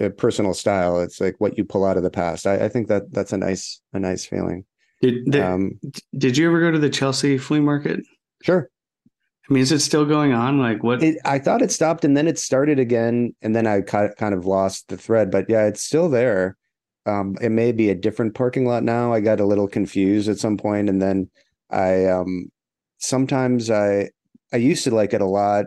uh, 0.00 0.08
personal 0.10 0.52
style. 0.52 1.00
It's 1.00 1.20
like 1.20 1.36
what 1.38 1.56
you 1.56 1.64
pull 1.64 1.84
out 1.84 1.96
of 1.96 2.02
the 2.02 2.10
past. 2.10 2.46
I, 2.46 2.64
I 2.64 2.68
think 2.68 2.88
that 2.88 3.12
that's 3.12 3.32
a 3.32 3.38
nice 3.38 3.80
a 3.92 4.00
nice 4.00 4.26
feeling. 4.26 4.64
Did, 5.00 5.24
did, 5.26 5.40
Um, 5.40 5.80
did 6.16 6.36
you 6.36 6.46
ever 6.48 6.60
go 6.60 6.70
to 6.70 6.78
the 6.78 6.90
chelsea 6.90 7.38
flea 7.38 7.60
market 7.60 8.00
sure. 8.42 8.70
I 9.48 9.52
mean, 9.52 9.62
is 9.64 9.72
it 9.72 9.80
still 9.80 10.04
going 10.04 10.32
on? 10.32 10.60
Like 10.60 10.84
what? 10.84 11.02
It, 11.02 11.18
I 11.24 11.40
thought 11.40 11.60
it 11.60 11.72
stopped 11.72 12.04
and 12.04 12.16
then 12.16 12.28
it 12.28 12.38
started 12.38 12.78
again, 12.78 13.34
and 13.42 13.54
then 13.54 13.66
I 13.66 13.80
ki- 13.80 14.14
kind 14.16 14.32
of 14.32 14.46
lost 14.46 14.86
the 14.88 14.96
thread. 14.96 15.32
But 15.32 15.46
yeah, 15.48 15.66
it's 15.66 15.82
still 15.82 16.08
there. 16.08 16.56
Um, 17.04 17.36
it 17.40 17.48
may 17.48 17.72
be 17.72 17.90
a 17.90 17.94
different 17.96 18.34
parking 18.34 18.64
lot 18.64 18.84
now. 18.84 19.12
I 19.12 19.18
got 19.18 19.40
a 19.40 19.44
little 19.44 19.66
confused 19.66 20.28
at 20.28 20.38
some 20.38 20.56
point, 20.56 20.88
and 20.88 21.02
then 21.02 21.30
I 21.68 22.06
um, 22.06 22.52
sometimes 22.98 23.70
I 23.70 24.10
I 24.52 24.58
used 24.58 24.84
to 24.84 24.94
like 24.94 25.14
it 25.14 25.20
a 25.20 25.26
lot. 25.26 25.66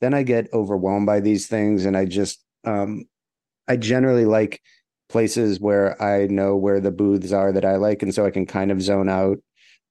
Then 0.00 0.14
I 0.14 0.22
get 0.22 0.52
overwhelmed 0.52 1.06
by 1.06 1.18
these 1.18 1.48
things, 1.48 1.86
and 1.86 1.96
I 1.96 2.04
just 2.04 2.40
um, 2.64 3.04
I 3.66 3.76
generally 3.76 4.26
like 4.26 4.60
places 5.18 5.60
where 5.60 5.94
I 6.02 6.26
know 6.26 6.56
where 6.56 6.80
the 6.80 6.90
booths 6.90 7.32
are 7.32 7.52
that 7.52 7.64
I 7.64 7.76
like, 7.76 8.02
and 8.02 8.12
so 8.12 8.26
I 8.26 8.32
can 8.32 8.46
kind 8.46 8.72
of 8.72 8.82
zone 8.82 9.08
out 9.08 9.38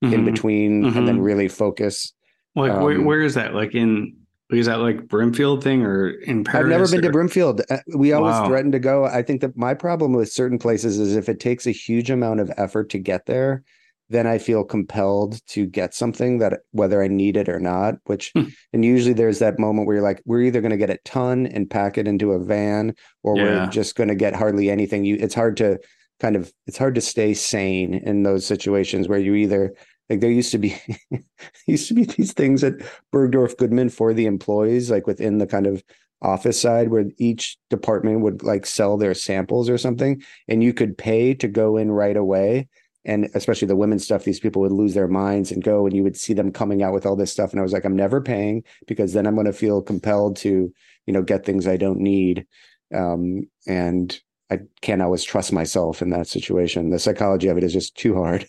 in 0.02 0.20
Mhm. 0.20 0.24
between 0.26 0.84
and 0.84 1.08
then 1.08 1.16
Mhm. 1.18 1.24
really 1.24 1.48
focus. 1.48 2.12
Like 2.54 2.78
where, 2.78 2.98
um, 2.98 3.06
where 3.06 3.22
is 3.22 3.32
that? 3.32 3.54
Like 3.54 3.74
in 3.74 4.16
is 4.50 4.66
that 4.66 4.80
like 4.80 5.08
Brimfield 5.08 5.64
thing 5.64 5.80
or 5.82 6.10
in 6.10 6.44
Paris? 6.44 6.64
I've 6.64 6.68
never 6.68 6.86
been 6.86 7.00
to 7.00 7.10
Brimfield. 7.10 7.62
Uh, 7.70 7.78
We 7.96 8.12
always 8.12 8.34
Wow. 8.34 8.48
threaten 8.48 8.70
to 8.72 8.78
go. 8.78 9.06
I 9.06 9.22
think 9.22 9.40
that 9.40 9.56
my 9.56 9.72
problem 9.72 10.12
with 10.12 10.30
certain 10.30 10.58
places 10.58 10.98
is 10.98 11.16
if 11.16 11.30
it 11.30 11.40
takes 11.40 11.66
a 11.66 11.70
huge 11.70 12.10
amount 12.10 12.40
of 12.40 12.52
effort 12.58 12.90
to 12.90 12.98
get 12.98 13.24
there, 13.24 13.62
then 14.10 14.26
I 14.26 14.38
feel 14.38 14.64
compelled 14.64 15.40
to 15.48 15.66
get 15.66 15.94
something 15.94 16.38
that 16.38 16.60
whether 16.72 17.02
I 17.02 17.08
need 17.08 17.36
it 17.36 17.48
or 17.48 17.58
not. 17.58 17.96
Which 18.04 18.30
Hmm. 18.34 18.44
and 18.72 18.84
usually 18.84 19.14
there's 19.14 19.38
that 19.38 19.58
moment 19.58 19.86
where 19.86 19.96
you're 19.96 20.02
like, 20.04 20.20
we're 20.24 20.42
either 20.42 20.60
going 20.60 20.70
to 20.72 20.76
get 20.76 20.90
a 20.90 20.98
ton 21.04 21.46
and 21.46 21.70
pack 21.70 21.96
it 21.98 22.06
into 22.08 22.32
a 22.32 22.38
van, 22.44 22.94
or 23.22 23.36
Yeah. 23.36 23.42
we're 23.64 23.70
just 23.70 23.96
going 23.96 24.08
to 24.08 24.14
get 24.14 24.34
hardly 24.34 24.70
anything. 24.70 25.04
You, 25.04 25.16
it's 25.18 25.34
hard 25.34 25.56
to 25.58 25.78
kind 26.20 26.36
of 26.36 26.52
it's 26.66 26.78
hard 26.78 26.94
to 26.94 27.00
stay 27.00 27.34
sane 27.34 27.94
in 27.94 28.22
those 28.22 28.46
situations 28.46 29.08
where 29.08 29.18
you 29.18 29.34
either 29.34 29.74
like 30.08 30.20
there 30.20 30.30
used 30.30 30.52
to 30.52 30.58
be 30.58 30.76
used 31.66 31.88
to 31.88 31.94
be 31.94 32.04
these 32.04 32.32
things 32.32 32.62
at 32.62 32.74
Bergdorf 33.12 33.56
Goodman 33.56 33.88
for 33.88 34.12
the 34.14 34.26
employees, 34.26 34.90
like 34.90 35.06
within 35.06 35.38
the 35.38 35.46
kind 35.46 35.66
of 35.66 35.82
office 36.22 36.58
side 36.60 36.88
where 36.88 37.04
each 37.18 37.58
department 37.68 38.20
would 38.20 38.42
like 38.42 38.64
sell 38.64 38.96
their 38.96 39.12
samples 39.12 39.68
or 39.68 39.76
something 39.76 40.22
and 40.48 40.62
you 40.64 40.72
could 40.72 40.96
pay 40.96 41.34
to 41.34 41.48
go 41.48 41.76
in 41.76 41.90
right 41.90 42.16
away 42.16 42.66
and 43.04 43.28
especially 43.34 43.68
the 43.68 43.76
women's 43.76 44.04
stuff 44.04 44.24
these 44.24 44.40
people 44.40 44.62
would 44.62 44.72
lose 44.72 44.94
their 44.94 45.08
minds 45.08 45.52
and 45.52 45.62
go 45.62 45.86
and 45.86 45.94
you 45.94 46.02
would 46.02 46.16
see 46.16 46.32
them 46.32 46.50
coming 46.52 46.82
out 46.82 46.92
with 46.92 47.04
all 47.06 47.16
this 47.16 47.30
stuff 47.32 47.50
and 47.52 47.60
i 47.60 47.62
was 47.62 47.72
like 47.72 47.84
i'm 47.84 47.96
never 47.96 48.20
paying 48.20 48.62
because 48.86 49.12
then 49.12 49.26
i'm 49.26 49.34
going 49.34 49.46
to 49.46 49.52
feel 49.52 49.82
compelled 49.82 50.36
to 50.36 50.72
you 51.06 51.12
know 51.12 51.22
get 51.22 51.44
things 51.44 51.66
i 51.66 51.76
don't 51.76 51.98
need 52.00 52.46
um, 52.94 53.42
and 53.66 54.20
i 54.50 54.58
can't 54.80 55.02
always 55.02 55.24
trust 55.24 55.52
myself 55.52 56.00
in 56.02 56.10
that 56.10 56.26
situation 56.26 56.90
the 56.90 56.98
psychology 56.98 57.48
of 57.48 57.56
it 57.58 57.64
is 57.64 57.72
just 57.72 57.96
too 57.96 58.14
hard 58.14 58.46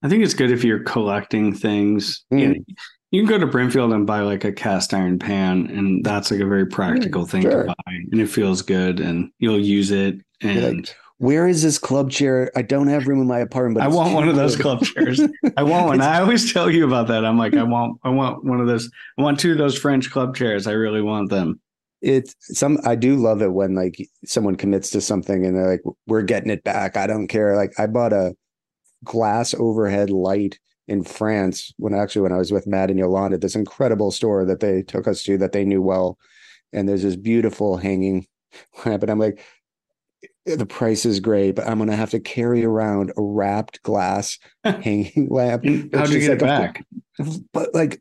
I 0.00 0.08
think 0.08 0.22
it's 0.22 0.34
good 0.34 0.52
if 0.52 0.62
you're 0.62 0.84
collecting 0.84 1.52
things. 1.52 2.24
You, 2.30 2.38
Mm. 2.38 2.48
know, 2.54 2.64
you 3.10 3.20
can 3.22 3.28
go 3.28 3.38
to 3.38 3.48
Brimfield 3.48 3.92
and 3.92 4.06
buy 4.06 4.20
like 4.20 4.44
a 4.44 4.52
cast 4.52 4.94
iron 4.94 5.18
pan, 5.18 5.66
and 5.66 6.04
that's 6.04 6.30
like 6.30 6.38
a 6.38 6.46
very 6.46 6.66
practical 6.66 7.26
thing 7.26 7.42
sure. 7.42 7.64
to 7.64 7.66
buy, 7.66 7.92
and 8.12 8.20
it 8.20 8.28
feels 8.28 8.62
good, 8.62 9.00
and 9.00 9.32
you'll 9.40 9.58
use 9.58 9.90
it. 9.90 10.20
And 10.40 10.88
where 11.18 11.46
is 11.48 11.62
this 11.62 11.78
club 11.78 12.10
chair 12.10 12.50
i 12.56 12.62
don't 12.62 12.88
have 12.88 13.06
room 13.06 13.20
in 13.20 13.26
my 13.26 13.38
apartment 13.40 13.74
but 13.78 13.84
I 13.84 13.88
want 13.88 14.14
one 14.14 14.28
of 14.28 14.36
those 14.36 14.56
club 14.56 14.82
chairs. 14.84 15.20
I 15.56 15.62
want 15.62 15.86
one. 15.86 16.00
I 16.00 16.20
always 16.20 16.52
tell 16.52 16.70
you 16.70 16.86
about 16.86 17.08
that. 17.08 17.24
I'm 17.24 17.38
like, 17.38 17.54
I 17.54 17.62
want, 17.64 17.98
I 18.04 18.08
want 18.10 18.44
one 18.44 18.60
of 18.60 18.66
those. 18.66 18.90
I 19.18 19.22
want 19.22 19.38
two 19.40 19.52
of 19.52 19.58
those 19.58 19.76
French 19.78 20.10
club 20.10 20.36
chairs. 20.36 20.66
I 20.66 20.72
really 20.72 21.02
want 21.02 21.30
them. 21.30 21.60
it's 22.00 22.34
some 22.40 22.78
i 22.84 22.94
do 22.94 23.16
love 23.16 23.42
it 23.42 23.52
when 23.52 23.74
like 23.74 23.96
someone 24.24 24.54
commits 24.54 24.90
to 24.90 25.00
something 25.00 25.44
and 25.44 25.56
they're 25.56 25.70
like 25.72 25.82
we're 26.06 26.22
getting 26.22 26.50
it 26.50 26.62
back 26.62 26.96
i 26.96 27.06
don't 27.08 27.26
care 27.26 27.56
like 27.56 27.72
i 27.80 27.86
bought 27.88 28.12
a 28.12 28.34
glass 29.04 29.52
overhead 29.54 30.10
light 30.10 30.58
in 30.86 31.02
france 31.02 31.72
when 31.78 31.94
actually 31.94 32.22
when 32.22 32.32
i 32.32 32.36
was 32.38 32.52
with 32.52 32.66
matt 32.68 32.90
and 32.90 32.98
yolanda 33.00 33.36
this 33.38 33.56
incredible 33.56 34.10
store 34.12 34.44
that 34.44 34.60
they 34.60 34.82
took 34.82 35.08
us 35.08 35.22
to 35.24 35.36
that 35.38 35.50
they 35.52 35.64
knew 35.64 35.82
well 35.82 36.16
and 36.72 36.88
there's 36.88 37.02
this 37.02 37.16
beautiful 37.16 37.76
hanging 37.76 38.26
lamp 38.84 39.02
and 39.02 39.10
i'm 39.10 39.18
like 39.18 39.44
the 40.46 40.66
price 40.66 41.04
is 41.04 41.20
great 41.20 41.54
but 41.54 41.66
i'm 41.68 41.78
gonna 41.78 41.94
have 41.94 42.10
to 42.10 42.20
carry 42.20 42.64
around 42.64 43.10
a 43.16 43.22
wrapped 43.22 43.82
glass 43.82 44.38
hanging 44.64 45.28
lamp 45.30 45.62
mm, 45.62 45.94
How'd 45.94 46.08
you 46.10 46.18
is 46.18 46.26
get 46.28 46.40
it 46.40 46.42
like 46.42 46.42
a- 46.42 46.44
back? 46.44 46.86
but 47.52 47.74
like 47.74 48.00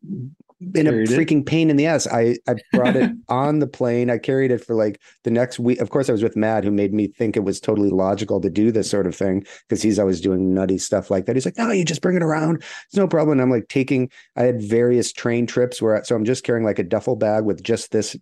in 0.74 0.88
a 0.88 0.90
Carried 0.90 1.12
it? 1.12 1.20
freaking 1.20 1.46
pain 1.46 1.70
in 1.70 1.76
the 1.78 1.86
ass. 1.86 2.08
I 2.08 2.36
I 2.48 2.56
brought 2.74 2.96
it 2.96 3.12
on 3.30 3.60
the 3.60 3.68
plane. 3.68 4.10
I 4.10 4.18
carried 4.18 4.50
it 4.50 4.66
for 4.66 4.74
like 4.74 5.00
the 5.24 5.30
next 5.30 5.60
week. 5.60 5.80
Of 5.80 5.92
course, 5.92 6.10
I 6.10 6.14
was 6.14 6.24
with 6.24 6.36
Matt, 6.36 6.64
who 6.64 6.72
made 6.72 6.96
me 6.96 7.06
think 7.06 7.38
it 7.38 7.44
was 7.44 7.60
totally 7.60 7.92
logical 7.92 8.42
to 8.42 8.50
do 8.50 8.72
this 8.72 8.90
sort 8.90 9.06
of 9.06 9.16
thing 9.16 9.46
because 9.70 9.84
he's 9.84 10.00
always 10.00 10.20
doing 10.20 10.56
nutty 10.56 10.80
stuff 10.80 11.12
like 11.12 11.28
that. 11.28 11.36
He's 11.36 11.46
like, 11.46 11.60
"No, 11.60 11.70
you 11.70 11.86
just 11.86 12.02
bring 12.02 12.16
it 12.16 12.24
around. 12.24 12.64
It's 12.88 12.96
no 12.96 13.08
problem." 13.08 13.34
And 13.34 13.42
I'm 13.44 13.52
like 13.52 13.68
taking. 13.68 14.10
I 14.36 14.44
had 14.46 14.60
various 14.60 15.14
train 15.14 15.46
trips 15.46 15.80
where, 15.80 15.98
I, 16.00 16.02
so 16.02 16.16
I'm 16.16 16.26
just 16.26 16.44
carrying 16.44 16.66
like 16.66 16.80
a 16.80 16.84
duffel 16.84 17.16
bag 17.16 17.44
with 17.46 17.62
just 17.62 17.92
this, 17.92 18.16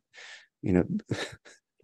you 0.61 0.73
know. 0.73 0.83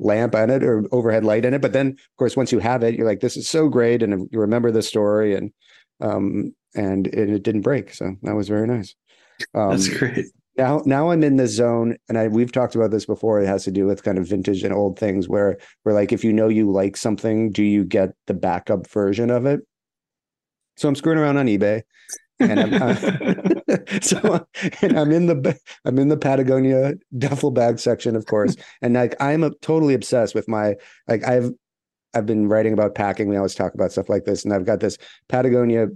Lamp 0.02 0.36
on 0.36 0.50
it 0.50 0.64
or 0.64 0.86
overhead 0.92 1.24
light 1.24 1.46
in 1.46 1.54
it. 1.54 1.62
But 1.62 1.74
then 1.74 1.88
of 1.88 2.18
course 2.18 2.36
once 2.36 2.52
you 2.52 2.60
have 2.60 2.84
it 2.84 2.96
you're 2.96 3.08
like 3.08 3.22
this 3.22 3.38
is 3.38 3.48
so 3.48 3.70
great 3.70 4.04
and 4.04 4.28
you 4.32 4.40
remember 4.40 4.72
the 4.72 4.82
story 4.82 5.36
and 5.36 5.52
um 6.02 6.54
and 6.76 7.08
it, 7.08 7.30
it 7.30 7.44
didn't 7.44 7.62
break. 7.62 7.94
So 7.94 8.16
that 8.24 8.36
was 8.36 8.50
very 8.50 8.68
nice. 8.68 8.96
Um, 9.54 9.70
That's 9.70 9.88
great. 9.88 10.26
now 10.58 10.82
now 10.86 11.10
i'm 11.10 11.24
in 11.24 11.38
the 11.38 11.48
zone 11.48 11.96
and 12.10 12.18
i 12.18 12.28
we've 12.28 12.52
talked 12.52 12.76
about 12.76 12.92
this 12.92 13.06
before. 13.06 13.42
It 13.42 13.48
has 13.48 13.64
to 13.64 13.72
do 13.72 13.86
with 13.86 14.04
kind 14.04 14.18
of 14.18 14.28
vintage 14.28 14.64
and 14.64 14.74
old 14.74 15.00
things 15.00 15.30
where 15.30 15.58
where 15.84 15.96
like 15.96 16.12
if 16.12 16.24
you 16.24 16.34
know 16.34 16.50
you 16.50 16.70
like 16.70 16.98
something 16.98 17.52
do 17.52 17.64
you 17.64 17.86
get 17.86 18.10
the 18.28 18.34
backup 18.34 18.88
version 18.88 19.30
of 19.30 19.46
it? 19.46 19.62
So 20.78 20.90
i'm 20.90 20.96
screwing 20.96 21.20
around 21.20 21.38
on 21.38 21.48
ebay 21.48 21.84
and 22.42 22.60
I'm, 22.60 22.74
uh, 22.82 22.96
so 24.02 24.46
and 24.82 25.00
i'm 25.00 25.12
in 25.12 25.28
the 25.28 25.60
i'm 25.86 25.98
in 26.00 26.08
the 26.10 26.18
patagonia 26.18 26.94
duffel 27.18 27.52
bag 27.52 27.80
section 27.80 28.16
of 28.16 28.26
course 28.26 28.56
and 28.82 28.94
like 28.94 29.16
i'm 29.20 29.44
a, 29.44 29.52
totally 29.62 29.94
obsessed 29.94 30.36
with 30.36 30.48
my 30.48 30.76
like 31.08 31.24
i've 31.28 31.52
i've 32.14 32.26
been 32.26 32.48
writing 32.48 32.74
about 32.74 32.96
packing 32.96 33.28
we 33.30 33.38
always 33.38 33.56
talk 33.56 33.74
about 33.74 33.92
stuff 33.92 34.10
like 34.10 34.26
this 34.26 34.44
and 34.44 34.54
i've 34.54 34.66
got 34.66 34.80
this 34.80 34.98
patagonia 35.30 35.88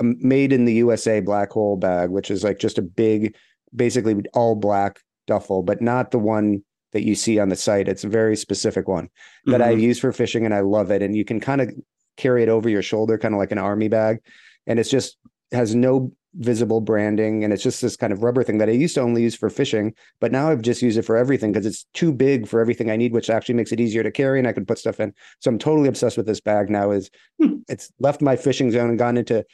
um, 0.00 0.16
made 0.18 0.52
in 0.52 0.64
the 0.64 0.74
usa 0.74 1.20
black 1.20 1.50
hole 1.50 1.76
bag 1.76 2.10
which 2.10 2.30
is 2.30 2.42
like 2.42 2.58
just 2.58 2.78
a 2.78 2.82
big 2.82 3.34
basically 3.74 4.16
all 4.34 4.54
black 4.54 5.00
duffel 5.26 5.62
but 5.62 5.80
not 5.80 6.10
the 6.10 6.18
one 6.18 6.62
that 6.92 7.04
you 7.04 7.14
see 7.14 7.38
on 7.38 7.48
the 7.50 7.56
site 7.56 7.86
it's 7.88 8.02
a 8.02 8.08
very 8.08 8.34
specific 8.36 8.88
one 8.88 9.08
that 9.46 9.62
I 9.62 9.74
Mhm. 9.74 9.80
use 9.80 10.00
for 10.00 10.10
fishing 10.12 10.44
and 10.44 10.52
I 10.52 10.58
love 10.58 10.90
it. 10.90 11.02
And 11.02 11.14
you 11.14 11.24
can 11.24 11.38
kind 11.38 11.60
of 11.60 11.70
carry 12.16 12.42
it 12.42 12.48
over 12.48 12.68
your 12.68 12.82
shoulder, 12.82 13.16
kind 13.16 13.32
of 13.32 13.38
like 13.38 13.52
an 13.52 13.58
army 13.58 13.86
bag. 13.88 14.18
And 14.66 14.80
it's 14.80 14.90
just 14.90 15.16
has 15.52 15.74
no 15.74 16.12
visible 16.34 16.80
branding. 16.80 17.42
And 17.42 17.52
it's 17.52 17.62
just 17.62 17.82
this 17.82 17.96
kind 17.96 18.12
of 18.12 18.22
rubber 18.22 18.44
thing 18.44 18.58
that 18.58 18.68
I 18.68 18.72
used 18.72 18.94
to 18.94 19.00
only 19.00 19.22
use 19.22 19.34
for 19.34 19.50
fishing, 19.50 19.94
but 20.20 20.30
now 20.30 20.48
I've 20.50 20.62
just 20.62 20.80
used 20.82 20.96
it 20.96 21.02
for 21.02 21.16
everything 21.16 21.50
because 21.52 21.66
it's 21.66 21.86
too 21.92 22.12
big 22.12 22.46
for 22.46 22.60
everything 22.60 22.90
I 22.90 22.96
need, 22.96 23.12
which 23.12 23.30
actually 23.30 23.56
makes 23.56 23.72
it 23.72 23.80
easier 23.80 24.02
to 24.04 24.12
carry 24.12 24.38
and 24.38 24.46
I 24.46 24.52
can 24.52 24.64
put 24.64 24.78
stuff 24.78 25.00
in. 25.00 25.12
So 25.40 25.50
I'm 25.50 25.58
totally 25.58 25.88
obsessed 25.88 26.16
with 26.16 26.26
this 26.26 26.40
bag 26.40 26.70
now 26.70 26.92
is 26.92 27.10
Hmm. 27.40 27.56
it's 27.68 27.90
left 27.98 28.22
my 28.22 28.36
fishing 28.36 28.70
zone 28.70 28.90
and 28.90 28.98
gone 28.98 29.16
into 29.16 29.44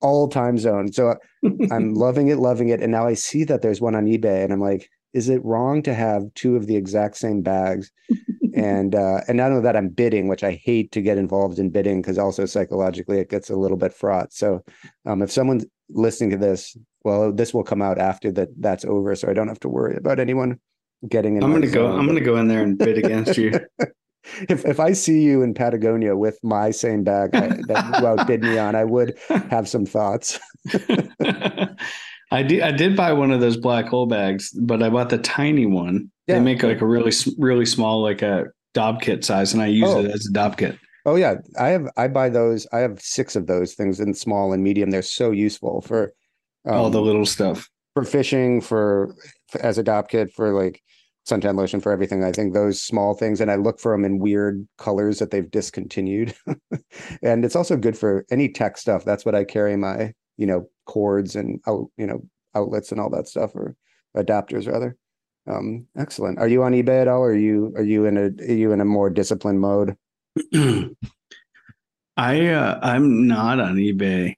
all 0.00 0.26
time 0.28 0.58
zone. 0.58 0.92
So 0.92 1.14
I'm 1.70 1.94
loving 1.94 2.28
it, 2.28 2.38
loving 2.38 2.70
it. 2.70 2.82
And 2.82 2.90
now 2.90 3.06
I 3.06 3.14
see 3.14 3.44
that 3.44 3.62
there's 3.62 3.80
one 3.80 3.94
on 3.94 4.06
eBay 4.06 4.42
and 4.42 4.52
I'm 4.52 4.60
like, 4.60 4.90
is 5.12 5.28
it 5.28 5.44
wrong 5.44 5.82
to 5.84 5.94
have 5.94 6.24
two 6.34 6.56
of 6.56 6.66
the 6.66 6.76
exact 6.76 7.16
same 7.16 7.40
bags? 7.42 7.90
and 8.56 8.94
uh 8.94 9.20
and 9.28 9.36
not 9.36 9.50
only 9.50 9.62
that 9.62 9.76
i'm 9.76 9.88
bidding 9.88 10.28
which 10.28 10.42
i 10.42 10.52
hate 10.52 10.90
to 10.90 11.02
get 11.02 11.18
involved 11.18 11.58
in 11.58 11.70
bidding 11.70 12.00
because 12.00 12.18
also 12.18 12.46
psychologically 12.46 13.18
it 13.18 13.28
gets 13.28 13.50
a 13.50 13.56
little 13.56 13.76
bit 13.76 13.92
fraught 13.92 14.32
so 14.32 14.64
um 15.04 15.22
if 15.22 15.30
someone's 15.30 15.66
listening 15.90 16.30
to 16.30 16.36
this 16.36 16.76
well 17.04 17.32
this 17.32 17.52
will 17.52 17.62
come 17.62 17.82
out 17.82 17.98
after 17.98 18.32
that 18.32 18.48
that's 18.58 18.84
over 18.84 19.14
so 19.14 19.28
i 19.28 19.32
don't 19.34 19.48
have 19.48 19.60
to 19.60 19.68
worry 19.68 19.96
about 19.96 20.18
anyone 20.18 20.58
getting 21.08 21.36
in 21.36 21.44
I'm 21.44 21.52
gonna 21.52 21.66
go. 21.66 21.90
zone. 21.90 21.98
I'm 21.98 22.06
gonna 22.06 22.20
go 22.20 22.36
in 22.38 22.48
there 22.48 22.62
and 22.62 22.78
bid 22.78 22.98
against 22.98 23.36
you. 23.36 23.52
if 24.48 24.64
if 24.64 24.80
i 24.80 24.92
see 24.92 25.22
you 25.22 25.42
in 25.42 25.54
patagonia 25.54 26.16
with 26.16 26.38
my 26.42 26.70
same 26.70 27.04
bag 27.04 27.30
I, 27.34 27.48
that 27.68 28.00
you 28.00 28.06
outbid 28.06 28.42
me 28.42 28.58
on 28.58 28.74
i 28.74 28.82
would 28.82 29.16
have 29.28 29.68
some 29.68 29.86
thoughts 29.86 30.40
I 32.30 32.42
did. 32.42 32.62
I 32.62 32.72
did 32.72 32.96
buy 32.96 33.12
one 33.12 33.30
of 33.30 33.40
those 33.40 33.56
black 33.56 33.86
hole 33.86 34.06
bags, 34.06 34.50
but 34.50 34.82
I 34.82 34.90
bought 34.90 35.10
the 35.10 35.18
tiny 35.18 35.66
one. 35.66 36.10
Yeah. 36.26 36.36
They 36.36 36.40
make 36.40 36.62
like 36.62 36.80
a 36.80 36.86
really, 36.86 37.12
really 37.38 37.66
small, 37.66 38.02
like 38.02 38.22
a 38.22 38.46
Dopp 38.74 39.00
kit 39.00 39.24
size, 39.24 39.52
and 39.54 39.62
I 39.62 39.66
use 39.66 39.88
Oh. 39.88 40.00
it 40.04 40.10
as 40.10 40.26
a 40.26 40.32
Dopp 40.32 40.56
kit. 40.58 40.76
oh 41.06 41.14
yeah 41.14 41.36
i 41.56 41.68
have 41.68 41.86
i 41.96 42.08
buy 42.08 42.28
those 42.28 42.66
i 42.72 42.78
have 42.78 43.00
six 43.00 43.36
of 43.36 43.46
those 43.46 43.74
things 43.74 44.00
in 44.00 44.12
small 44.12 44.52
and 44.52 44.60
medium 44.64 44.90
they're 44.90 45.02
so 45.02 45.30
useful 45.30 45.80
for 45.80 46.12
all 46.66 46.90
the 46.90 46.98
um, 46.98 47.04
little 47.06 47.24
stuff. 47.24 47.70
for 47.94 48.02
fishing 48.02 48.60
for, 48.60 49.14
for 49.48 49.62
as 49.62 49.78
a 49.78 49.84
Dopp 49.84 50.08
kit 50.08 50.32
for 50.34 50.52
like 50.52 50.82
suntan 51.28 51.56
lotion 51.56 51.80
for 51.80 51.92
everything 51.92 52.24
i 52.24 52.32
think 52.32 52.52
those 52.54 52.82
small 52.82 53.14
things 53.14 53.40
and 53.40 53.52
i 53.52 53.54
look 53.54 53.78
for 53.78 53.92
them 53.92 54.04
in 54.04 54.18
weird 54.18 54.66
colors 54.78 55.20
that 55.20 55.30
they've 55.30 55.50
discontinued 55.52 56.34
and 57.22 57.44
it's 57.44 57.54
also 57.56 57.76
good 57.76 57.96
for 57.96 58.26
any 58.32 58.48
tech 58.48 58.76
stuff 58.76 59.04
that's 59.04 59.24
what 59.24 59.34
i 59.36 59.44
carry 59.44 59.76
my 59.76 60.12
you 60.36 60.46
know 60.46 60.68
cords 60.84 61.36
and 61.36 61.60
out 61.66 61.86
you 61.96 62.06
know 62.06 62.22
outlets 62.54 62.92
and 62.92 63.00
all 63.00 63.10
that 63.10 63.28
stuff 63.28 63.54
or 63.54 63.76
adapters 64.16 64.70
rather 64.70 64.96
um 65.46 65.86
excellent 65.96 66.38
are 66.38 66.48
you 66.48 66.62
on 66.62 66.72
ebay 66.72 67.02
at 67.02 67.08
all 67.08 67.20
or 67.20 67.30
are 67.30 67.36
you 67.36 67.72
are 67.76 67.82
you 67.82 68.06
in 68.06 68.16
a 68.16 68.24
are 68.44 68.56
you 68.56 68.72
in 68.72 68.80
a 68.80 68.84
more 68.84 69.10
disciplined 69.10 69.60
mode 69.60 69.96
I 72.16 72.46
uh, 72.48 72.78
I'm 72.82 73.26
not 73.26 73.60
on 73.60 73.76
eBay. 73.76 74.36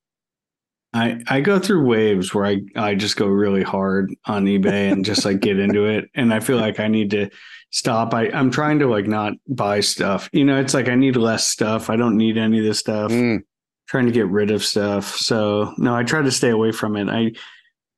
I 0.92 1.20
I 1.28 1.40
go 1.40 1.58
through 1.58 1.86
waves 1.86 2.34
where 2.34 2.46
I 2.46 2.60
I 2.74 2.94
just 2.94 3.16
go 3.16 3.26
really 3.26 3.62
hard 3.62 4.12
on 4.24 4.46
eBay 4.46 4.90
and 4.90 5.04
just 5.04 5.24
like 5.24 5.40
get 5.40 5.58
into 5.58 5.84
it, 5.84 6.10
and 6.14 6.34
I 6.34 6.40
feel 6.40 6.56
like 6.58 6.80
I 6.80 6.88
need 6.88 7.10
to 7.12 7.30
stop. 7.70 8.14
I 8.14 8.30
I'm 8.30 8.50
trying 8.50 8.80
to 8.80 8.88
like 8.88 9.06
not 9.06 9.34
buy 9.46 9.80
stuff. 9.80 10.28
You 10.32 10.44
know, 10.44 10.58
it's 10.58 10.74
like 10.74 10.88
I 10.88 10.96
need 10.96 11.16
less 11.16 11.46
stuff. 11.46 11.88
I 11.88 11.96
don't 11.96 12.16
need 12.16 12.36
any 12.36 12.58
of 12.58 12.64
this 12.64 12.80
stuff. 12.80 13.12
Mm, 13.12 13.44
Trying 13.88 14.06
to 14.06 14.12
get 14.12 14.28
rid 14.28 14.50
of 14.50 14.64
stuff. 14.64 15.16
So 15.16 15.72
no, 15.78 15.94
I 15.94 16.02
try 16.04 16.22
to 16.22 16.30
stay 16.30 16.50
away 16.50 16.72
from 16.72 16.96
it. 16.96 17.08
I 17.08 17.32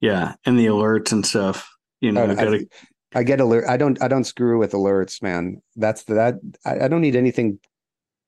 yeah, 0.01 0.35
and 0.47 0.59
the 0.59 0.67
alerts 0.67 1.13
and 1.13 1.27
stuff. 1.27 1.69
You 2.01 2.13
know, 2.13 2.25
I, 2.25 2.31
I 2.31 2.35
gotta 2.35 2.67
I, 3.15 3.19
I 3.19 3.23
get 3.25 3.41
alert 3.41 3.65
i 3.69 3.77
don't 3.77 4.01
i 4.01 4.09
don't 4.09 4.25
screw 4.25 4.59
with 4.59 4.73
alerts 4.73 5.21
man 5.21 5.61
that's 5.77 6.05
the, 6.05 6.15
that 6.15 6.35
I, 6.65 6.85
I 6.85 6.89
don't 6.89 7.01
need 7.03 7.17
anything 7.17 7.59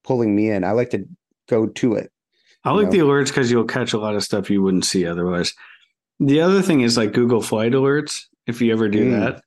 pulling 0.05 0.35
me 0.35 0.51
in 0.51 0.65
i 0.65 0.73
like 0.73 0.91
to 0.91 1.07
go 1.49 1.69
to 1.69 1.95
it 1.95 2.13
I 2.65 2.73
like 2.73 2.87
know? 2.87 2.91
the 2.91 2.99
alerts 2.99 3.29
because 3.29 3.51
you'll 3.51 3.65
catch 3.65 3.93
a 3.93 3.99
lot 3.99 4.15
of 4.15 4.23
stuff 4.23 4.51
you 4.51 4.63
wouldn't 4.63 4.85
see 4.85 5.07
otherwise. 5.07 5.53
The 6.21 6.41
other 6.41 6.63
thing 6.63 6.83
is 6.83 6.97
like 6.97 7.13
Google 7.13 7.43
Flight 7.43 7.73
Alerts. 7.73 8.23
If 8.47 8.61
you 8.61 8.73
ever 8.73 8.89
do 8.89 9.11
Mm. 9.11 9.19
that, 9.19 9.43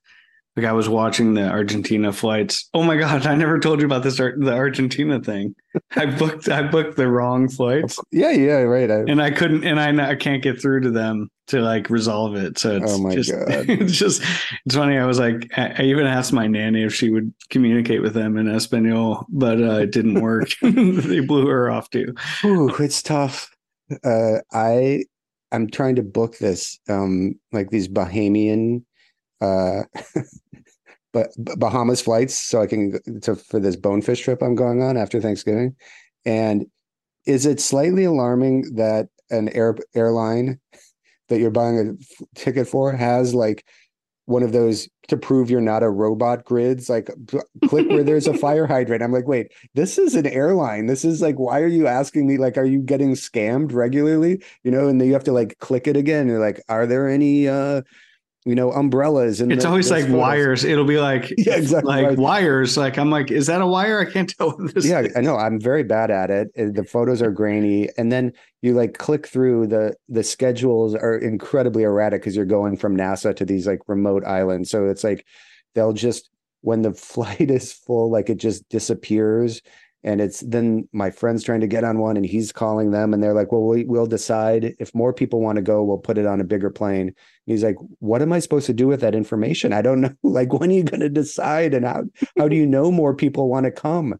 like 0.56 0.64
I 0.66 0.72
was 0.72 0.88
watching 0.88 1.34
the 1.34 1.48
Argentina 1.48 2.12
flights. 2.12 2.68
Oh 2.72 2.82
my 2.82 2.96
god, 2.96 3.26
I 3.26 3.34
never 3.34 3.58
told 3.58 3.80
you 3.80 3.86
about 3.86 4.02
this 4.02 4.16
the 4.16 4.52
Argentina 4.54 5.20
thing. 5.20 5.54
I 5.94 6.06
booked 6.06 6.48
I 6.48 6.62
booked 6.62 6.96
the 6.96 7.08
wrong 7.08 7.48
flights, 7.48 7.98
Yeah, 8.10 8.30
yeah, 8.30 8.60
right. 8.62 8.90
I, 8.90 9.00
and 9.00 9.20
I 9.20 9.30
couldn't, 9.30 9.64
and 9.64 9.78
I 9.78 10.10
I 10.10 10.14
can't 10.14 10.42
get 10.42 10.60
through 10.60 10.80
to 10.80 10.90
them 10.90 11.30
to 11.48 11.60
like 11.60 11.90
resolve 11.90 12.34
it. 12.36 12.58
So 12.58 12.76
it's 12.76 12.92
Oh 12.92 12.98
my 12.98 13.14
just 13.14 13.30
God. 13.32 13.46
it's 13.68 13.92
just 13.92 14.22
it's 14.64 14.74
funny. 14.74 14.96
I 14.98 15.04
was 15.06 15.18
like, 15.18 15.50
I, 15.56 15.74
I 15.78 15.82
even 15.82 16.06
asked 16.06 16.32
my 16.32 16.46
nanny 16.46 16.82
if 16.82 16.94
she 16.94 17.10
would 17.10 17.32
communicate 17.50 18.02
with 18.02 18.14
them 18.14 18.36
in 18.38 18.48
Espanol, 18.48 19.26
but 19.28 19.60
uh, 19.60 19.80
it 19.80 19.92
didn't 19.92 20.20
work. 20.20 20.48
they 20.62 21.20
blew 21.20 21.46
her 21.48 21.70
off 21.70 21.90
too. 21.90 22.14
Ooh, 22.44 22.74
it's 22.76 23.02
tough. 23.02 23.50
Uh, 24.02 24.38
I 24.52 25.04
I'm 25.52 25.68
trying 25.70 25.96
to 25.96 26.02
book 26.02 26.38
this 26.38 26.78
um 26.88 27.34
like 27.52 27.70
these 27.70 27.88
Bahamian 27.88 28.82
uh 29.40 29.82
but 31.16 31.58
Bahamas 31.58 32.02
flights 32.02 32.38
so 32.38 32.60
I 32.60 32.66
can 32.66 33.00
to 33.22 33.36
for 33.36 33.58
this 33.58 33.74
bonefish 33.74 34.20
trip 34.20 34.42
I'm 34.42 34.54
going 34.54 34.82
on 34.82 34.98
after 34.98 35.18
Thanksgiving. 35.18 35.74
And 36.26 36.66
is 37.24 37.46
it 37.46 37.58
slightly 37.58 38.04
alarming 38.04 38.74
that 38.74 39.08
an 39.30 39.48
air 39.50 39.76
airline 39.94 40.60
that 41.28 41.40
you're 41.40 41.50
buying 41.50 41.78
a 41.78 41.92
f- 41.92 42.28
ticket 42.34 42.68
for 42.68 42.92
has 42.92 43.34
like 43.34 43.64
one 44.26 44.42
of 44.42 44.52
those 44.52 44.90
to 45.08 45.16
prove 45.16 45.48
you're 45.48 45.60
not 45.60 45.82
a 45.82 45.88
robot 45.88 46.44
grids 46.44 46.90
like 46.90 47.08
p- 47.28 47.38
click 47.66 47.88
where 47.88 48.04
there's 48.04 48.26
a 48.26 48.34
fire 48.44 48.66
hydrant? 48.66 49.02
I'm 49.02 49.12
like 49.12 49.26
wait 49.26 49.52
this 49.72 49.96
is 49.96 50.14
an 50.14 50.26
airline. 50.26 50.84
This 50.84 51.02
is 51.02 51.22
like 51.22 51.36
why 51.36 51.62
are 51.62 51.66
you 51.66 51.86
asking 51.86 52.26
me 52.26 52.36
like 52.36 52.58
are 52.58 52.66
you 52.66 52.80
getting 52.80 53.14
scammed 53.14 53.72
regularly? 53.72 54.42
You 54.64 54.70
know 54.70 54.86
and 54.86 55.00
then 55.00 55.08
you 55.08 55.14
have 55.14 55.24
to 55.24 55.32
like 55.32 55.56
click 55.60 55.86
it 55.86 55.96
again. 55.96 56.28
You're 56.28 56.40
like 56.40 56.60
are 56.68 56.86
there 56.86 57.08
any 57.08 57.48
uh 57.48 57.80
you 58.46 58.54
know 58.54 58.70
umbrellas 58.72 59.40
and 59.40 59.52
It's 59.52 59.64
always 59.64 59.90
like 59.90 60.06
wires. 60.08 60.64
It'll 60.64 60.84
be 60.84 60.98
like 61.00 61.34
Yeah, 61.38 61.56
exactly 61.56 61.88
like 61.94 62.06
right. 62.06 62.18
wires. 62.18 62.76
Like 62.76 62.96
I'm 62.96 63.10
like, 63.10 63.30
is 63.30 63.46
that 63.48 63.60
a 63.60 63.66
wire? 63.66 64.00
I 64.00 64.04
can't 64.10 64.30
tell 64.38 64.50
what 64.52 64.72
this. 64.72 64.86
yeah 64.86 65.00
is. 65.00 65.16
i 65.16 65.20
know 65.20 65.36
i'm 65.36 65.60
very 65.60 65.82
bad 65.82 66.10
at 66.10 66.30
it 66.30 66.48
the 66.54 66.84
photos 66.84 67.20
are 67.20 67.30
grainy 67.32 67.88
and 67.98 68.10
then 68.12 68.32
you 68.62 68.72
like 68.72 68.96
click 68.98 69.26
through 69.26 69.66
the 69.66 69.94
the 70.08 70.22
schedules 70.22 70.94
are 70.94 71.16
incredibly 71.18 71.82
erratic 71.82 72.22
because 72.22 72.36
you're 72.36 72.44
going 72.46 72.76
from 72.76 72.96
Nassau 72.96 73.32
to 73.32 73.44
these 73.44 73.66
like 73.66 73.80
remote 73.88 74.24
islands 74.24 74.70
so 74.70 74.86
it's 74.86 75.04
like 75.04 75.26
they'll 75.74 75.92
just 75.92 76.30
when 76.62 76.82
the 76.82 76.92
flight 77.10 77.50
is 77.50 77.72
full 77.72 78.10
like 78.10 78.30
it 78.30 78.38
just 78.38 78.68
disappears 78.68 79.60
and 80.06 80.20
it's 80.22 80.40
then 80.40 80.88
my 80.92 81.10
friend's 81.10 81.42
trying 81.44 81.60
to 81.60 81.66
get 81.66 81.84
on 81.84 81.98
one 81.98 82.16
and 82.16 82.24
he's 82.24 82.52
calling 82.52 82.92
them 82.92 83.12
and 83.12 83.22
they're 83.22 83.34
like 83.34 83.52
well 83.52 83.62
we, 83.66 83.84
we'll 83.84 84.06
decide. 84.06 84.74
If 84.78 84.94
more 84.94 85.12
people 85.12 85.40
want 85.42 85.56
to 85.56 85.62
go 85.62 85.82
we'll 85.84 85.98
put 85.98 86.16
it 86.16 86.24
on 86.26 86.40
a 86.40 86.44
bigger 86.44 86.70
plane. 86.70 87.08
And 87.08 87.14
he's 87.44 87.62
like 87.64 87.76
what 87.98 88.22
am 88.22 88.32
i 88.32 88.38
supposed 88.38 88.66
to 88.66 88.72
do 88.72 88.86
with 88.86 89.00
that 89.02 89.14
information? 89.14 89.72
I 89.74 89.82
don't 89.82 90.00
know. 90.04 90.14
Like 90.22 90.52
when 90.54 90.70
are 90.70 90.74
you 90.74 90.84
going 90.84 91.00
to 91.00 91.10
decide 91.10 91.74
and 91.74 91.84
how 91.84 92.04
how 92.38 92.48
do 92.48 92.56
you 92.56 92.64
know 92.66 92.90
more 92.90 93.14
people 93.14 93.50
want 93.50 93.64
to 93.66 93.70
come? 93.72 94.14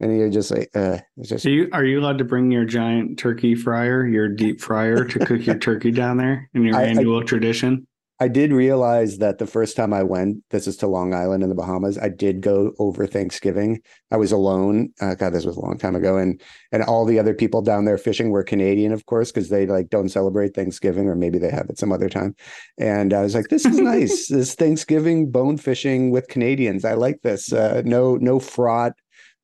And 0.00 0.16
you're 0.16 0.30
just 0.30 0.50
like 0.50 0.70
uh 0.74 0.98
just 1.22 1.42
So 1.42 1.48
you 1.48 1.68
are 1.72 1.84
you 1.84 2.00
allowed 2.00 2.18
to 2.18 2.24
bring 2.24 2.50
your 2.50 2.64
giant 2.64 3.18
turkey 3.18 3.54
fryer, 3.54 4.06
your 4.06 4.28
deep 4.28 4.60
fryer, 4.60 5.04
to 5.04 5.18
cook 5.26 5.44
your 5.46 5.58
turkey 5.68 5.90
down 5.90 6.16
there 6.16 6.48
in 6.54 6.64
your 6.64 6.76
I- 6.76 6.82
I- 6.82 6.86
annual 6.86 7.22
tradition? 7.24 7.86
I 8.22 8.28
did 8.28 8.52
realize 8.52 9.18
that 9.18 9.38
the 9.38 9.48
first 9.48 9.74
time 9.74 9.92
I 9.92 10.04
went, 10.04 10.44
this 10.50 10.68
is 10.68 10.76
to 10.76 10.86
Long 10.86 11.12
Island 11.12 11.42
in 11.42 11.48
the 11.48 11.56
Bahamas. 11.56 11.98
I 11.98 12.08
did 12.08 12.40
go 12.40 12.72
over 12.78 13.04
Thanksgiving. 13.04 13.80
I 14.12 14.16
was 14.16 14.30
alone. 14.30 14.90
Uh, 15.00 15.16
God, 15.16 15.30
this 15.32 15.44
was 15.44 15.56
a 15.56 15.60
long 15.60 15.76
time 15.76 15.96
ago, 15.96 16.18
and 16.18 16.40
and 16.70 16.84
all 16.84 17.04
the 17.04 17.18
other 17.18 17.34
people 17.34 17.62
down 17.62 17.84
there 17.84 17.98
fishing 17.98 18.30
were 18.30 18.44
Canadian, 18.44 18.92
of 18.92 19.06
course, 19.06 19.32
because 19.32 19.48
they 19.48 19.66
like 19.66 19.88
don't 19.88 20.08
celebrate 20.08 20.54
Thanksgiving, 20.54 21.08
or 21.08 21.16
maybe 21.16 21.40
they 21.40 21.50
have 21.50 21.66
it 21.68 21.80
some 21.80 21.90
other 21.90 22.08
time. 22.08 22.36
And 22.78 23.12
I 23.12 23.22
was 23.22 23.34
like, 23.34 23.48
this 23.48 23.66
is 23.66 23.78
nice. 23.80 24.28
this 24.28 24.54
Thanksgiving 24.54 25.32
bone 25.32 25.56
fishing 25.56 26.12
with 26.12 26.28
Canadians. 26.28 26.84
I 26.84 26.94
like 26.94 27.22
this. 27.22 27.52
Uh, 27.52 27.82
no, 27.84 28.14
no 28.18 28.38
fraught. 28.38 28.92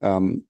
Um, 0.03 0.45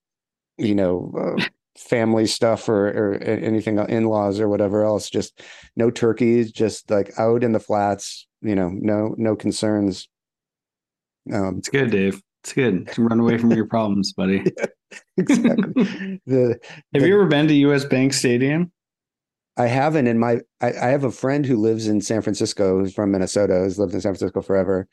you 0.59 0.75
know. 0.75 1.15
Uh, 1.19 1.45
family 1.79 2.27
stuff 2.27 2.69
or, 2.69 2.89
or 2.89 3.15
anything 3.23 3.79
in-laws 3.79 4.41
or 4.41 4.49
whatever 4.49 4.85
else 4.85 5.09
just 5.09 5.41
no 5.77 5.91
turkeys 5.91 6.51
just 6.51 6.91
like 6.91 7.13
out 7.19 7.45
in 7.45 7.53
the 7.53 7.61
flats 7.61 8.27
you 8.43 8.55
know 8.55 8.71
no 8.71 9.15
no 9.17 9.37
concerns. 9.37 10.09
Um 11.33 11.59
it's 11.59 11.69
good 11.69 11.91
dave. 11.91 12.21
It's 12.45 12.53
good. 12.53 12.89
To 12.93 13.03
run 13.03 13.21
away 13.21 13.39
from 13.39 13.53
your 13.53 13.67
problems 13.67 14.13
buddy. 14.13 14.45
Yeah, 14.45 14.67
exactly. 15.17 16.21
The, 16.27 16.59
have 16.95 17.03
the, 17.03 17.09
you 17.09 17.15
ever 17.15 17.27
been 17.27 17.49
to 17.49 17.73
us 17.73 17.85
bank 17.85 18.13
stadium? 18.13 18.73
I 19.57 19.67
haven't 19.67 20.07
and 20.07 20.21
my 20.21 20.41
I, 20.61 20.69
I 20.69 20.87
have 20.89 21.05
a 21.05 21.11
friend 21.11 21.45
who 21.45 21.57
lives 21.57 21.89
in 21.89 22.01
san 22.01 22.23
francisco 22.23 22.79
who's 22.79 22.95
from 22.95 23.11
minnesota 23.11 23.61
who's 23.61 23.79
lived 23.79 23.95
in 23.95 24.01
san 24.01 24.15
francisco 24.15 24.41
forever 24.41 24.87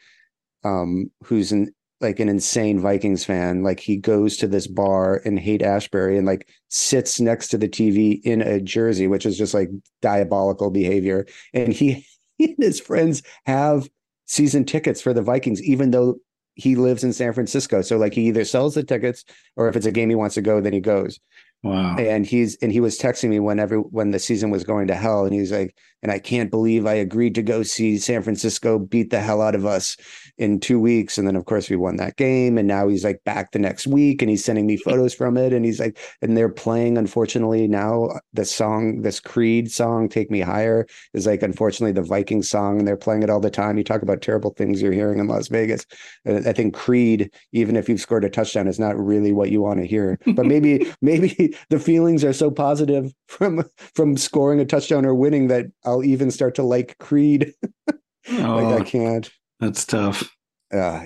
um 0.64 1.12
who's 1.24 1.52
an 1.52 1.74
like 2.06 2.20
an 2.20 2.30
insane 2.30 2.80
Vikings 2.80 3.26
fan. 3.26 3.64
Like 3.64 3.80
he 3.80 3.98
goes 3.98 4.38
to 4.38 4.48
this 4.48 4.68
bar 4.68 5.18
in 5.18 5.38
Haight 5.38 5.64
Ashbury 5.64 6.18
and 6.18 6.26
like 6.26 6.48
sits 6.70 7.20
next 7.20 7.50
to 7.50 7.58
the 7.58 7.68
TV 7.68 8.22
in 8.24 8.42
a 8.42 8.62
jersey, 8.62 9.08
which 9.08 9.26
is 9.26 9.38
just 9.38 9.54
like 9.54 9.70
diabolical 10.02 10.70
behavior. 10.70 11.26
And 11.54 11.74
he, 11.74 12.06
he 12.38 12.54
and 12.54 12.64
his 12.64 12.80
friends 12.80 13.24
have 13.46 13.90
season 14.28 14.66
tickets 14.66 15.02
for 15.02 15.14
the 15.14 15.22
Vikings, 15.22 15.62
even 15.64 15.92
though 15.92 16.18
he 16.54 16.76
lives 16.76 17.04
in 17.04 17.12
San 17.12 17.34
Francisco. 17.34 17.82
So 17.82 17.98
like 17.98 18.14
he 18.14 18.28
either 18.28 18.46
sells 18.46 18.76
the 18.76 18.84
tickets 18.84 19.26
or 19.56 19.68
if 19.68 19.76
it's 19.76 19.86
a 19.86 19.92
game 19.92 20.10
he 20.10 20.16
wants 20.16 20.36
to 20.36 20.42
go, 20.42 20.62
then 20.62 20.74
he 20.74 20.80
goes. 20.80 21.20
Wow. 21.64 21.96
And 21.98 22.28
he's 22.28 22.56
and 22.58 22.72
he 22.72 22.80
was 22.80 23.00
texting 23.00 23.30
me 23.30 23.40
whenever 23.40 23.78
when 23.80 24.12
the 24.12 24.20
season 24.20 24.52
was 24.52 24.64
going 24.64 24.86
to 24.88 24.96
hell, 24.96 25.26
and 25.26 25.34
he's 25.34 25.52
like, 25.52 25.76
and 26.04 26.12
I 26.12 26.20
can't 26.20 26.52
believe 26.52 26.86
I 26.86 26.94
agreed 26.94 27.34
to 27.36 27.42
go 27.42 27.64
see 27.64 27.98
San 27.98 28.22
Francisco 28.22 28.78
beat 28.78 29.10
the 29.10 29.20
hell 29.20 29.42
out 29.42 29.56
of 29.56 29.66
us 29.66 29.98
in 30.38 30.60
two 30.60 30.80
weeks. 30.80 31.18
And 31.18 31.28
then 31.28 31.36
of 31.36 31.46
course 31.46 31.70
we 31.70 31.76
won 31.76 31.96
that 31.98 32.18
game. 32.18 32.58
And 32.58 32.68
now 32.68 32.88
he's 32.88 33.04
like 33.04 33.24
back 33.24 33.52
the 33.52 33.60
next 33.60 33.88
week 33.88 34.22
and 34.22 34.30
he's 34.30 34.44
sending 34.44 34.66
me 34.66 34.78
photos 34.78 35.14
from 35.14 35.38
it. 35.38 35.54
And 35.54 35.66
he's 35.66 35.80
like, 35.80 35.98
and 36.22 36.36
they're 36.36 36.50
playing, 36.50 36.98
unfortunately, 36.98 37.68
now 37.68 38.06
uh, 38.06 38.20
the 38.34 38.46
song, 38.46 39.02
this 39.02 39.20
Creed 39.20 39.72
song, 39.72 40.10
Take 40.10 40.30
Me 40.30 40.42
Higher, 40.42 40.86
is 41.14 41.26
like 41.26 41.42
unfortunately 41.42 41.94
the 41.94 42.02
Viking 42.02 42.44
song, 42.44 42.80
and 42.80 42.88
they're 42.88 42.98
playing 42.98 43.24
it 43.24 43.30
all 43.30 43.40
the 43.40 43.50
time. 43.50 43.78
You 43.78 43.84
talk 43.84 44.02
about 44.02 44.22
terrible 44.22 44.52
things 44.52 44.82
you're 44.82 44.92
hearing 44.92 45.20
in 45.20 45.28
Las 45.28 45.48
Vegas. 45.48 45.86
I 46.26 46.54
think 46.54 46.74
Creed, 46.74 47.32
even 47.52 47.76
if 47.76 47.88
you've 47.88 48.02
scored 48.02 48.26
a 48.26 48.30
touchdown, 48.30 48.68
is 48.68 48.80
not 48.80 48.98
really 48.98 49.32
what 49.32 49.52
you 49.52 49.62
want 49.62 49.80
to 49.80 49.86
hear. 49.86 50.20
But 50.34 50.46
maybe, 50.46 50.92
maybe 51.02 51.56
the 51.70 51.80
feelings 51.80 52.24
are 52.24 52.34
so 52.34 52.52
positive 52.52 53.14
from 53.28 53.64
from 53.94 54.18
scoring 54.18 54.60
a 54.60 54.66
touchdown 54.66 55.06
or 55.06 55.16
winning 55.16 55.48
that 55.48 55.66
I'll 55.84 56.04
even 56.04 56.32
start 56.32 56.56
to 56.56 56.64
like 56.64 56.98
Creed. 57.00 57.54
Oh, 57.88 57.94
like 58.32 58.66
I 58.66 58.82
oh. 58.82 58.84
can't. 58.84 59.32
That's 59.60 59.86
tough. 59.86 60.30
Uh, 60.74 61.02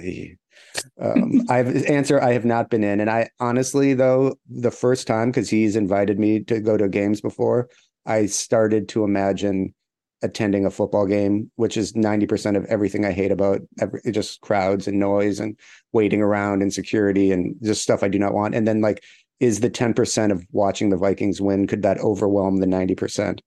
um, 0.99 1.41
I've 1.49 1.85
answer. 1.85 2.21
I 2.21 2.33
have 2.33 2.45
not 2.45 2.69
been 2.69 2.83
in, 2.83 2.99
and 2.99 3.09
I 3.09 3.29
honestly 3.39 3.93
though 3.93 4.35
the 4.49 4.71
first 4.71 5.07
time 5.07 5.29
because 5.29 5.49
he's 5.49 5.75
invited 5.75 6.19
me 6.19 6.43
to 6.45 6.59
go 6.59 6.77
to 6.77 6.87
games 6.87 7.21
before, 7.21 7.69
I 8.05 8.25
started 8.25 8.89
to 8.89 9.03
imagine 9.03 9.73
attending 10.21 10.65
a 10.65 10.71
football 10.71 11.05
game, 11.05 11.51
which 11.55 11.77
is 11.77 11.95
ninety 11.95 12.25
percent 12.25 12.57
of 12.57 12.65
everything 12.65 13.05
I 13.05 13.11
hate 13.11 13.31
about 13.31 13.61
every, 13.79 14.01
just 14.11 14.41
crowds 14.41 14.87
and 14.87 14.99
noise 14.99 15.39
and 15.39 15.57
waiting 15.93 16.21
around 16.21 16.61
and 16.61 16.73
security 16.73 17.31
and 17.31 17.55
just 17.61 17.83
stuff 17.83 18.03
I 18.03 18.07
do 18.09 18.19
not 18.19 18.33
want. 18.33 18.55
And 18.55 18.67
then 18.67 18.81
like, 18.81 19.03
is 19.39 19.59
the 19.59 19.69
ten 19.69 19.93
percent 19.93 20.31
of 20.31 20.45
watching 20.51 20.89
the 20.89 20.97
Vikings 20.97 21.41
win 21.41 21.67
could 21.67 21.83
that 21.83 21.99
overwhelm 21.99 22.57
the 22.57 22.67
ninety 22.67 22.95
percent? 22.95 23.41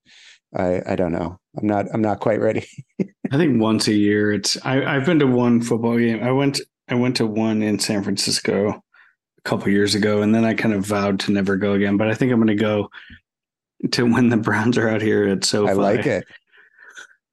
I 0.55 0.82
I 0.86 0.96
don't 0.96 1.12
know. 1.12 1.38
I'm 1.57 1.66
not 1.66 1.86
I'm 1.92 2.03
not 2.03 2.20
quite 2.20 2.40
ready. 2.40 2.66
I 3.32 3.36
think 3.36 3.61
once 3.61 3.88
a 3.88 3.94
year. 3.94 4.32
It's 4.32 4.59
I 4.64 4.84
I've 4.84 5.07
been 5.07 5.18
to 5.20 5.26
one 5.26 5.61
football 5.62 5.98
game. 5.98 6.22
I 6.22 6.32
went 6.32 6.61
I 6.88 6.94
went 6.94 7.16
to 7.16 7.26
one 7.26 7.62
in 7.62 7.78
San 7.78 8.03
Francisco 8.03 8.70
a 8.70 9.48
couple 9.48 9.68
years 9.70 9.94
ago, 9.94 10.22
and 10.22 10.34
then 10.34 10.44
I 10.44 10.55
kind 10.55 10.74
of 10.74 10.84
vowed 10.84 11.20
to 11.20 11.32
never 11.32 11.57
go 11.57 11.72
again. 11.72 11.96
But 11.96 12.09
I 12.09 12.14
think 12.14 12.32
I'm 12.32 12.38
going 12.38 12.48
to 12.48 12.55
go 12.55 12.90
to 13.92 14.05
when 14.12 14.28
the 14.28 14.36
Browns 14.36 14.76
are 14.78 14.88
out 14.88 15.03
here 15.03 15.26
at 15.28 15.44
SoFi. 15.44 15.70
I 15.70 15.74
like 15.74 16.07
it. 16.07 16.24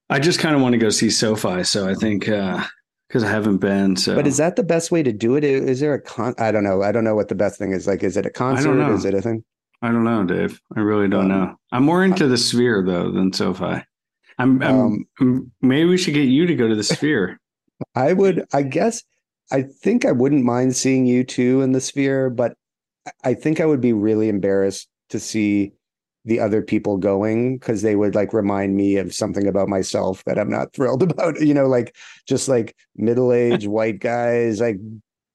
I 0.08 0.18
just 0.18 0.40
kind 0.40 0.56
of 0.56 0.62
want 0.62 0.72
to 0.72 0.78
go 0.78 0.90
see 0.90 1.10
SoFi, 1.10 1.62
so 1.64 1.88
I 1.88 1.94
think 1.94 2.28
uh 2.28 2.64
because 3.10 3.24
I 3.24 3.28
haven't 3.28 3.58
been. 3.58 3.96
So, 3.96 4.14
but 4.14 4.28
is 4.28 4.36
that 4.36 4.54
the 4.54 4.62
best 4.62 4.92
way 4.92 5.02
to 5.02 5.12
do 5.12 5.34
it? 5.34 5.42
Is 5.42 5.80
there 5.80 5.94
a 5.94 6.00
con? 6.00 6.34
I 6.38 6.52
don't 6.52 6.62
know. 6.62 6.82
I 6.82 6.92
don't 6.92 7.02
know 7.02 7.16
what 7.16 7.28
the 7.28 7.34
best 7.34 7.58
thing 7.58 7.72
is. 7.72 7.86
Like, 7.86 8.04
is 8.04 8.16
it 8.16 8.24
a 8.24 8.30
concert? 8.30 8.78
Or 8.78 8.94
is 8.94 9.04
it 9.04 9.14
a 9.14 9.20
thing? 9.20 9.44
I 9.82 9.92
don't 9.92 10.04
know, 10.04 10.24
Dave. 10.24 10.60
I 10.76 10.80
really 10.80 11.08
don't 11.08 11.30
um, 11.30 11.40
know. 11.40 11.56
I'm 11.72 11.84
more 11.84 12.04
into 12.04 12.26
the 12.26 12.36
Sphere 12.36 12.82
though 12.84 13.10
than 13.10 13.32
SoFi. 13.32 13.82
I'm, 14.38 14.62
I'm, 14.62 15.06
um, 15.20 15.52
maybe 15.60 15.88
we 15.88 15.98
should 15.98 16.14
get 16.14 16.28
you 16.28 16.46
to 16.46 16.54
go 16.54 16.68
to 16.68 16.74
the 16.74 16.82
Sphere. 16.84 17.38
I 17.94 18.12
would. 18.12 18.44
I 18.52 18.62
guess. 18.62 19.02
I 19.52 19.62
think 19.62 20.04
I 20.04 20.12
wouldn't 20.12 20.44
mind 20.44 20.76
seeing 20.76 21.06
U2 21.06 21.64
in 21.64 21.72
the 21.72 21.80
Sphere, 21.80 22.30
but 22.30 22.54
I 23.24 23.34
think 23.34 23.60
I 23.60 23.66
would 23.66 23.80
be 23.80 23.92
really 23.92 24.28
embarrassed 24.28 24.88
to 25.10 25.18
see 25.18 25.72
the 26.24 26.38
other 26.38 26.62
people 26.62 26.98
going 26.98 27.58
because 27.58 27.82
they 27.82 27.96
would 27.96 28.14
like 28.14 28.32
remind 28.32 28.76
me 28.76 28.96
of 28.96 29.14
something 29.14 29.46
about 29.46 29.68
myself 29.68 30.22
that 30.24 30.38
I'm 30.38 30.50
not 30.50 30.72
thrilled 30.74 31.02
about. 31.02 31.40
You 31.40 31.54
know, 31.54 31.66
like 31.66 31.96
just 32.26 32.48
like 32.48 32.76
middle 32.96 33.32
aged 33.32 33.66
white 33.68 34.00
guys 34.00 34.60
like 34.60 34.76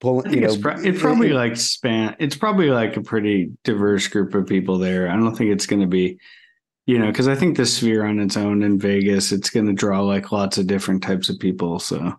pulling. 0.00 0.32
You 0.32 0.40
know, 0.40 0.46
it's, 0.48 0.56
pro- 0.56 0.80
it's 0.80 1.00
probably 1.00 1.30
it, 1.30 1.34
like 1.34 1.56
span. 1.56 2.16
It's 2.18 2.36
probably 2.36 2.70
like 2.70 2.96
a 2.96 3.02
pretty 3.02 3.50
diverse 3.64 4.08
group 4.08 4.34
of 4.34 4.46
people 4.46 4.78
there. 4.78 5.08
I 5.08 5.16
don't 5.16 5.34
think 5.34 5.50
it's 5.50 5.66
going 5.66 5.82
to 5.82 5.88
be, 5.88 6.18
you 6.86 6.98
know, 6.98 7.06
because 7.08 7.28
I 7.28 7.34
think 7.34 7.56
the 7.56 7.66
Sphere 7.66 8.04
on 8.04 8.20
its 8.20 8.36
own 8.36 8.62
in 8.62 8.78
Vegas, 8.78 9.32
it's 9.32 9.50
going 9.50 9.66
to 9.66 9.72
draw 9.72 10.00
like 10.00 10.32
lots 10.32 10.58
of 10.58 10.66
different 10.66 11.02
types 11.02 11.28
of 11.28 11.38
people. 11.38 11.78
So. 11.78 12.14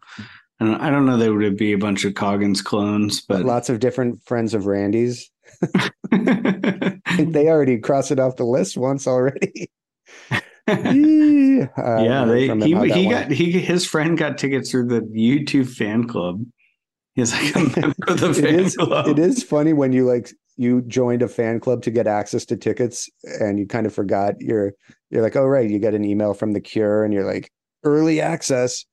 And 0.60 0.76
I 0.78 0.90
don't 0.90 1.06
know, 1.06 1.18
they 1.18 1.30
would 1.30 1.56
be 1.56 1.74
a 1.74 1.78
bunch 1.78 2.04
of 2.04 2.16
Coggins 2.16 2.64
clones, 2.64 3.22
but 3.22 3.46
lots 3.46 3.70
of 3.70 3.80
different 3.80 4.24
friends 4.24 4.56
of 4.56 4.66
Randy's. 4.66 5.30
they 6.12 7.48
already 7.48 7.78
crossed 7.78 8.12
it 8.12 8.20
off 8.20 8.38
the 8.38 8.44
list 8.44 8.76
once 8.76 9.08
already. 9.08 9.70
uh, 10.32 10.42
yeah, 10.68 12.26
they, 12.26 12.48
he 12.48 12.92
he 12.92 13.10
got 13.10 13.32
he 13.32 13.52
his 13.52 13.86
friend 13.86 14.18
got 14.18 14.38
tickets 14.38 14.72
through 14.72 14.88
the 14.88 15.02
U2 15.02 15.68
fan 15.68 16.08
club. 16.08 16.44
He's 17.18 17.34
like 17.34 17.56
a 17.56 17.80
member 17.82 17.96
of 18.08 18.20
the 18.20 18.34
fan 18.36 18.46
it 18.46 18.60
is, 18.60 18.76
club. 18.76 19.08
It 19.08 19.18
is 19.18 19.42
funny 19.42 19.74
when 19.74 19.92
you 19.92 20.06
like 20.06 20.32
you 20.56 20.84
joined 20.84 21.24
a 21.24 21.28
fan 21.28 21.60
club 21.60 21.82
to 21.82 21.92
get 21.92 22.06
access 22.06 22.46
to 22.46 22.56
tickets 22.56 23.10
and 23.40 23.58
you 23.58 23.66
kind 23.66 23.88
of 23.88 23.94
forgot 23.94 24.36
you're 24.40 24.74
you're 25.10 25.24
like, 25.24 25.36
oh 25.36 25.46
right, 25.46 25.68
you 25.68 25.80
get 25.80 25.96
an 25.96 26.06
email 26.06 26.36
from 26.36 26.54
the 26.54 26.62
cure 26.62 27.04
and 27.04 27.12
you're 27.12 27.26
like 27.26 27.52
early 27.84 28.22
access. 28.22 28.86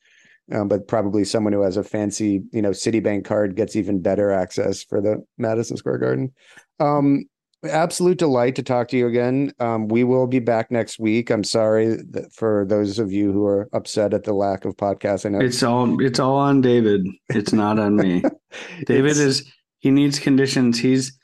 Um, 0.50 0.68
but 0.68 0.88
probably 0.88 1.24
someone 1.24 1.52
who 1.52 1.60
has 1.60 1.76
a 1.76 1.84
fancy, 1.84 2.42
you 2.50 2.62
know, 2.62 2.70
Citibank 2.70 3.26
card 3.26 3.56
gets 3.56 3.76
even 3.76 4.00
better 4.00 4.30
access 4.30 4.82
for 4.82 5.02
the 5.02 5.22
Madison 5.36 5.76
Square 5.76 5.98
Garden. 5.98 6.32
Um, 6.80 7.24
absolute 7.64 8.18
delight 8.18 8.56
to 8.56 8.62
talk 8.62 8.88
to 8.88 8.96
you 8.96 9.06
again. 9.06 9.52
Um, 9.60 9.88
we 9.88 10.04
will 10.04 10.26
be 10.26 10.38
back 10.38 10.70
next 10.70 10.98
week. 10.98 11.30
I'm 11.30 11.44
sorry 11.44 11.98
for 12.32 12.64
those 12.68 12.98
of 12.98 13.12
you 13.12 13.32
who 13.32 13.46
are 13.46 13.68
upset 13.72 14.14
at 14.14 14.24
the 14.24 14.32
lack 14.32 14.64
of 14.64 14.76
podcast. 14.76 15.26
I 15.26 15.30
know 15.30 15.40
it's 15.40 15.62
all 15.62 16.00
it's 16.02 16.18
all 16.18 16.36
on 16.36 16.60
David. 16.60 17.06
It's 17.28 17.52
not 17.52 17.78
on 17.78 17.96
me. 17.96 18.22
David 18.86 19.16
is 19.16 19.50
he 19.78 19.90
needs 19.90 20.18
conditions. 20.18 20.78
He's 20.78 21.18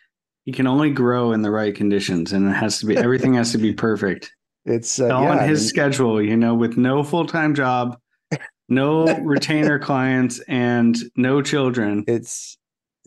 he 0.45 0.53
can 0.53 0.67
only 0.67 0.91
grow 0.91 1.33
in 1.33 1.43
the 1.43 1.51
right 1.51 1.75
conditions, 1.75 2.33
and 2.33 2.49
it 2.49 2.53
has 2.53 2.79
to 2.81 2.87
be 2.87 2.97
everything 2.97 3.35
has 3.35 3.53
to 3.53 3.59
be 3.59 3.73
perfect. 3.73 4.33
It's 4.65 5.01
uh, 5.01 5.09
all 5.09 5.23
yeah, 5.23 5.39
on 5.39 5.49
his 5.49 5.67
schedule, 5.67 6.21
you 6.21 6.37
know, 6.37 6.55
with 6.55 6.77
no 6.77 7.03
full 7.03 7.27
time 7.27 7.55
job, 7.55 7.99
no 8.69 9.07
retainer 9.23 9.79
clients, 9.79 10.41
and 10.49 10.97
no 11.17 11.43
children. 11.43 12.05
It's 12.07 12.59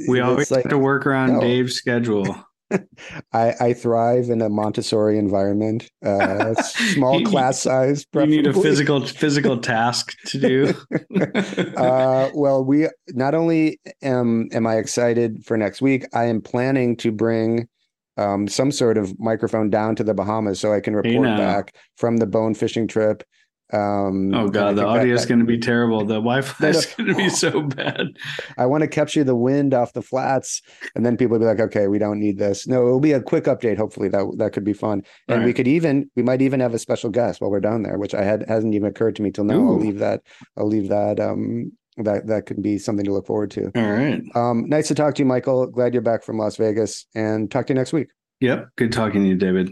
we 0.08 0.20
always 0.20 0.52
like, 0.52 0.64
have 0.64 0.72
to 0.72 0.78
work 0.78 1.06
around 1.06 1.34
no. 1.34 1.42
Dave's 1.42 1.76
schedule. 1.76 2.36
I, 3.34 3.54
I 3.60 3.74
thrive 3.74 4.30
in 4.30 4.42
a 4.42 4.50
Montessori 4.50 5.18
environment, 5.18 5.90
uh, 6.06 6.54
small 6.94 7.24
class 7.24 7.62
size. 7.62 8.06
Preferably. 8.06 8.38
You 8.38 8.44
need 8.44 8.50
a 8.50 8.62
physical 8.62 9.06
physical 9.06 9.58
task 9.58 10.16
to 10.28 10.40
do. 10.40 10.74
uh, 11.78 12.30
well, 12.34 12.64
we 12.64 12.88
not 13.10 13.36
only 13.36 13.80
am 14.02 14.50
am 14.52 14.68
I 14.68 14.78
excited 14.78 15.46
for 15.46 15.58
next 15.58 15.82
week, 15.82 16.06
I 16.14 16.26
am 16.26 16.42
planning 16.42 16.96
to 16.98 17.12
bring 17.12 17.68
um, 18.18 18.48
some 18.48 18.72
sort 18.72 18.98
of 18.98 19.18
microphone 19.20 19.70
down 19.70 19.96
to 19.96 20.04
the 20.04 20.14
Bahamas 20.14 20.60
so 20.60 20.74
I 20.74 20.80
can 20.80 20.96
report 20.96 21.38
back 21.38 21.76
from 21.98 22.18
the 22.18 22.28
bone 22.28 22.54
fishing 22.54 22.88
trip. 22.88 23.24
Um, 23.74 24.34
Oh 24.34 24.50
god, 24.50 24.76
the 24.76 24.86
audio 24.86 25.16
is 25.16 25.26
going 25.26 25.40
to 25.40 25.46
be 25.46 25.58
terrible. 25.58 26.06
The 26.06 26.16
Wi-Fi 26.16 26.68
is 26.68 26.86
going 26.98 27.10
to 27.10 27.16
be 27.16 27.30
so 27.30 27.62
bad. 27.62 28.08
I 28.58 28.66
want 28.66 28.82
to 28.82 28.88
capture 28.88 29.24
the 29.24 29.36
wind 29.36 29.74
off 29.74 29.94
the 29.94 30.02
flats, 30.02 30.62
and 30.96 31.06
then 31.06 31.18
people 31.18 31.34
will 31.34 31.40
be 31.40 31.46
like, 31.46 31.60
"Okay, 31.60 31.88
we 31.88 31.98
don't 31.98 32.20
need 32.20 32.38
this." 32.38 32.68
No, 32.68 32.86
it'll 32.86 33.00
be 33.00 33.14
a 33.14 33.22
quick 33.22 33.46
update. 33.46 33.78
Hopefully, 33.78 34.10
that 34.10 34.36
that 34.38 34.54
could 34.54 34.64
be 34.64 34.74
fun, 34.74 35.02
and 35.28 35.44
we 35.44 35.54
could 35.54 35.68
even 35.68 36.10
we 36.16 36.24
might 36.24 36.42
even 36.42 36.60
have 36.60 36.74
a 36.74 36.80
special 36.80 37.10
guest 37.10 37.42
while 37.42 37.50
we're 37.52 37.60
down 37.60 37.84
there, 37.84 37.98
which 37.98 38.14
I 38.14 38.24
had 38.24 38.46
hasn't 38.48 38.76
even 38.76 38.88
occurred 38.88 39.16
to 39.18 39.22
me 39.22 39.32
till 39.32 39.46
now. 39.46 39.56
I'll 39.56 39.80
leave 39.80 40.00
that. 40.00 40.22
I'll 40.58 40.68
leave 40.68 40.90
that. 40.90 41.20
Um, 41.20 41.72
that 41.98 42.28
that 42.28 42.46
could 42.46 42.62
be 42.62 42.78
something 42.78 43.06
to 43.06 43.14
look 43.14 43.28
forward 43.28 43.52
to. 43.52 43.72
All 43.76 43.92
right. 43.92 44.22
Um, 44.36 44.68
nice 44.68 44.88
to 44.88 44.96
talk 44.96 45.16
to 45.16 45.22
you, 45.22 45.26
Michael. 45.28 45.68
Glad 45.68 45.94
you're 45.94 46.02
back 46.02 46.24
from 46.24 46.38
Las 46.38 46.58
Vegas, 46.58 47.06
and 47.16 47.50
talk 47.52 47.68
to 47.68 47.74
you 47.74 47.78
next 47.78 47.94
week. 47.94 48.08
Yep. 48.40 48.70
Good 48.78 48.92
talking 48.92 49.24
to 49.24 49.30
you, 49.30 49.36
David. 49.36 49.72